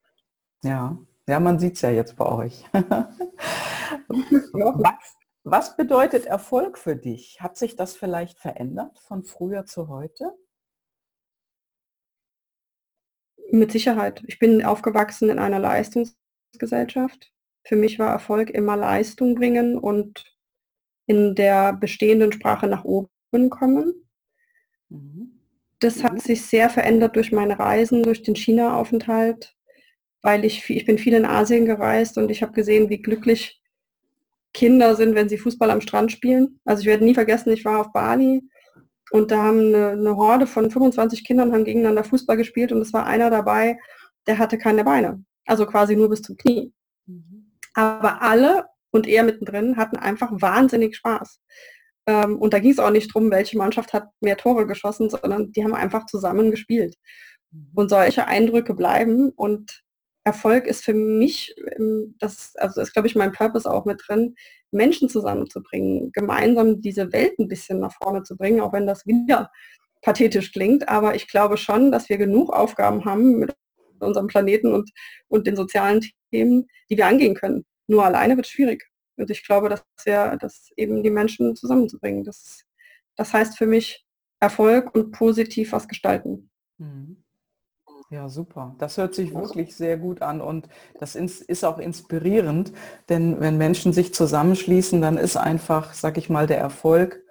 Ja, 0.62 0.99
ja, 1.29 1.41
man 1.41 1.59
sieht 1.59 1.74
es 1.74 1.83
ja 1.83 1.91
jetzt 1.91 2.16
bei 2.16 2.26
euch. 2.26 2.64
was, 4.12 5.16
was 5.43 5.76
bedeutet 5.76 6.26
Erfolg 6.26 6.78
für 6.78 6.97
dich? 6.97 7.41
Hat 7.41 7.57
sich 7.57 7.76
das 7.76 7.97
vielleicht 7.97 8.38
verändert 8.38 8.99
von 8.99 9.24
früher 9.24 9.64
zu 9.64 9.88
heute? 9.88 10.32
Mit 13.51 13.72
Sicherheit. 13.72 14.22
Ich 14.26 14.38
bin 14.38 14.64
aufgewachsen 14.64 15.30
in 15.30 15.38
einer 15.38 15.59
Leistungsgesellschaft. 15.59 17.32
Für 17.64 17.76
mich 17.76 17.99
war 17.99 18.11
Erfolg 18.11 18.51
immer 18.51 18.76
Leistung 18.76 19.34
bringen 19.34 19.76
und 19.76 20.24
in 21.07 21.34
der 21.34 21.72
bestehenden 21.72 22.32
Sprache 22.32 22.66
nach 22.66 22.84
oben 22.84 23.51
kommen. 23.51 24.09
Mhm. 24.88 25.41
Das 25.80 26.05
hat 26.05 26.12
mhm. 26.12 26.18
sich 26.18 26.43
sehr 26.43 26.70
verändert 26.70 27.16
durch 27.16 27.32
meine 27.32 27.59
Reisen, 27.59 28.03
durch 28.03 28.22
den 28.22 28.36
China-Aufenthalt, 28.36 29.57
weil 30.22 30.45
ich, 30.45 30.68
ich 30.68 30.84
bin 30.84 30.99
viel 30.99 31.14
in 31.14 31.24
Asien 31.24 31.64
gereist 31.64 32.18
und 32.18 32.30
ich 32.30 32.43
habe 32.43 32.53
gesehen, 32.53 32.91
wie 32.91 33.01
glücklich 33.03 33.59
Kinder 34.53 34.96
sind, 34.96 35.14
wenn 35.14 35.28
sie 35.28 35.38
Fußball 35.38 35.70
am 35.70 35.80
Strand 35.80 36.12
spielen. 36.12 36.61
Also 36.64 36.80
ich 36.80 36.86
werde 36.86 37.05
nie 37.05 37.14
vergessen, 37.14 37.53
ich 37.53 37.64
war 37.64 37.80
auf 37.80 37.92
Bali 37.92 38.42
und 39.11 39.30
da 39.30 39.42
haben 39.42 39.74
eine, 39.74 39.90
eine 39.90 40.16
Horde 40.16 40.46
von 40.46 40.70
25 40.70 41.24
Kindern 41.24 41.53
haben 41.53 41.64
gegeneinander 41.64 42.05
Fußball 42.05 42.36
gespielt 42.36 42.72
und 42.72 42.80
es 42.80 42.92
war 42.92 43.07
einer 43.07 43.30
dabei, 43.30 43.78
der 44.26 44.38
hatte 44.38 44.59
keine 44.59 44.84
Beine. 44.84 45.24
Also 45.46 45.66
quasi 45.66 45.96
nur 45.96 46.09
bis 46.09 46.22
zum 46.22 46.36
Knie. 46.36 46.72
Mhm. 47.07 47.53
Aber 47.74 48.22
alle 48.22 48.66
und 48.92 49.07
er 49.07 49.22
mittendrin 49.22 49.76
hatten 49.76 49.96
einfach 49.96 50.30
wahnsinnig 50.32 50.96
Spaß. 50.96 51.40
Ähm, 52.07 52.38
und 52.38 52.55
da 52.55 52.59
ging 52.59 52.72
es 52.72 52.78
auch 52.78 52.90
nicht 52.90 53.14
darum, 53.14 53.30
welche 53.30 53.59
Mannschaft 53.59 53.92
hat 53.92 54.09
mehr 54.20 54.36
Tore 54.36 54.66
geschossen, 54.66 55.11
sondern 55.11 55.53
die 55.53 55.64
haben 55.64 55.74
einfach 55.74 56.07
zusammen 56.07 56.51
gespielt. 56.51 56.96
Mhm. 57.51 57.70
Und 57.74 57.88
solche 57.90 58.26
Eindrücke 58.26 58.74
bleiben 58.74 59.30
und 59.30 59.82
Erfolg 60.25 60.66
ist 60.66 60.85
für 60.85 60.95
mich, 60.95 61.55
ähm, 61.77 62.14
das 62.18 62.55
also 62.57 62.81
ist, 62.81 62.93
glaube 62.93 63.09
ich, 63.09 63.16
mein 63.16 63.33
Purpose 63.33 63.71
auch 63.71 63.85
mit 63.85 64.03
drin, 64.07 64.35
Menschen 64.71 65.09
zusammenzubringen, 65.09 66.12
gemeinsam 66.12 66.81
diese 66.81 67.12
Welt 67.12 67.39
ein 67.39 67.49
bisschen 67.49 67.81
nach 67.81 67.95
vorne 67.95 68.23
zu 68.23 68.37
bringen, 68.37 68.61
auch 68.61 68.73
wenn 68.73 68.87
das 68.87 69.07
wieder 69.07 69.51
pathetisch 70.03 70.53
klingt. 70.53 70.89
Aber 70.89 71.14
ich 71.14 71.29
glaube 71.29 71.57
schon, 71.57 71.91
dass 71.91 72.09
wir 72.09 72.18
genug 72.18 72.53
Aufgaben 72.53 73.05
haben 73.05 73.39
mit 73.39 73.55
unserem 73.99 74.27
Planeten 74.27 74.73
und, 74.73 74.91
und 75.29 75.47
den 75.47 75.57
sozialen 75.57 76.01
Themen, 76.31 76.66
die 76.89 76.97
wir 76.97 77.07
angehen 77.07 77.35
können. 77.35 77.64
Nur 77.87 78.05
alleine 78.05 78.37
wird 78.37 78.47
es 78.47 78.53
schwierig. 78.53 78.89
Und 79.16 79.31
ich 79.31 79.45
glaube, 79.45 79.68
dass 79.68 79.85
wir 80.05 80.37
das 80.41 80.71
eben 80.77 81.03
die 81.03 81.11
Menschen 81.11 81.57
zusammenzubringen. 81.57 82.25
Das, 82.25 82.64
das 83.16 83.33
heißt 83.33 83.59
für 83.59 83.66
mich 83.66 84.07
Erfolg 84.39 84.95
und 84.95 85.12
positiv 85.12 85.73
was 85.73 85.89
gestalten. 85.89 86.51
Mhm. 86.79 87.23
Ja, 88.11 88.28
super. 88.28 88.74
Das 88.78 88.96
hört 88.96 89.14
sich 89.14 89.32
wirklich 89.32 89.76
sehr 89.76 89.96
gut 89.96 90.20
an 90.20 90.40
und 90.40 90.68
das 90.98 91.14
ist 91.14 91.64
auch 91.64 91.78
inspirierend, 91.78 92.72
denn 93.08 93.38
wenn 93.38 93.56
Menschen 93.56 93.92
sich 93.92 94.12
zusammenschließen, 94.12 95.00
dann 95.00 95.16
ist 95.16 95.36
einfach, 95.36 95.94
sag 95.94 96.18
ich 96.18 96.28
mal, 96.28 96.48
der 96.48 96.58
Erfolg 96.58 97.22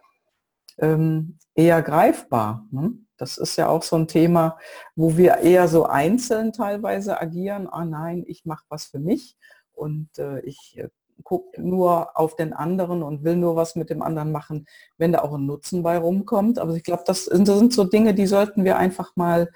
ähm, 0.77 1.37
eher 1.53 1.81
greifbar. 1.81 2.65
Ne? 2.71 2.93
Das 3.17 3.37
ist 3.37 3.57
ja 3.57 3.67
auch 3.67 3.83
so 3.83 3.97
ein 3.97 4.07
Thema, 4.07 4.57
wo 4.95 5.17
wir 5.17 5.39
eher 5.39 5.67
so 5.67 5.85
einzeln 5.85 6.53
teilweise 6.53 7.19
agieren. 7.19 7.67
Ah 7.69 7.83
nein, 7.83 8.23
ich 8.25 8.45
mache 8.45 8.63
was 8.69 8.85
für 8.85 8.99
mich 8.99 9.35
und 9.73 10.17
äh, 10.17 10.39
ich 10.45 10.77
äh, 10.77 10.87
gucke 11.23 11.61
nur 11.61 12.17
auf 12.17 12.37
den 12.37 12.53
anderen 12.53 13.03
und 13.03 13.25
will 13.25 13.35
nur 13.35 13.57
was 13.57 13.75
mit 13.75 13.89
dem 13.89 14.01
anderen 14.01 14.31
machen, 14.31 14.65
wenn 14.97 15.11
da 15.11 15.23
auch 15.23 15.33
ein 15.33 15.45
Nutzen 15.45 15.83
bei 15.83 15.97
rumkommt. 15.97 16.57
Aber 16.57 16.73
ich 16.75 16.83
glaube, 16.83 17.03
das, 17.05 17.25
das 17.25 17.57
sind 17.59 17.73
so 17.73 17.83
Dinge, 17.83 18.13
die 18.13 18.27
sollten 18.27 18.63
wir 18.63 18.77
einfach 18.77 19.17
mal 19.17 19.49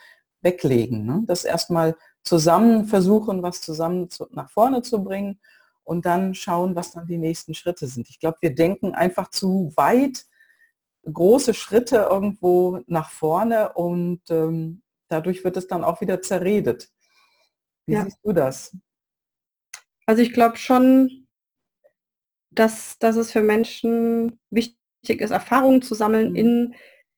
weglegen. 0.44 1.06
Ne? 1.06 1.24
Das 1.28 1.46
erstmal 1.46 1.96
zusammen 2.24 2.86
versuchen, 2.86 3.44
was 3.44 3.62
zusammen 3.62 4.10
zu, 4.10 4.28
nach 4.32 4.50
vorne 4.50 4.82
zu 4.82 5.04
bringen 5.04 5.40
und 5.84 6.06
dann 6.06 6.34
schauen, 6.34 6.76
was 6.76 6.92
dann 6.92 7.08
die 7.08 7.18
nächsten 7.18 7.54
Schritte 7.54 7.88
sind. 7.88 8.10
Ich 8.10 8.20
glaube, 8.20 8.38
wir 8.42 8.56
denken 8.56 8.94
einfach 8.94 9.30
zu 9.30 9.74
weit 9.76 10.26
große 11.12 11.54
Schritte 11.54 12.08
irgendwo 12.10 12.82
nach 12.88 13.10
vorne 13.10 13.74
und 13.74 14.22
ähm, 14.30 14.82
dadurch 15.10 15.44
wird 15.44 15.58
es 15.58 15.68
dann 15.68 15.84
auch 15.84 16.00
wieder 16.02 16.22
zerredet. 16.22 16.90
Wie 17.86 17.94
ja. 17.94 18.04
siehst 18.04 18.20
du 18.24 18.32
das? 18.32 18.76
Also 20.06 20.22
ich 20.22 20.34
glaube 20.34 20.58
schon, 20.58 21.28
dass, 22.52 22.98
dass 23.00 23.16
es 23.16 23.32
für 23.32 23.42
Menschen 23.42 24.40
wichtig 24.50 25.22
ist, 25.22 25.32
Erfahrungen 25.32 25.82
zu 25.82 25.96
sammeln 25.96 26.32
mhm. 26.32 26.36
in 26.36 26.76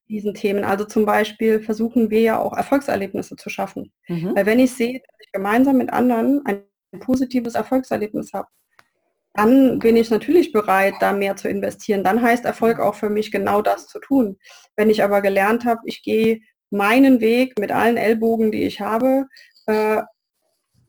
diesen 0.07 0.33
Themen. 0.33 0.63
Also 0.63 0.85
zum 0.85 1.05
Beispiel 1.05 1.59
versuchen 1.61 2.09
wir 2.09 2.21
ja 2.21 2.39
auch 2.39 2.53
Erfolgserlebnisse 2.53 3.35
zu 3.35 3.49
schaffen. 3.49 3.91
Mhm. 4.07 4.35
Weil 4.35 4.45
wenn 4.45 4.59
ich 4.59 4.71
sehe, 4.71 4.99
dass 4.99 5.19
ich 5.19 5.31
gemeinsam 5.31 5.77
mit 5.77 5.91
anderen 5.91 6.41
ein 6.45 6.63
positives 6.99 7.55
Erfolgserlebnis 7.55 8.33
habe, 8.33 8.47
dann 9.33 9.79
bin 9.79 9.97
ich 9.97 10.09
natürlich 10.09 10.53
bereit, 10.53 10.93
da 11.01 11.11
mehr 11.11 11.35
zu 11.35 11.49
investieren. 11.49 12.03
Dann 12.03 12.21
heißt 12.21 12.45
Erfolg 12.45 12.79
auch 12.79 12.95
für 12.95 13.09
mich 13.09 13.31
genau 13.31 13.61
das 13.61 13.87
zu 13.87 13.99
tun. 13.99 14.37
Wenn 14.77 14.89
ich 14.89 15.03
aber 15.03 15.21
gelernt 15.21 15.65
habe, 15.65 15.81
ich 15.85 16.03
gehe 16.03 16.39
meinen 16.69 17.19
Weg 17.19 17.59
mit 17.59 17.71
allen 17.71 17.97
Ellbogen, 17.97 18.51
die 18.51 18.63
ich 18.63 18.79
habe, 18.79 19.25
äh, 19.67 20.01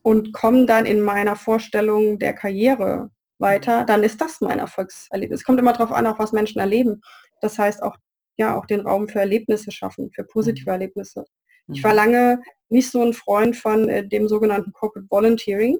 und 0.03 0.33
komme 0.33 0.67
dann 0.67 0.87
in 0.87 1.01
meiner 1.01 1.35
Vorstellung 1.35 2.21
der 2.21 2.33
Karriere 2.33 3.11
weiter, 3.39 3.85
dann 3.85 4.05
ist 4.05 4.21
das 4.21 4.41
mein 4.41 4.61
Erfolgserlebnis. 4.61 5.41
Es 5.41 5.45
kommt 5.45 5.59
immer 5.59 5.73
darauf 5.73 5.91
an, 5.91 6.07
auch 6.07 6.21
was 6.21 6.31
Menschen 6.31 6.61
erleben. 6.61 7.03
Das 7.41 7.59
heißt 7.59 7.83
auch 7.83 7.97
ja 8.37 8.57
auch 8.57 8.67
den 8.67 8.81
Raum 8.81 9.09
für 9.09 9.21
Erlebnisse 9.21 9.71
schaffen, 9.71 10.11
für 10.13 10.25
positive 10.25 10.71
mhm. 10.71 10.75
Erlebnisse. 10.75 11.25
Ich 11.69 11.83
war 11.83 11.93
mhm. 11.93 11.97
lange 11.97 12.43
nicht 12.69 12.91
so 12.91 13.03
ein 13.03 13.13
Freund 13.13 13.57
von 13.57 13.89
äh, 13.89 14.07
dem 14.07 14.29
sogenannten 14.29 14.73
Corporate 14.73 15.09
Volunteering, 15.11 15.79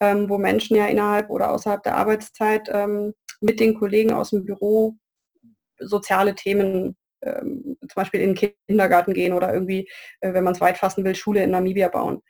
ähm, 0.00 0.28
wo 0.28 0.38
Menschen 0.38 0.76
ja 0.76 0.86
innerhalb 0.86 1.30
oder 1.30 1.52
außerhalb 1.52 1.82
der 1.82 1.96
Arbeitszeit 1.96 2.68
ähm, 2.72 3.14
mit 3.40 3.60
den 3.60 3.74
Kollegen 3.74 4.12
aus 4.12 4.30
dem 4.30 4.44
Büro 4.44 4.96
soziale 5.78 6.34
Themen, 6.34 6.96
ähm, 7.22 7.76
zum 7.80 7.94
Beispiel 7.94 8.20
in 8.20 8.34
den 8.34 8.54
Kindergarten 8.66 9.14
gehen 9.14 9.32
oder 9.32 9.52
irgendwie, 9.52 9.88
äh, 10.20 10.32
wenn 10.32 10.44
man 10.44 10.54
es 10.54 10.60
weit 10.60 10.78
fassen 10.78 11.04
will, 11.04 11.14
Schule 11.14 11.42
in 11.42 11.50
Namibia 11.50 11.88
bauen. 11.88 12.22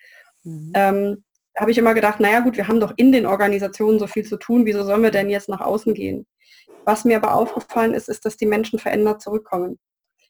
Mhm. 0.45 1.25
Da 1.57 1.63
habe 1.63 1.71
ich 1.71 1.79
immer 1.79 1.95
gedacht, 1.95 2.21
naja 2.21 2.41
gut, 2.41 2.59
wir 2.59 2.69
haben 2.69 2.81
doch 2.81 2.93
in 2.99 3.13
den 3.13 3.25
Organisationen 3.25 3.99
so 3.99 4.07
viel 4.07 4.25
zu 4.25 4.37
tun, 4.37 4.67
wieso 4.67 4.85
sollen 4.85 5.03
wir 5.03 5.11
denn 5.11 5.31
jetzt 5.31 5.49
nach 5.49 5.63
außen 5.63 5.95
gehen? 5.95 6.27
Was 6.85 7.07
mir 7.07 7.17
aber 7.17 7.35
aufgefallen 7.35 7.95
ist, 7.95 8.11
ist, 8.11 8.27
dass 8.27 8.37
die 8.37 8.45
Menschen 8.45 8.79
verändert 8.79 9.23
zurückkommen, 9.23 9.79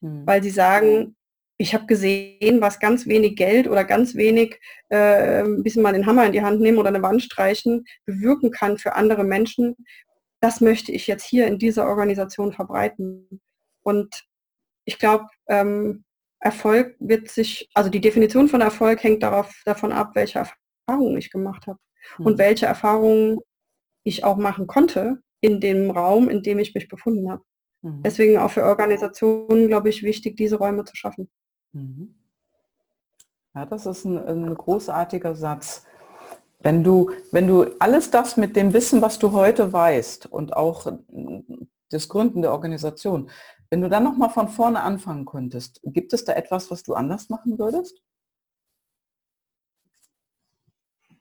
mhm. 0.00 0.24
weil 0.24 0.40
sie 0.40 0.50
sagen, 0.50 1.16
ich 1.58 1.74
habe 1.74 1.86
gesehen, 1.86 2.60
was 2.60 2.78
ganz 2.78 3.08
wenig 3.08 3.34
Geld 3.34 3.66
oder 3.66 3.82
ganz 3.82 4.14
wenig 4.14 4.60
äh, 4.88 5.42
ein 5.42 5.64
bisschen 5.64 5.82
mal 5.82 5.92
den 5.92 6.06
Hammer 6.06 6.26
in 6.26 6.32
die 6.32 6.42
Hand 6.42 6.60
nehmen 6.60 6.78
oder 6.78 6.90
eine 6.90 7.02
Wand 7.02 7.22
streichen 7.22 7.84
bewirken 8.04 8.52
kann 8.52 8.78
für 8.78 8.94
andere 8.94 9.24
Menschen. 9.24 9.74
Das 10.40 10.60
möchte 10.60 10.92
ich 10.92 11.08
jetzt 11.08 11.24
hier 11.24 11.48
in 11.48 11.58
dieser 11.58 11.88
Organisation 11.88 12.52
verbreiten. 12.52 13.40
Und 13.82 14.26
ich 14.84 15.00
glaube, 15.00 15.26
ähm, 15.48 16.04
Erfolg 16.38 16.94
wird 17.00 17.30
sich, 17.30 17.68
also 17.74 17.90
die 17.90 18.00
Definition 18.00 18.46
von 18.46 18.60
Erfolg 18.60 19.02
hängt 19.02 19.24
darauf, 19.24 19.52
davon 19.64 19.90
ab, 19.90 20.10
welche 20.14 20.46
Erfahrungen 20.86 21.16
ich 21.16 21.30
gemacht 21.30 21.66
habe 21.66 21.78
mhm. 22.18 22.26
und 22.26 22.38
welche 22.38 22.66
Erfahrungen 22.66 23.38
ich 24.04 24.24
auch 24.24 24.36
machen 24.36 24.66
konnte, 24.66 25.20
in 25.40 25.60
dem 25.60 25.90
Raum, 25.90 26.28
in 26.28 26.42
dem 26.42 26.58
ich 26.58 26.74
mich 26.74 26.88
befunden 26.88 27.30
habe. 27.30 27.42
Mhm. 27.82 28.02
Deswegen 28.02 28.38
auch 28.38 28.50
für 28.50 28.64
Organisationen, 28.64 29.68
glaube 29.68 29.88
ich, 29.88 30.02
wichtig, 30.02 30.36
diese 30.36 30.56
Räume 30.56 30.84
zu 30.84 30.94
schaffen. 30.96 31.28
Mhm. 31.72 32.14
Ja, 33.54 33.66
das 33.66 33.86
ist 33.86 34.04
ein, 34.04 34.18
ein, 34.18 34.54
großartiger 34.54 35.34
Satz. 35.34 35.84
Wenn 36.60 36.84
du, 36.84 37.10
wenn 37.32 37.46
du 37.46 37.64
alles 37.78 38.10
das 38.10 38.36
mit 38.36 38.54
dem 38.54 38.72
Wissen, 38.72 39.02
was 39.02 39.18
du 39.18 39.32
heute 39.32 39.72
weißt 39.72 40.26
und 40.26 40.56
auch 40.56 40.86
das 41.90 42.08
Gründen 42.08 42.42
der 42.42 42.52
Organisation, 42.52 43.30
wenn 43.70 43.80
du 43.80 43.88
dann 43.88 44.04
nochmal 44.04 44.30
von 44.30 44.48
vorne 44.48 44.82
anfangen 44.82 45.24
könntest, 45.24 45.80
gibt 45.84 46.12
es 46.12 46.24
da 46.24 46.34
etwas, 46.34 46.70
was 46.70 46.82
du 46.82 46.94
anders 46.94 47.28
machen 47.28 47.58
würdest? 47.58 48.02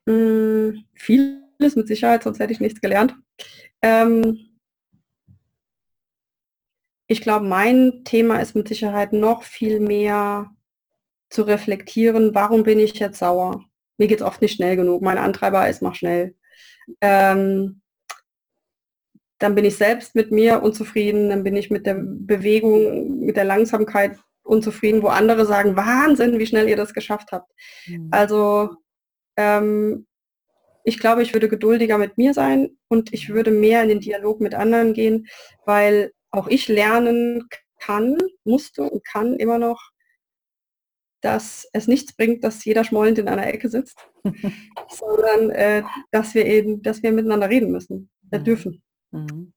Mm, 0.05 0.85
vieles 0.93 1.75
mit 1.75 1.87
Sicherheit, 1.87 2.23
sonst 2.23 2.39
hätte 2.39 2.53
ich 2.53 2.59
nichts 2.59 2.81
gelernt. 2.81 3.15
Ähm, 3.81 4.55
ich 7.07 7.21
glaube, 7.21 7.45
mein 7.45 8.03
Thema 8.03 8.39
ist 8.39 8.55
mit 8.55 8.67
Sicherheit 8.67 9.13
noch 9.13 9.43
viel 9.43 9.79
mehr 9.79 10.51
zu 11.29 11.43
reflektieren, 11.43 12.33
warum 12.33 12.63
bin 12.63 12.79
ich 12.79 12.95
jetzt 12.99 13.19
sauer? 13.19 13.63
Mir 13.97 14.07
geht 14.07 14.19
es 14.19 14.25
oft 14.25 14.41
nicht 14.41 14.55
schnell 14.55 14.75
genug. 14.75 15.01
Mein 15.01 15.17
Antreiber 15.17 15.69
ist, 15.69 15.81
mach 15.81 15.95
schnell. 15.95 16.35
Ähm, 17.01 17.81
dann 19.39 19.55
bin 19.55 19.65
ich 19.65 19.75
selbst 19.77 20.15
mit 20.15 20.31
mir 20.31 20.63
unzufrieden, 20.63 21.29
dann 21.29 21.43
bin 21.43 21.55
ich 21.55 21.69
mit 21.69 21.85
der 21.85 21.97
Bewegung, 21.99 23.19
mit 23.19 23.37
der 23.37 23.43
Langsamkeit 23.43 24.17
unzufrieden, 24.43 25.01
wo 25.01 25.07
andere 25.07 25.45
sagen, 25.45 25.75
Wahnsinn, 25.75 26.39
wie 26.39 26.45
schnell 26.45 26.69
ihr 26.69 26.77
das 26.77 26.93
geschafft 26.93 27.31
habt. 27.31 27.51
Mhm. 27.87 28.09
Also 28.11 28.75
ähm, 29.37 30.07
ich 30.83 30.99
glaube, 30.99 31.23
ich 31.23 31.33
würde 31.33 31.49
geduldiger 31.49 31.97
mit 31.97 32.17
mir 32.17 32.33
sein 32.33 32.77
und 32.87 33.11
ich 33.11 33.29
würde 33.29 33.51
mehr 33.51 33.81
in 33.81 33.89
den 33.89 33.99
Dialog 33.99 34.39
mit 34.39 34.53
anderen 34.53 34.93
gehen, 34.93 35.27
weil 35.65 36.11
auch 36.29 36.47
ich 36.47 36.67
lernen 36.67 37.49
kann, 37.79 38.17
musste 38.43 38.83
und 38.83 39.03
kann 39.05 39.35
immer 39.35 39.57
noch, 39.57 39.91
dass 41.21 41.67
es 41.73 41.87
nichts 41.87 42.15
bringt, 42.15 42.43
dass 42.43 42.63
jeder 42.65 42.83
schmollend 42.83 43.17
in 43.17 43.27
einer 43.27 43.47
Ecke 43.47 43.67
sitzt, 43.67 43.97
sondern 44.89 45.49
äh, 45.49 45.83
dass 46.11 46.35
wir 46.35 46.45
eben, 46.45 46.83
dass 46.83 47.01
wir 47.01 47.11
miteinander 47.11 47.49
reden 47.49 47.71
müssen, 47.71 48.11
äh, 48.29 48.39
dürfen. 48.39 48.83
Mhm. 49.11 49.53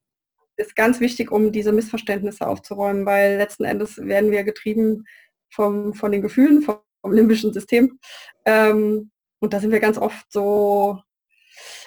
Ist 0.57 0.75
ganz 0.75 0.99
wichtig, 0.99 1.31
um 1.31 1.51
diese 1.51 1.71
Missverständnisse 1.71 2.47
aufzuräumen, 2.47 3.05
weil 3.05 3.37
letzten 3.37 3.65
Endes 3.65 3.97
werden 3.97 4.31
wir 4.31 4.43
getrieben 4.43 5.05
vom, 5.53 5.93
von 5.93 6.11
den 6.11 6.23
Gefühlen, 6.23 6.63
vom, 6.63 6.79
vom 7.01 7.13
limbischen 7.13 7.53
System. 7.53 7.99
Ähm, 8.45 9.11
und 9.39 9.53
da 9.53 9.59
sind 9.59 9.71
wir 9.71 9.79
ganz 9.79 9.97
oft 9.97 10.31
so 10.31 11.01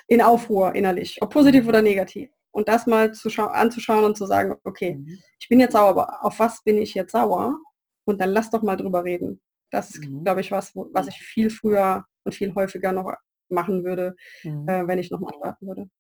in 0.07 0.23
Aufruhr 0.23 0.75
innerlich, 0.75 1.21
ob 1.23 1.33
positiv 1.33 1.67
oder 1.69 1.83
negativ. 1.83 2.31
Und 2.51 2.69
das 2.69 2.87
mal 2.87 3.13
zu 3.13 3.31
anzuschauen 3.43 4.05
und 4.05 4.17
zu 4.17 4.27
sagen, 4.27 4.57
okay, 4.65 4.95
mhm. 4.95 5.19
ich 5.39 5.49
bin 5.49 5.61
jetzt 5.61 5.73
sauer, 5.73 5.89
aber 5.89 6.25
auf 6.25 6.39
was 6.39 6.63
bin 6.63 6.77
ich 6.77 6.95
jetzt 6.95 7.13
sauer? 7.13 7.59
Und 8.05 8.21
dann 8.21 8.31
lass 8.31 8.51
doch 8.51 8.63
mal 8.63 8.77
drüber 8.77 9.05
reden. 9.05 9.41
Das 9.71 9.91
ist, 9.91 10.05
mhm. 10.05 10.25
glaube 10.25 10.43
ich, 10.43 10.51
was, 10.51 10.73
was 10.75 11.09
ich 11.09 11.15
viel 11.15 11.49
früher 11.49 12.05
und 12.25 12.35
viel 12.35 12.55
häufiger 12.55 12.93
noch 12.93 13.15
machen 13.49 13.85
würde, 13.85 14.15
mhm. 14.43 14.69
äh, 14.69 14.87
wenn 14.87 14.99
ich 14.99 15.11
nochmal 15.11 15.33
starten 15.35 15.67
würde. 15.67 15.91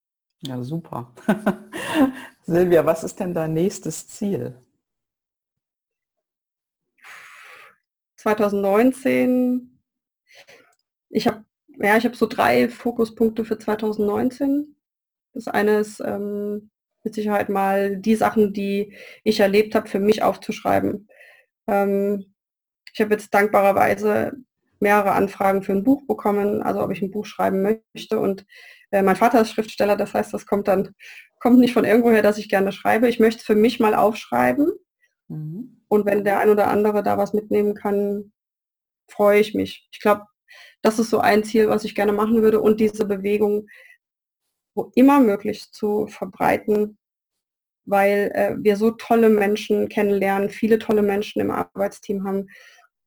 Ja, 0.41 0.63
super. 0.63 1.15
Silvia, 2.43 2.85
was 2.85 3.05
ist 3.05 3.19
denn 3.21 3.33
dein 3.33 3.55
nächstes 3.55 4.09
Ziel? 4.09 4.61
2019, 8.17 9.81
ich 11.13 11.27
habe 11.27 11.45
ja, 11.79 11.97
ich 11.97 12.05
habe 12.05 12.17
so 12.17 12.27
drei 12.27 12.69
Fokuspunkte 12.69 13.45
für 13.45 13.59
2019. 13.59 14.77
Das 15.33 15.49
eine 15.49 15.79
ist 15.79 16.01
ähm, 16.01 16.71
mit 17.03 17.15
Sicherheit 17.15 17.49
mal 17.49 17.97
die 17.97 18.15
Sachen, 18.15 18.53
die 18.53 18.95
ich 19.25 19.41
erlebt 19.41 19.75
habe, 19.75 19.89
für 19.89 19.99
mich 19.99 20.23
aufzuschreiben. 20.23 21.09
Ähm, 21.67 22.35
ich 22.93 23.01
habe 23.01 23.15
jetzt 23.15 23.33
dankbarerweise 23.33 24.33
mehrere 24.81 25.13
Anfragen 25.13 25.63
für 25.63 25.73
ein 25.73 25.85
Buch 25.85 26.07
bekommen, 26.07 26.63
also 26.63 26.83
ob 26.83 26.91
ich 26.91 27.03
ein 27.03 27.11
Buch 27.11 27.25
schreiben 27.25 27.63
möchte. 27.63 28.19
Und 28.19 28.45
äh, 28.91 29.03
mein 29.03 29.17
Vater 29.17 29.41
ist 29.41 29.53
Schriftsteller, 29.53 29.97
das 29.97 30.13
heißt, 30.15 30.35
das 30.35 30.47
kommt 30.47 30.69
dann, 30.69 30.95
kommt 31.39 31.59
nicht 31.59 31.73
von 31.73 31.85
irgendwoher, 31.85 32.23
dass 32.23 32.39
ich 32.39 32.49
gerne 32.49 32.73
schreibe. 32.73 33.09
Ich 33.09 33.21
möchte 33.21 33.41
es 33.41 33.47
für 33.47 33.55
mich 33.55 33.81
mal 33.81 33.95
aufschreiben. 33.95 34.73
Mhm. 35.29 35.83
Und 35.89 36.07
wenn 36.07 36.25
der 36.25 36.41
ein 36.41 36.51
oder 36.51 36.69
andere 36.69 37.03
da 37.03 37.17
was 37.17 37.33
mitnehmen 37.33 37.75
kann, 37.75 38.33
freue 39.09 39.41
ich 39.41 39.55
mich. 39.55 39.89
Ich 39.93 40.01
glaube, 40.01 40.27
das 40.83 40.99
ist 40.99 41.11
so 41.11 41.18
ein 41.18 41.45
Ziel, 41.45 41.68
was 41.68 41.85
ich 41.85 41.95
gerne 41.95 42.12
machen 42.12 42.43
würde. 42.43 42.61
Und 42.61 42.80
diese 42.80 43.05
Bewegung 43.07 43.68
wo 44.74 44.91
immer 44.95 45.20
möglich 45.20 45.70
zu 45.72 46.07
verbreiten, 46.07 46.99
weil 47.85 48.30
äh, 48.35 48.55
wir 48.59 48.76
so 48.76 48.93
tolle 48.93 49.28
Menschen 49.28 49.89
kennenlernen, 49.89 50.51
viele 50.51 50.78
tolle 50.78 51.03
Menschen 51.03 51.41
im 51.41 51.51
Arbeitsteam 51.51 52.24
haben, 52.24 52.49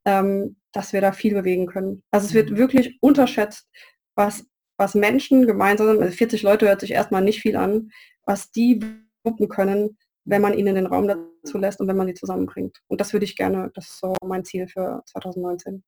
ähm, 0.06 0.58
dass 0.74 0.94
wir 0.94 1.02
da 1.02 1.12
viel 1.12 1.34
bewegen 1.34 1.66
können. 1.66 2.04
Also 2.12 2.28
es 2.28 2.34
wird 2.34 2.52
mhm. 2.52 2.58
wirklich 2.58 2.98
unterschätzt, 3.02 3.68
was, 4.16 4.46
was 4.78 4.96
Menschen 4.96 5.48
gemeinsam, 5.48 5.88
also 6.00 6.12
40 6.12 6.44
Leute 6.44 6.68
hört 6.68 6.82
sich 6.82 6.92
erstmal 6.92 7.24
nicht 7.24 7.42
viel 7.42 7.56
an, 7.56 7.90
was 8.26 8.52
die 8.52 8.82
wuppen 9.24 9.48
können, 9.50 9.98
wenn 10.26 10.42
man 10.42 10.54
ihnen 10.54 10.76
den 10.76 10.88
Raum 10.88 11.08
dazu 11.08 11.58
lässt 11.58 11.80
und 11.80 11.88
wenn 11.88 11.98
man 11.98 12.08
die 12.08 12.14
zusammenbringt. 12.14 12.82
Und 12.88 13.00
das 13.00 13.14
würde 13.14 13.26
ich 13.26 13.36
gerne, 13.36 13.72
das 13.74 13.88
ist 13.88 14.00
so 14.00 14.16
mein 14.24 14.44
Ziel 14.44 14.68
für 14.68 15.02
2019. 15.06 15.84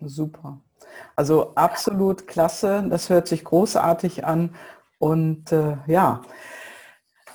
Super. 0.00 0.60
Also 1.16 1.54
absolut 1.54 2.26
klasse. 2.26 2.84
Das 2.88 3.10
hört 3.10 3.28
sich 3.28 3.44
großartig 3.44 4.24
an. 4.24 4.54
Und 4.98 5.52
äh, 5.52 5.76
ja, 5.86 6.22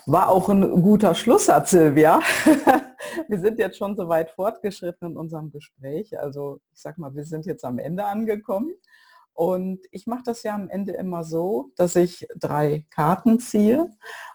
war 0.06 0.30
auch 0.30 0.50
ein 0.50 0.82
guter 0.82 1.16
Schlusssatz, 1.16 1.72
Silvia. 1.72 2.20
wir 3.28 3.40
sind 3.40 3.60
jetzt 3.60 3.78
schon 3.78 3.96
so 3.96 4.08
weit 4.10 4.32
fortgeschritten 4.32 5.12
in 5.12 5.18
unserem 5.18 5.52
Gespräch. 5.52 6.20
Also 6.20 6.60
ich 6.74 6.82
sag 6.82 6.98
mal, 6.98 7.14
wir 7.16 7.26
sind 7.26 7.46
jetzt 7.46 7.64
am 7.64 7.80
Ende 7.80 8.06
angekommen. 8.06 8.74
Und 9.34 9.80
ich 9.90 10.06
mache 10.06 10.22
das 10.26 10.44
ja 10.44 10.54
am 10.54 10.70
Ende 10.70 10.94
immer 10.94 11.24
so, 11.24 11.72
dass 11.76 11.96
ich 11.96 12.28
drei 12.36 12.86
Karten 12.92 13.40
ziehe. 13.40 13.90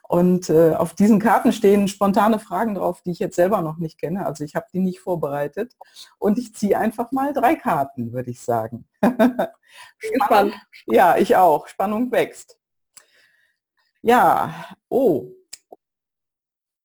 Und 0.08 0.48
äh, 0.48 0.74
auf 0.74 0.94
diesen 0.94 1.20
Karten 1.20 1.52
stehen 1.52 1.86
spontane 1.86 2.38
Fragen 2.38 2.74
drauf, 2.74 3.02
die 3.02 3.10
ich 3.10 3.18
jetzt 3.18 3.36
selber 3.36 3.60
noch 3.60 3.76
nicht 3.76 4.00
kenne. 4.00 4.24
Also 4.26 4.42
ich 4.42 4.54
habe 4.56 4.66
die 4.72 4.80
nicht 4.80 5.00
vorbereitet. 5.00 5.76
Und 6.18 6.38
ich 6.38 6.54
ziehe 6.54 6.78
einfach 6.78 7.12
mal 7.12 7.34
drei 7.34 7.54
Karten, 7.54 8.12
würde 8.12 8.30
ich 8.30 8.40
sagen. 8.40 8.86
Spannend. 10.24 10.54
Ja, 10.86 11.18
ich 11.18 11.36
auch. 11.36 11.68
Spannung 11.68 12.10
wächst. 12.10 12.58
Ja, 14.00 14.54
oh, 14.88 15.32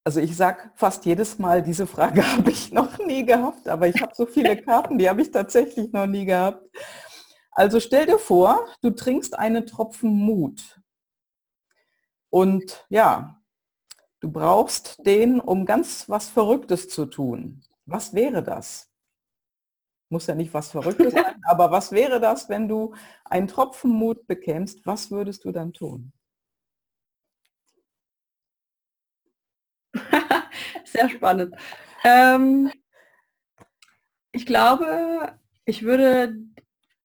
also 0.05 0.19
ich 0.19 0.35
sage 0.35 0.69
fast 0.75 1.05
jedes 1.05 1.39
Mal, 1.39 1.61
diese 1.61 1.87
Frage 1.87 2.25
habe 2.37 2.51
ich 2.51 2.73
noch 2.73 2.97
nie 2.99 3.25
gehabt, 3.25 3.67
aber 3.69 3.87
ich 3.87 4.01
habe 4.01 4.13
so 4.13 4.25
viele 4.25 4.57
Karten, 4.57 4.97
die 4.97 5.07
habe 5.09 5.21
ich 5.21 5.31
tatsächlich 5.31 5.91
noch 5.93 6.07
nie 6.07 6.25
gehabt. 6.25 6.61
Also 7.51 7.79
stell 7.79 8.05
dir 8.05 8.19
vor, 8.19 8.65
du 8.81 8.89
trinkst 8.89 9.37
einen 9.37 9.65
Tropfen 9.65 10.09
Mut. 10.09 10.81
Und 12.33 12.83
ja, 12.89 13.39
du 14.19 14.31
brauchst 14.31 15.05
den, 15.05 15.39
um 15.39 15.67
ganz 15.67 16.09
was 16.09 16.29
Verrücktes 16.29 16.89
zu 16.89 17.05
tun. 17.05 17.61
Was 17.85 18.15
wäre 18.15 18.41
das? 18.41 18.91
Muss 20.09 20.25
ja 20.25 20.33
nicht 20.33 20.51
was 20.51 20.71
Verrücktes 20.71 21.13
sein, 21.13 21.35
aber 21.43 21.69
was 21.69 21.91
wäre 21.91 22.19
das, 22.19 22.49
wenn 22.49 22.67
du 22.67 22.95
einen 23.25 23.47
Tropfen 23.47 23.91
Mut 23.91 24.25
bekämst? 24.25 24.83
Was 24.83 25.11
würdest 25.11 25.45
du 25.45 25.51
dann 25.51 25.73
tun? 25.73 26.11
Sehr 30.85 31.09
spannend. 31.09 31.55
Ähm, 32.03 32.71
ich 34.31 34.47
glaube, 34.47 35.37
ich 35.65 35.83
würde 35.83 36.35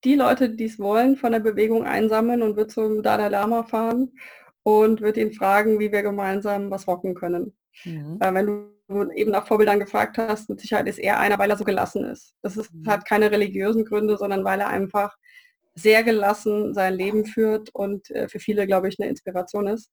die 0.05 0.15
Leute, 0.15 0.49
die 0.49 0.65
es 0.65 0.79
wollen, 0.79 1.19
von 1.19 1.33
der 1.33 1.41
Bewegung 1.41 1.85
einsammeln 1.85 2.41
und 2.41 2.57
würde 2.57 2.73
zum 2.73 3.03
Dalai 3.03 3.29
Lama 3.29 3.65
fahren 3.65 4.15
und 4.69 5.01
würde 5.01 5.23
ihn 5.23 5.33
fragen, 5.33 5.81
wie 5.81 5.93
wir 5.93 6.03
gemeinsam 6.03 6.71
was 6.71 6.87
rocken 6.87 7.15
können. 7.15 7.57
Mhm. 7.85 8.19
Äh, 8.21 8.35
wenn 8.35 8.47
du 8.47 9.11
eben 9.13 9.31
nach 9.31 9.47
Vorbildern 9.47 9.81
gefragt 9.81 10.19
hast, 10.19 10.51
mit 10.51 10.61
Sicherheit 10.61 10.87
ist 10.87 10.99
er 10.99 11.19
einer, 11.19 11.39
weil 11.39 11.49
er 11.49 11.57
so 11.57 11.65
gelassen 11.65 12.05
ist. 12.05 12.35
Das 12.43 12.59
ist, 12.59 12.75
mhm. 12.75 12.87
hat 12.87 13.07
keine 13.09 13.31
religiösen 13.31 13.87
Gründe, 13.87 14.19
sondern 14.19 14.45
weil 14.45 14.61
er 14.61 14.69
einfach 14.69 15.17
sehr 15.75 16.03
gelassen 16.03 16.75
sein 16.75 16.93
Leben 16.93 17.25
führt 17.25 17.71
und 17.75 18.11
äh, 18.11 18.29
für 18.29 18.41
viele, 18.41 18.67
glaube 18.67 18.89
ich, 18.89 19.01
eine 19.01 19.09
Inspiration 19.09 19.69
ist. 19.69 19.91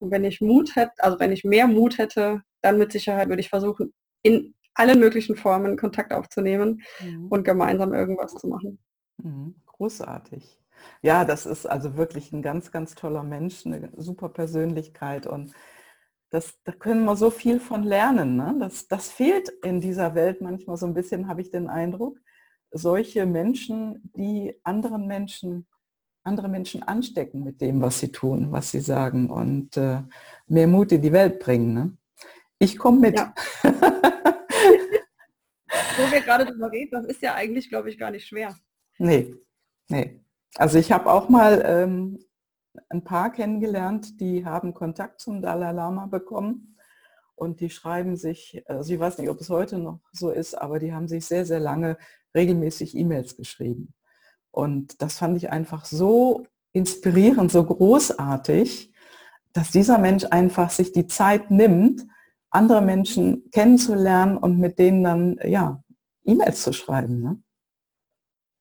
Und 0.00 0.10
wenn 0.10 0.24
ich 0.24 0.42
Mut 0.42 0.76
hätte, 0.76 0.92
also 0.98 1.18
wenn 1.18 1.32
ich 1.32 1.44
mehr 1.44 1.66
Mut 1.66 1.96
hätte, 1.96 2.42
dann 2.60 2.76
mit 2.76 2.92
Sicherheit 2.92 3.30
würde 3.30 3.40
ich 3.40 3.48
versuchen, 3.48 3.94
in 4.22 4.54
allen 4.74 5.00
möglichen 5.00 5.34
Formen 5.34 5.78
Kontakt 5.78 6.12
aufzunehmen 6.12 6.82
mhm. 7.00 7.28
und 7.28 7.44
gemeinsam 7.44 7.94
irgendwas 7.94 8.34
zu 8.34 8.48
machen. 8.48 8.78
Mhm. 9.22 9.54
Großartig. 9.64 10.58
Ja, 11.02 11.24
das 11.24 11.46
ist 11.46 11.66
also 11.66 11.96
wirklich 11.96 12.32
ein 12.32 12.42
ganz, 12.42 12.70
ganz 12.70 12.94
toller 12.94 13.22
Mensch, 13.22 13.66
eine 13.66 13.90
super 13.96 14.28
Persönlichkeit 14.28 15.26
und 15.26 15.52
das, 16.30 16.54
da 16.64 16.72
können 16.72 17.04
wir 17.04 17.16
so 17.16 17.30
viel 17.30 17.60
von 17.60 17.84
lernen. 17.84 18.36
Ne? 18.36 18.56
Das, 18.58 18.88
das 18.88 19.08
fehlt 19.08 19.48
in 19.62 19.80
dieser 19.80 20.14
Welt 20.14 20.40
manchmal 20.40 20.76
so 20.76 20.86
ein 20.86 20.94
bisschen, 20.94 21.28
habe 21.28 21.40
ich 21.40 21.50
den 21.50 21.68
Eindruck. 21.68 22.18
Solche 22.72 23.24
Menschen, 23.24 24.10
die 24.16 24.58
anderen 24.64 25.06
Menschen 25.06 25.66
andere 26.24 26.48
Menschen 26.48 26.82
anstecken 26.82 27.44
mit 27.44 27.60
dem, 27.60 27.82
was 27.82 28.00
sie 28.00 28.10
tun, 28.10 28.50
was 28.50 28.70
sie 28.70 28.80
sagen 28.80 29.30
und 29.30 29.76
äh, 29.76 30.02
mehr 30.46 30.66
Mut 30.66 30.90
in 30.92 31.02
die 31.02 31.12
Welt 31.12 31.38
bringen. 31.38 31.74
Ne? 31.74 31.96
Ich 32.58 32.78
komme 32.78 32.98
mit. 33.00 33.18
Ja. 33.18 33.34
Wo 35.96 36.10
wir 36.10 36.20
gerade 36.22 36.46
drüber 36.46 36.72
reden, 36.72 36.90
das 36.92 37.04
ist 37.06 37.22
ja 37.22 37.34
eigentlich, 37.34 37.68
glaube 37.68 37.90
ich, 37.90 37.98
gar 37.98 38.10
nicht 38.10 38.26
schwer. 38.26 38.56
Nee, 38.98 39.34
nee. 39.88 40.23
Also 40.56 40.78
ich 40.78 40.92
habe 40.92 41.10
auch 41.10 41.28
mal 41.28 41.62
ähm, 41.66 42.18
ein 42.88 43.02
paar 43.04 43.32
kennengelernt, 43.32 44.20
die 44.20 44.44
haben 44.44 44.74
Kontakt 44.74 45.20
zum 45.20 45.42
Dalai 45.42 45.72
Lama 45.72 46.06
bekommen 46.06 46.76
und 47.34 47.60
die 47.60 47.70
schreiben 47.70 48.16
sich, 48.16 48.62
also 48.66 48.92
ich 48.92 49.00
weiß 49.00 49.18
nicht, 49.18 49.28
ob 49.30 49.40
es 49.40 49.50
heute 49.50 49.78
noch 49.78 50.00
so 50.12 50.30
ist, 50.30 50.54
aber 50.54 50.78
die 50.78 50.92
haben 50.92 51.08
sich 51.08 51.26
sehr, 51.26 51.44
sehr 51.44 51.60
lange 51.60 51.98
regelmäßig 52.34 52.96
E-Mails 52.96 53.36
geschrieben. 53.36 53.94
Und 54.50 55.02
das 55.02 55.18
fand 55.18 55.36
ich 55.36 55.50
einfach 55.50 55.84
so 55.84 56.46
inspirierend, 56.72 57.50
so 57.50 57.64
großartig, 57.64 58.92
dass 59.52 59.70
dieser 59.70 59.98
Mensch 59.98 60.24
einfach 60.30 60.70
sich 60.70 60.92
die 60.92 61.06
Zeit 61.06 61.50
nimmt, 61.50 62.06
andere 62.50 62.82
Menschen 62.82 63.50
kennenzulernen 63.50 64.36
und 64.36 64.58
mit 64.58 64.78
denen 64.78 65.02
dann 65.02 65.40
ja 65.44 65.82
E-Mails 66.24 66.62
zu 66.62 66.72
schreiben. 66.72 67.20
Ne? 67.20 67.42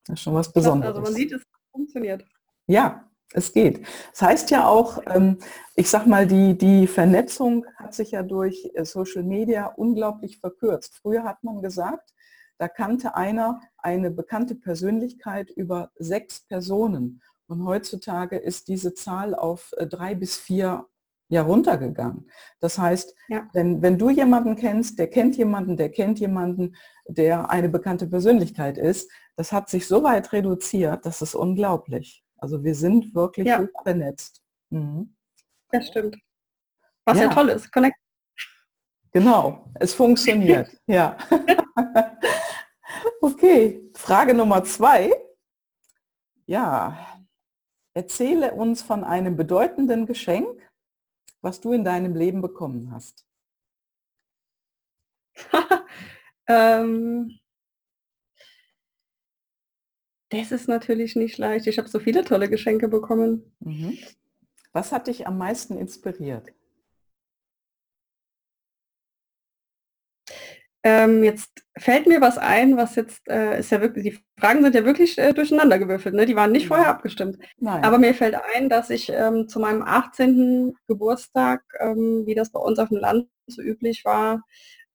Das 0.05 0.15
ist 0.15 0.23
schon 0.23 0.33
was 0.33 0.51
Besonderes. 0.51 0.95
Also 0.95 1.01
man 1.01 1.13
sieht, 1.13 1.31
es 1.31 1.43
funktioniert. 1.73 2.23
Ja, 2.67 3.09
es 3.33 3.51
geht. 3.51 3.85
Das 4.11 4.21
heißt 4.21 4.51
ja 4.51 4.67
auch, 4.67 4.99
ähm, 5.07 5.39
ich 5.75 5.89
sag 5.89 6.05
mal, 6.05 6.27
die, 6.27 6.57
die 6.57 6.87
Vernetzung 6.87 7.65
hat 7.75 7.93
sich 7.93 8.11
ja 8.11 8.23
durch 8.23 8.71
äh, 8.75 8.85
Social 8.85 9.23
Media 9.23 9.65
unglaublich 9.65 10.39
verkürzt. 10.39 10.99
Früher 11.01 11.23
hat 11.23 11.43
man 11.43 11.61
gesagt, 11.61 12.13
da 12.59 12.67
kannte 12.67 13.15
einer 13.15 13.59
eine 13.77 14.11
bekannte 14.11 14.55
Persönlichkeit 14.55 15.49
über 15.49 15.91
sechs 15.95 16.41
Personen. 16.41 17.21
Und 17.47 17.65
heutzutage 17.65 18.37
ist 18.37 18.67
diese 18.67 18.93
Zahl 18.93 19.35
auf 19.35 19.73
äh, 19.77 19.87
drei 19.87 20.15
bis 20.15 20.37
vier 20.37 20.85
ja 21.29 21.41
runtergegangen. 21.41 22.29
Das 22.59 22.77
heißt, 22.77 23.15
ja. 23.27 23.47
wenn, 23.53 23.81
wenn 23.81 23.97
du 23.97 24.09
jemanden 24.09 24.55
kennst, 24.55 24.99
der 24.99 25.09
kennt 25.09 25.35
jemanden, 25.35 25.77
der 25.77 25.89
kennt 25.89 26.19
jemanden, 26.19 26.75
der 27.07 27.49
eine 27.49 27.69
bekannte 27.69 28.07
Persönlichkeit 28.07 28.77
ist, 28.77 29.11
das 29.35 29.51
hat 29.51 29.69
sich 29.69 29.87
so 29.87 30.03
weit 30.03 30.31
reduziert, 30.31 31.05
das 31.05 31.21
ist 31.21 31.35
unglaublich. 31.35 32.23
Also 32.37 32.63
wir 32.63 32.75
sind 32.75 33.13
wirklich 33.15 33.47
ja. 33.47 33.67
vernetzt. 33.83 34.41
Mhm. 34.69 35.15
Das 35.71 35.87
stimmt. 35.87 36.17
Was 37.05 37.17
ja, 37.17 37.25
ja 37.25 37.29
toll 37.33 37.49
ist, 37.49 37.71
Connect. 37.71 37.97
Genau, 39.11 39.69
es 39.75 39.93
funktioniert. 39.93 40.69
ja. 40.87 41.17
Okay, 43.21 43.89
Frage 43.95 44.33
Nummer 44.33 44.63
zwei. 44.65 45.11
Ja, 46.45 47.23
erzähle 47.93 48.53
uns 48.53 48.81
von 48.81 49.03
einem 49.03 49.37
bedeutenden 49.37 50.05
Geschenk, 50.05 50.61
was 51.41 51.61
du 51.61 51.73
in 51.73 51.83
deinem 51.83 52.15
Leben 52.15 52.41
bekommen 52.41 52.91
hast. 52.91 53.25
ähm, 56.47 57.39
das 60.29 60.51
ist 60.51 60.67
natürlich 60.67 61.15
nicht 61.15 61.37
leicht. 61.37 61.67
Ich 61.67 61.77
habe 61.77 61.87
so 61.87 61.99
viele 61.99 62.23
tolle 62.23 62.49
Geschenke 62.49 62.87
bekommen. 62.87 63.55
Mhm. 63.59 63.97
Was 64.71 64.91
hat 64.91 65.07
dich 65.07 65.27
am 65.27 65.37
meisten 65.37 65.77
inspiriert? 65.77 66.51
Ähm, 70.85 71.23
jetzt 71.23 71.63
fällt 71.77 72.07
mir 72.07 72.19
was 72.19 72.37
ein, 72.37 72.75
was 72.75 72.95
jetzt 72.95 73.25
äh, 73.29 73.59
ist 73.59 73.71
ja 73.71 73.79
wirklich, 73.79 74.03
die 74.03 74.19
Fragen 74.37 74.61
sind 74.63 74.75
ja 74.75 74.83
wirklich 74.83 75.17
äh, 75.17 75.33
durcheinander 75.33 75.79
gewürfelt, 75.79 76.13
ne? 76.13 76.25
Die 76.25 76.35
waren 76.35 76.51
nicht 76.51 76.67
vorher 76.67 76.89
abgestimmt. 76.89 77.37
Nein. 77.57 77.85
Aber 77.85 77.99
mir 77.99 78.13
fällt 78.13 78.35
ein, 78.53 78.67
dass 78.67 78.89
ich 78.89 79.09
ähm, 79.09 79.47
zu 79.47 79.61
meinem 79.61 79.81
18. 79.81 80.75
Geburtstag, 80.87 81.63
ähm, 81.79 82.23
wie 82.25 82.35
das 82.35 82.51
bei 82.51 82.59
uns 82.59 82.79
auf 82.79 82.89
dem 82.89 82.97
Land 82.97 83.29
so 83.47 83.61
üblich 83.61 84.03
war, 84.03 84.43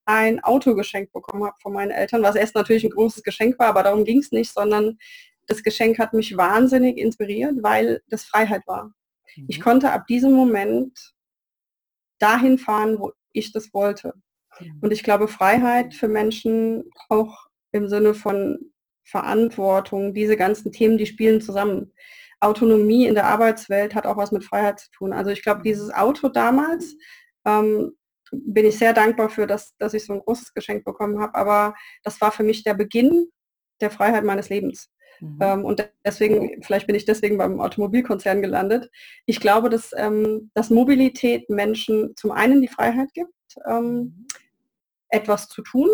ein 0.08 0.42
Auto 0.42 0.74
geschenkt 0.74 1.12
bekommen 1.12 1.44
habe 1.44 1.56
von 1.60 1.74
meinen 1.74 1.90
Eltern, 1.90 2.22
was 2.22 2.34
erst 2.34 2.54
natürlich 2.54 2.82
ein 2.82 2.90
großes 2.90 3.22
Geschenk 3.22 3.58
war, 3.58 3.66
aber 3.66 3.82
darum 3.82 4.06
ging 4.06 4.20
es 4.20 4.32
nicht, 4.32 4.50
sondern 4.50 4.96
das 5.46 5.62
Geschenk 5.62 5.98
hat 5.98 6.14
mich 6.14 6.34
wahnsinnig 6.34 6.96
inspiriert, 6.96 7.56
weil 7.62 8.02
das 8.08 8.24
Freiheit 8.24 8.62
war. 8.66 8.86
Mhm. 9.36 9.44
Ich 9.48 9.60
konnte 9.60 9.92
ab 9.92 10.06
diesem 10.06 10.32
Moment 10.32 10.98
dahin 12.18 12.56
fahren, 12.56 12.98
wo 12.98 13.12
ich 13.32 13.52
das 13.52 13.74
wollte. 13.74 14.14
Mhm. 14.58 14.78
Und 14.80 14.92
ich 14.92 15.02
glaube, 15.02 15.28
Freiheit 15.28 15.92
für 15.92 16.08
Menschen 16.08 16.90
auch 17.10 17.46
im 17.72 17.88
Sinne 17.88 18.14
von 18.14 18.72
Verantwortung, 19.04 20.14
diese 20.14 20.38
ganzen 20.38 20.72
Themen, 20.72 20.96
die 20.96 21.06
spielen 21.06 21.42
zusammen. 21.42 21.92
Autonomie 22.40 23.06
in 23.06 23.14
der 23.14 23.26
Arbeitswelt 23.26 23.94
hat 23.94 24.06
auch 24.06 24.16
was 24.16 24.32
mit 24.32 24.44
Freiheit 24.44 24.78
zu 24.80 24.90
tun. 24.92 25.12
Also 25.12 25.30
ich 25.30 25.42
glaube, 25.42 25.62
dieses 25.62 25.92
Auto 25.92 26.28
damals 26.28 26.96
ähm, 27.44 27.92
bin 28.32 28.66
ich 28.66 28.78
sehr 28.78 28.92
dankbar 28.92 29.28
für, 29.28 29.46
dass, 29.46 29.76
dass 29.78 29.94
ich 29.94 30.04
so 30.04 30.12
ein 30.14 30.20
großes 30.20 30.54
Geschenk 30.54 30.84
bekommen 30.84 31.20
habe. 31.20 31.34
Aber 31.34 31.74
das 32.02 32.20
war 32.20 32.32
für 32.32 32.42
mich 32.42 32.62
der 32.62 32.74
Beginn 32.74 33.28
der 33.80 33.90
Freiheit 33.90 34.24
meines 34.24 34.48
Lebens. 34.48 34.90
Mhm. 35.20 35.38
Ähm, 35.40 35.64
und 35.64 35.90
deswegen, 36.04 36.62
vielleicht 36.62 36.86
bin 36.86 36.96
ich 36.96 37.04
deswegen 37.04 37.38
beim 37.38 37.60
Automobilkonzern 37.60 38.42
gelandet. 38.42 38.90
Ich 39.26 39.40
glaube, 39.40 39.70
dass, 39.70 39.90
ähm, 39.96 40.50
dass 40.54 40.70
Mobilität 40.70 41.48
Menschen 41.50 42.14
zum 42.16 42.30
einen 42.30 42.60
die 42.60 42.68
Freiheit 42.68 43.12
gibt, 43.14 43.32
ähm, 43.66 43.92
mhm. 43.92 44.26
etwas 45.08 45.48
zu 45.48 45.62
tun. 45.62 45.88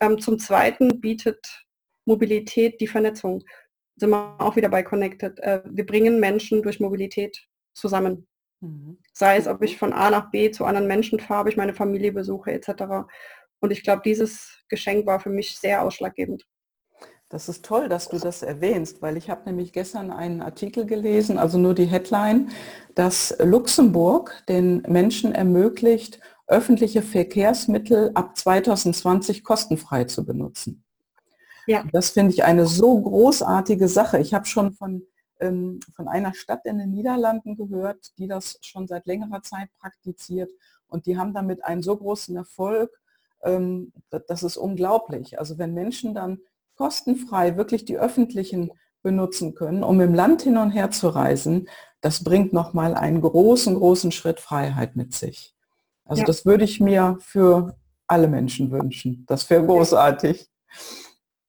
Ähm, 0.00 0.20
zum 0.20 0.38
zweiten 0.38 1.00
bietet 1.00 1.66
Mobilität 2.04 2.80
die 2.80 2.88
Vernetzung. 2.88 3.42
Sind 3.96 4.10
wir 4.10 4.36
auch 4.38 4.56
wieder 4.56 4.68
bei 4.68 4.82
Connected. 4.82 5.38
Äh, 5.40 5.62
wir 5.64 5.86
bringen 5.86 6.20
Menschen 6.20 6.62
durch 6.62 6.80
Mobilität 6.80 7.46
zusammen. 7.74 8.26
Mhm. 8.60 8.98
Sei 9.12 9.36
es, 9.36 9.46
ob 9.46 9.62
ich 9.62 9.78
von 9.78 9.92
A 9.92 10.10
nach 10.10 10.30
B 10.30 10.50
zu 10.50 10.64
anderen 10.64 10.86
Menschen 10.86 11.20
fahre, 11.20 11.42
ob 11.42 11.48
ich 11.48 11.56
meine 11.56 11.74
Familie 11.74 12.12
besuche 12.12 12.52
etc. 12.52 13.06
Und 13.60 13.70
ich 13.70 13.82
glaube, 13.82 14.02
dieses 14.04 14.62
Geschenk 14.68 15.06
war 15.06 15.20
für 15.20 15.30
mich 15.30 15.58
sehr 15.58 15.82
ausschlaggebend. 15.82 16.46
Das 17.28 17.48
ist 17.48 17.64
toll, 17.64 17.88
dass 17.88 18.08
du 18.08 18.18
das 18.18 18.42
erwähnst, 18.42 19.02
weil 19.02 19.16
ich 19.16 19.28
habe 19.28 19.42
nämlich 19.46 19.72
gestern 19.72 20.12
einen 20.12 20.42
Artikel 20.42 20.86
gelesen, 20.86 21.38
also 21.38 21.58
nur 21.58 21.74
die 21.74 21.86
Headline, 21.86 22.50
dass 22.94 23.36
Luxemburg 23.40 24.44
den 24.48 24.82
Menschen 24.82 25.34
ermöglicht, 25.34 26.20
öffentliche 26.46 27.02
Verkehrsmittel 27.02 28.12
ab 28.14 28.36
2020 28.36 29.42
kostenfrei 29.42 30.04
zu 30.04 30.24
benutzen. 30.24 30.84
Ja. 31.66 31.84
Das 31.92 32.10
finde 32.10 32.32
ich 32.32 32.44
eine 32.44 32.66
so 32.66 33.00
großartige 33.00 33.88
Sache. 33.88 34.20
Ich 34.20 34.32
habe 34.32 34.46
schon 34.46 34.72
von, 34.72 35.02
ähm, 35.40 35.80
von 35.94 36.08
einer 36.08 36.34
Stadt 36.34 36.64
in 36.64 36.78
den 36.78 36.90
Niederlanden 36.90 37.56
gehört, 37.56 38.16
die 38.18 38.28
das 38.28 38.58
schon 38.62 38.86
seit 38.86 39.06
längerer 39.06 39.42
Zeit 39.42 39.68
praktiziert 39.78 40.50
und 40.88 41.06
die 41.06 41.18
haben 41.18 41.34
damit 41.34 41.64
einen 41.64 41.82
so 41.82 41.96
großen 41.96 42.36
Erfolg, 42.36 42.90
ähm, 43.42 43.92
das 44.10 44.42
ist 44.42 44.56
unglaublich. 44.56 45.38
Also 45.38 45.58
wenn 45.58 45.74
Menschen 45.74 46.14
dann 46.14 46.38
kostenfrei 46.76 47.56
wirklich 47.56 47.84
die 47.84 47.98
öffentlichen 47.98 48.70
benutzen 49.02 49.54
können, 49.54 49.82
um 49.84 50.00
im 50.00 50.14
Land 50.14 50.42
hin 50.42 50.56
und 50.56 50.70
her 50.70 50.90
zu 50.90 51.08
reisen, 51.08 51.68
das 52.00 52.24
bringt 52.24 52.52
nochmal 52.52 52.94
einen 52.94 53.20
großen, 53.20 53.74
großen 53.74 54.12
Schritt 54.12 54.40
Freiheit 54.40 54.96
mit 54.96 55.14
sich. 55.14 55.54
Also 56.04 56.20
ja. 56.20 56.26
das 56.26 56.44
würde 56.44 56.64
ich 56.64 56.80
mir 56.80 57.18
für 57.20 57.76
alle 58.06 58.28
Menschen 58.28 58.70
wünschen. 58.70 59.24
Das 59.26 59.48
wäre 59.50 59.64
großartig. 59.64 60.48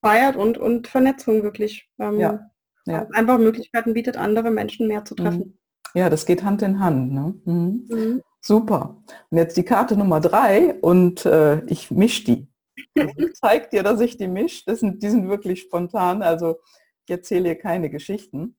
Freiheit 0.01 0.35
und, 0.35 0.57
und 0.57 0.87
Vernetzung 0.87 1.43
wirklich. 1.43 1.89
Ähm, 1.99 2.19
ja. 2.19 2.49
Ja. 2.87 3.07
Einfach 3.13 3.37
Möglichkeiten 3.37 3.93
bietet, 3.93 4.17
andere 4.17 4.51
Menschen 4.51 4.87
mehr 4.87 5.05
zu 5.05 5.13
mhm. 5.13 5.17
treffen. 5.17 5.59
Ja, 5.93 6.09
das 6.09 6.25
geht 6.25 6.43
Hand 6.43 6.61
in 6.61 6.79
Hand. 6.79 7.13
Ne? 7.13 7.35
Mhm. 7.45 7.87
Mhm. 7.89 8.23
Super. 8.41 9.01
Und 9.29 9.37
jetzt 9.37 9.57
die 9.57 9.63
Karte 9.63 9.97
Nummer 9.97 10.19
drei 10.19 10.75
und 10.81 11.25
äh, 11.25 11.63
ich 11.65 11.91
mische 11.91 12.23
die. 12.23 12.47
Ich 12.93 13.33
zeige 13.33 13.69
dir, 13.69 13.83
dass 13.83 13.99
ich 13.99 14.17
die 14.17 14.27
mische. 14.27 14.63
Das 14.65 14.79
sind, 14.79 15.01
die 15.01 15.09
sind 15.09 15.27
wirklich 15.27 15.61
spontan. 15.61 16.21
Also 16.21 16.57
ich 17.05 17.11
erzähle 17.11 17.45
hier 17.45 17.57
keine 17.57 17.89
Geschichten. 17.89 18.55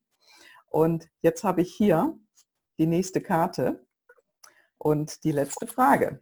Und 0.67 1.09
jetzt 1.21 1.43
habe 1.43 1.61
ich 1.61 1.73
hier 1.73 2.17
die 2.77 2.87
nächste 2.87 3.21
Karte 3.21 3.85
und 4.77 5.23
die 5.23 5.31
letzte 5.31 5.67
Frage. 5.67 6.21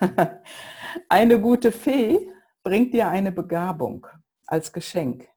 eine 1.08 1.40
gute 1.40 1.72
Fee 1.72 2.30
bringt 2.62 2.92
dir 2.92 3.08
eine 3.08 3.32
Begabung 3.32 4.06
als 4.46 4.72
Geschenk. 4.72 5.29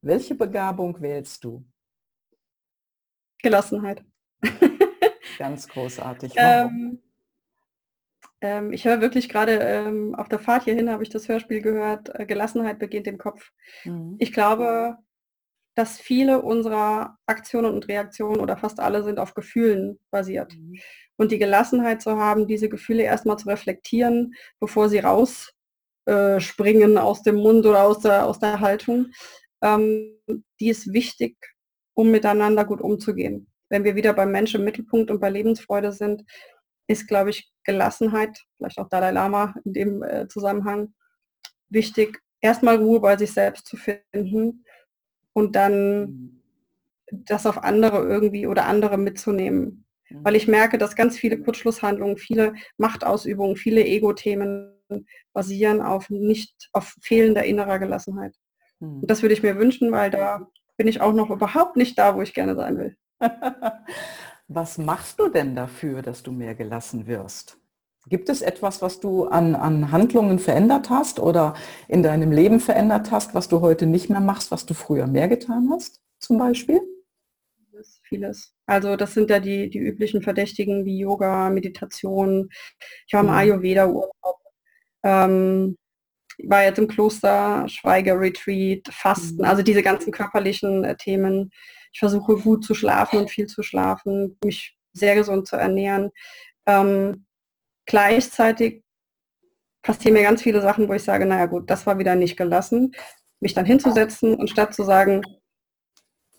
Welche 0.00 0.34
Begabung 0.34 1.00
wählst 1.00 1.44
du? 1.44 1.64
Gelassenheit. 3.42 4.04
Ganz 5.38 5.68
großartig. 5.68 6.32
Ähm, 6.36 7.00
ähm, 8.40 8.72
ich 8.72 8.84
höre 8.84 9.00
wirklich 9.00 9.28
gerade 9.28 9.58
ähm, 9.58 10.14
auf 10.14 10.28
der 10.28 10.38
Fahrt 10.38 10.64
hierhin, 10.64 10.90
habe 10.90 11.02
ich 11.02 11.10
das 11.10 11.28
Hörspiel 11.28 11.60
gehört, 11.60 12.10
äh, 12.18 12.26
Gelassenheit 12.26 12.78
beginnt 12.78 13.06
im 13.06 13.18
Kopf. 13.18 13.50
Mhm. 13.84 14.16
Ich 14.18 14.32
glaube, 14.32 14.96
dass 15.74 15.98
viele 15.98 16.42
unserer 16.42 17.18
Aktionen 17.26 17.74
und 17.74 17.88
Reaktionen 17.88 18.40
oder 18.40 18.56
fast 18.56 18.80
alle 18.80 19.04
sind 19.04 19.18
auf 19.18 19.34
Gefühlen 19.34 19.98
basiert. 20.10 20.56
Mhm. 20.56 20.78
Und 21.16 21.32
die 21.32 21.38
Gelassenheit 21.38 22.02
zu 22.02 22.16
haben, 22.16 22.46
diese 22.46 22.68
Gefühle 22.68 23.02
erstmal 23.02 23.38
zu 23.38 23.48
reflektieren, 23.48 24.34
bevor 24.60 24.88
sie 24.88 25.00
rausspringen 25.00 26.96
äh, 26.96 27.00
aus 27.00 27.22
dem 27.22 27.36
Mund 27.36 27.66
oder 27.66 27.84
aus 27.84 28.00
der, 28.00 28.26
aus 28.26 28.38
der 28.38 28.60
Haltung, 28.60 29.06
ähm, 29.62 30.18
die 30.60 30.68
ist 30.68 30.92
wichtig, 30.92 31.36
um 31.94 32.10
miteinander 32.10 32.64
gut 32.64 32.80
umzugehen. 32.80 33.50
Wenn 33.68 33.84
wir 33.84 33.96
wieder 33.96 34.12
beim 34.12 34.32
Menschen 34.32 34.60
im 34.60 34.64
Mittelpunkt 34.64 35.10
und 35.10 35.20
bei 35.20 35.30
Lebensfreude 35.30 35.92
sind, 35.92 36.24
ist, 36.86 37.06
glaube 37.06 37.30
ich, 37.30 37.50
Gelassenheit, 37.64 38.38
vielleicht 38.56 38.78
auch 38.78 38.88
Dalai 38.88 39.10
Lama 39.10 39.54
in 39.64 39.72
dem 39.72 40.02
äh, 40.02 40.26
Zusammenhang, 40.28 40.94
wichtig, 41.68 42.20
erstmal 42.40 42.76
Ruhe 42.76 43.00
bei 43.00 43.16
sich 43.16 43.32
selbst 43.32 43.66
zu 43.66 43.76
finden 43.76 44.64
und 45.34 45.54
dann 45.54 46.00
mhm. 46.00 46.42
das 47.10 47.46
auf 47.46 47.62
andere 47.62 47.98
irgendwie 48.06 48.46
oder 48.46 48.66
andere 48.66 48.96
mitzunehmen. 48.96 49.84
Weil 50.10 50.36
ich 50.36 50.48
merke, 50.48 50.78
dass 50.78 50.96
ganz 50.96 51.18
viele 51.18 51.38
Kurzschlusshandlungen, 51.38 52.16
viele 52.16 52.54
Machtausübungen, 52.78 53.56
viele 53.56 53.84
Ego-Themen 53.84 54.72
basieren 55.34 55.82
auf 55.82 56.08
nicht, 56.08 56.70
auf 56.72 56.94
fehlender 57.02 57.44
innerer 57.44 57.78
Gelassenheit. 57.78 58.34
Und 58.80 59.10
das 59.10 59.22
würde 59.22 59.34
ich 59.34 59.42
mir 59.42 59.56
wünschen, 59.56 59.90
weil 59.92 60.10
da 60.10 60.48
bin 60.76 60.88
ich 60.88 61.00
auch 61.00 61.12
noch 61.12 61.30
überhaupt 61.30 61.76
nicht 61.76 61.98
da, 61.98 62.14
wo 62.14 62.22
ich 62.22 62.34
gerne 62.34 62.54
sein 62.54 62.78
will. 62.78 62.96
Was 64.48 64.78
machst 64.78 65.18
du 65.18 65.28
denn 65.28 65.54
dafür, 65.54 66.00
dass 66.02 66.22
du 66.22 66.32
mehr 66.32 66.54
gelassen 66.54 67.06
wirst? 67.06 67.58
Gibt 68.06 68.30
es 68.30 68.40
etwas, 68.40 68.80
was 68.80 69.00
du 69.00 69.26
an, 69.26 69.54
an 69.54 69.92
Handlungen 69.92 70.38
verändert 70.38 70.88
hast 70.88 71.20
oder 71.20 71.52
in 71.88 72.02
deinem 72.02 72.32
Leben 72.32 72.58
verändert 72.58 73.10
hast, 73.10 73.34
was 73.34 73.48
du 73.48 73.60
heute 73.60 73.84
nicht 73.84 74.08
mehr 74.08 74.20
machst, 74.20 74.50
was 74.50 74.64
du 74.64 74.72
früher 74.72 75.06
mehr 75.06 75.28
getan 75.28 75.68
hast, 75.70 76.00
zum 76.18 76.38
Beispiel? 76.38 76.80
Vieles. 78.02 78.54
Also 78.64 78.96
das 78.96 79.12
sind 79.12 79.28
ja 79.28 79.40
die, 79.40 79.68
die 79.68 79.78
üblichen 79.78 80.22
Verdächtigen 80.22 80.86
wie 80.86 80.98
Yoga, 80.98 81.50
Meditation. 81.50 82.48
Ich 83.06 83.12
war 83.12 83.20
im 83.20 83.26
mhm. 83.26 83.32
Ayurveda-Urlaub. 83.32 84.38
Ähm, 85.02 85.76
war 86.44 86.64
jetzt 86.64 86.78
im 86.78 86.88
Kloster, 86.88 87.68
Schweiger-Retreat, 87.68 88.88
Fasten, 88.90 89.38
mhm. 89.38 89.44
also 89.44 89.62
diese 89.62 89.82
ganzen 89.82 90.12
körperlichen 90.12 90.84
äh, 90.84 90.96
Themen. 90.96 91.50
Ich 91.92 91.98
versuche 91.98 92.36
gut 92.36 92.64
zu 92.64 92.74
schlafen 92.74 93.18
und 93.18 93.30
viel 93.30 93.46
zu 93.46 93.62
schlafen, 93.62 94.38
mich 94.44 94.76
sehr 94.92 95.14
gesund 95.14 95.48
zu 95.48 95.56
ernähren. 95.56 96.10
Ähm, 96.66 97.26
gleichzeitig 97.86 98.82
passieren 99.82 100.14
mir 100.14 100.22
ganz 100.22 100.42
viele 100.42 100.60
Sachen, 100.60 100.88
wo 100.88 100.92
ich 100.92 101.02
sage, 101.02 101.26
naja 101.26 101.46
gut, 101.46 101.70
das 101.70 101.86
war 101.86 101.98
wieder 101.98 102.14
nicht 102.14 102.36
gelassen. 102.36 102.92
Mich 103.40 103.54
dann 103.54 103.64
hinzusetzen 103.64 104.34
und 104.34 104.50
statt 104.50 104.74
zu 104.74 104.82
sagen, 104.82 105.22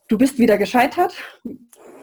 du 0.07 0.17
bist 0.17 0.37
wieder 0.37 0.57
gescheitert, 0.57 1.15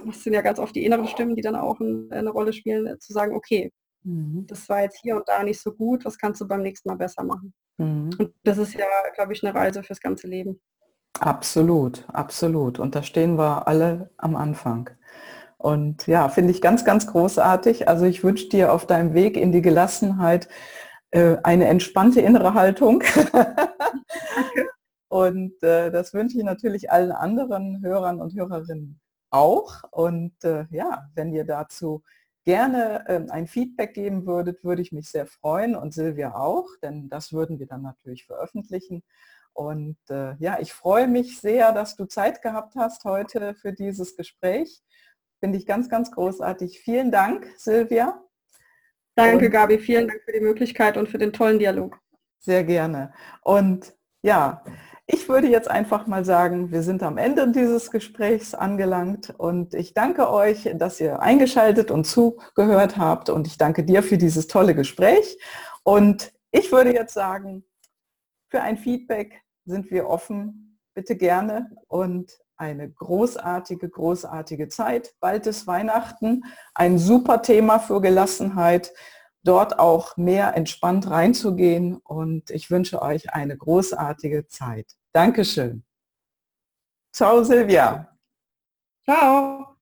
das 0.07 0.23
sind 0.23 0.33
ja 0.33 0.41
ganz 0.41 0.59
oft 0.59 0.75
die 0.75 0.85
inneren 0.85 1.09
Stimmen, 1.09 1.35
die 1.35 1.43
dann 1.43 1.57
auch 1.57 1.81
eine 1.81 2.31
Rolle 2.31 2.53
spielen, 2.53 2.99
zu 3.01 3.13
sagen, 3.13 3.35
okay, 3.35 3.73
mhm. 4.07 4.47
das 4.47 4.69
war 4.69 4.83
jetzt 4.83 5.01
hier 5.03 5.17
und 5.17 5.29
da 5.29 5.43
nicht 5.43 5.61
so 5.61 5.73
gut, 5.73 6.05
was 6.05 6.19
kannst 6.19 6.41
du 6.41 6.49
beim 6.49 6.63
nächsten 6.63 6.89
Mal 6.89 6.97
besser 6.97 7.23
machen? 7.25 7.53
Mhm. 7.79 8.11
Und 8.19 8.35
das 8.45 8.59
ist 8.59 8.75
ja, 8.75 8.87
glaube 9.15 9.33
ich, 9.33 9.45
eine 9.45 9.55
Reise 9.55 9.83
fürs 9.83 10.01
ganze 10.01 10.27
Leben. 10.27 10.61
Absolut, 11.21 12.05
absolut. 12.13 12.79
Und 12.79 12.95
da 12.95 13.03
stehen 13.03 13.39
wir 13.39 13.67
alle 13.67 14.11
am 14.19 14.37
Anfang. 14.37 14.91
Und 15.59 16.07
ja, 16.07 16.29
finde 16.29 16.53
ich 16.53 16.61
ganz, 16.61 16.85
ganz 16.85 17.07
großartig. 17.07 17.89
Also 17.89 18.05
ich 18.05 18.23
wünsche 18.23 18.49
dir 18.49 18.73
auf 18.73 18.87
deinem 18.87 19.15
Weg 19.15 19.37
in 19.37 19.53
die 19.53 19.63
Gelassenheit 19.63 20.49
äh, 21.11 21.37
eine 21.43 21.67
entspannte 21.67 22.21
innere 22.21 22.55
Haltung. 22.55 23.03
und 25.09 25.63
äh, 25.63 25.91
das 25.91 26.13
wünsche 26.13 26.39
ich 26.39 26.45
natürlich 26.45 26.91
allen 26.91 27.13
anderen 27.13 27.83
Hörern 27.83 28.21
und 28.21 28.35
Hörerinnen 28.35 29.01
auch. 29.31 29.83
Und 29.91 30.45
äh, 30.45 30.67
ja, 30.71 31.09
wenn 31.15 31.33
ihr 31.33 31.45
dazu 31.45 32.03
gerne 32.47 33.05
ähm, 33.09 33.27
ein 33.31 33.49
Feedback 33.49 33.93
geben 33.93 34.25
würdet, 34.25 34.65
würde 34.65 34.81
ich 34.81 34.93
mich 34.93 35.11
sehr 35.11 35.27
freuen 35.27 35.75
und 35.75 35.93
Silvia 35.93 36.37
auch, 36.37 36.69
denn 36.81 37.09
das 37.11 37.33
würden 37.33 37.59
wir 37.59 37.67
dann 37.67 37.83
natürlich 37.83 38.25
veröffentlichen. 38.25 39.03
Und 39.53 39.99
äh, 40.09 40.37
ja, 40.39 40.59
ich 40.61 40.73
freue 40.73 41.09
mich 41.09 41.41
sehr, 41.41 41.73
dass 41.73 41.97
du 41.97 42.05
Zeit 42.05 42.43
gehabt 42.43 42.77
hast 42.77 43.05
heute 43.05 43.55
für 43.55 43.73
dieses 43.73 44.17
Gespräch. 44.17 44.83
Finde 45.41 45.59
ich 45.59 45.67
ganz, 45.67 45.89
ganz 45.89 46.13
großartig. 46.13 46.81
Vielen 46.81 47.11
Dank, 47.11 47.47
Silvia. 47.57 48.23
Danke, 49.17 49.47
und 49.47 49.51
Gabi. 49.51 49.79
Vielen 49.79 50.09
Dank 50.09 50.23
für 50.25 50.33
die 50.33 50.41
Möglichkeit 50.41 50.97
und 50.97 51.09
für 51.09 51.19
den 51.19 51.33
tollen 51.33 51.59
Dialog. 51.59 51.99
Sehr 52.39 52.65
gerne. 52.65 53.13
Und 53.43 53.97
ja, 54.23 54.63
ich 55.09 55.29
würde 55.29 55.49
jetzt 55.49 55.71
einfach 55.71 56.07
mal 56.09 56.25
sagen, 56.25 56.73
wir 56.73 56.83
sind 56.83 57.03
am 57.03 57.17
Ende 57.17 57.51
dieses 57.53 57.93
Gesprächs 57.93 58.55
angelangt 58.55 59.33
und 59.39 59.73
ich 59.75 59.95
danke 59.95 60.31
euch, 60.31 60.69
dass 60.75 61.01
ihr 61.01 61.21
eingeschaltet 61.21 61.93
und 61.93 62.07
zugehört 62.07 62.97
habt 62.97 63.31
und 63.31 63.47
ich 63.47 63.57
danke 63.57 63.85
dir 63.85 64.03
für 64.03 64.19
dieses 64.19 64.49
tolle 64.49 64.75
Gespräch. 64.75 65.39
Und 65.85 66.33
ich 66.51 66.73
würde 66.73 66.93
jetzt 66.93 67.15
sagen, 67.15 67.65
für 68.51 68.63
ein 68.63 68.77
Feedback 68.77 69.43
sind 69.65 69.91
wir 69.93 70.09
offen, 70.09 70.81
bitte 70.95 71.17
gerne 71.17 71.71
und 71.87 72.33
eine 72.57 72.91
großartige, 72.91 73.89
großartige 73.89 74.69
Zeit. 74.69 75.15
Bald 75.21 75.47
ist 75.47 75.69
Weihnachten, 75.69 76.43
ein 76.75 76.99
super 76.99 77.43
Thema 77.43 77.79
für 77.79 78.01
Gelassenheit 78.01 78.93
dort 79.47 79.79
auch 79.79 80.17
mehr 80.17 80.57
entspannt 80.57 81.09
reinzugehen. 81.09 81.97
Und 81.97 82.51
ich 82.51 82.71
wünsche 82.71 83.03
euch 83.03 83.33
eine 83.33 83.57
großartige 83.57 84.47
Zeit. 84.49 84.93
Dankeschön. 85.13 85.85
Ciao, 87.13 87.43
Silvia. 87.43 88.17
Ciao. 89.05 89.76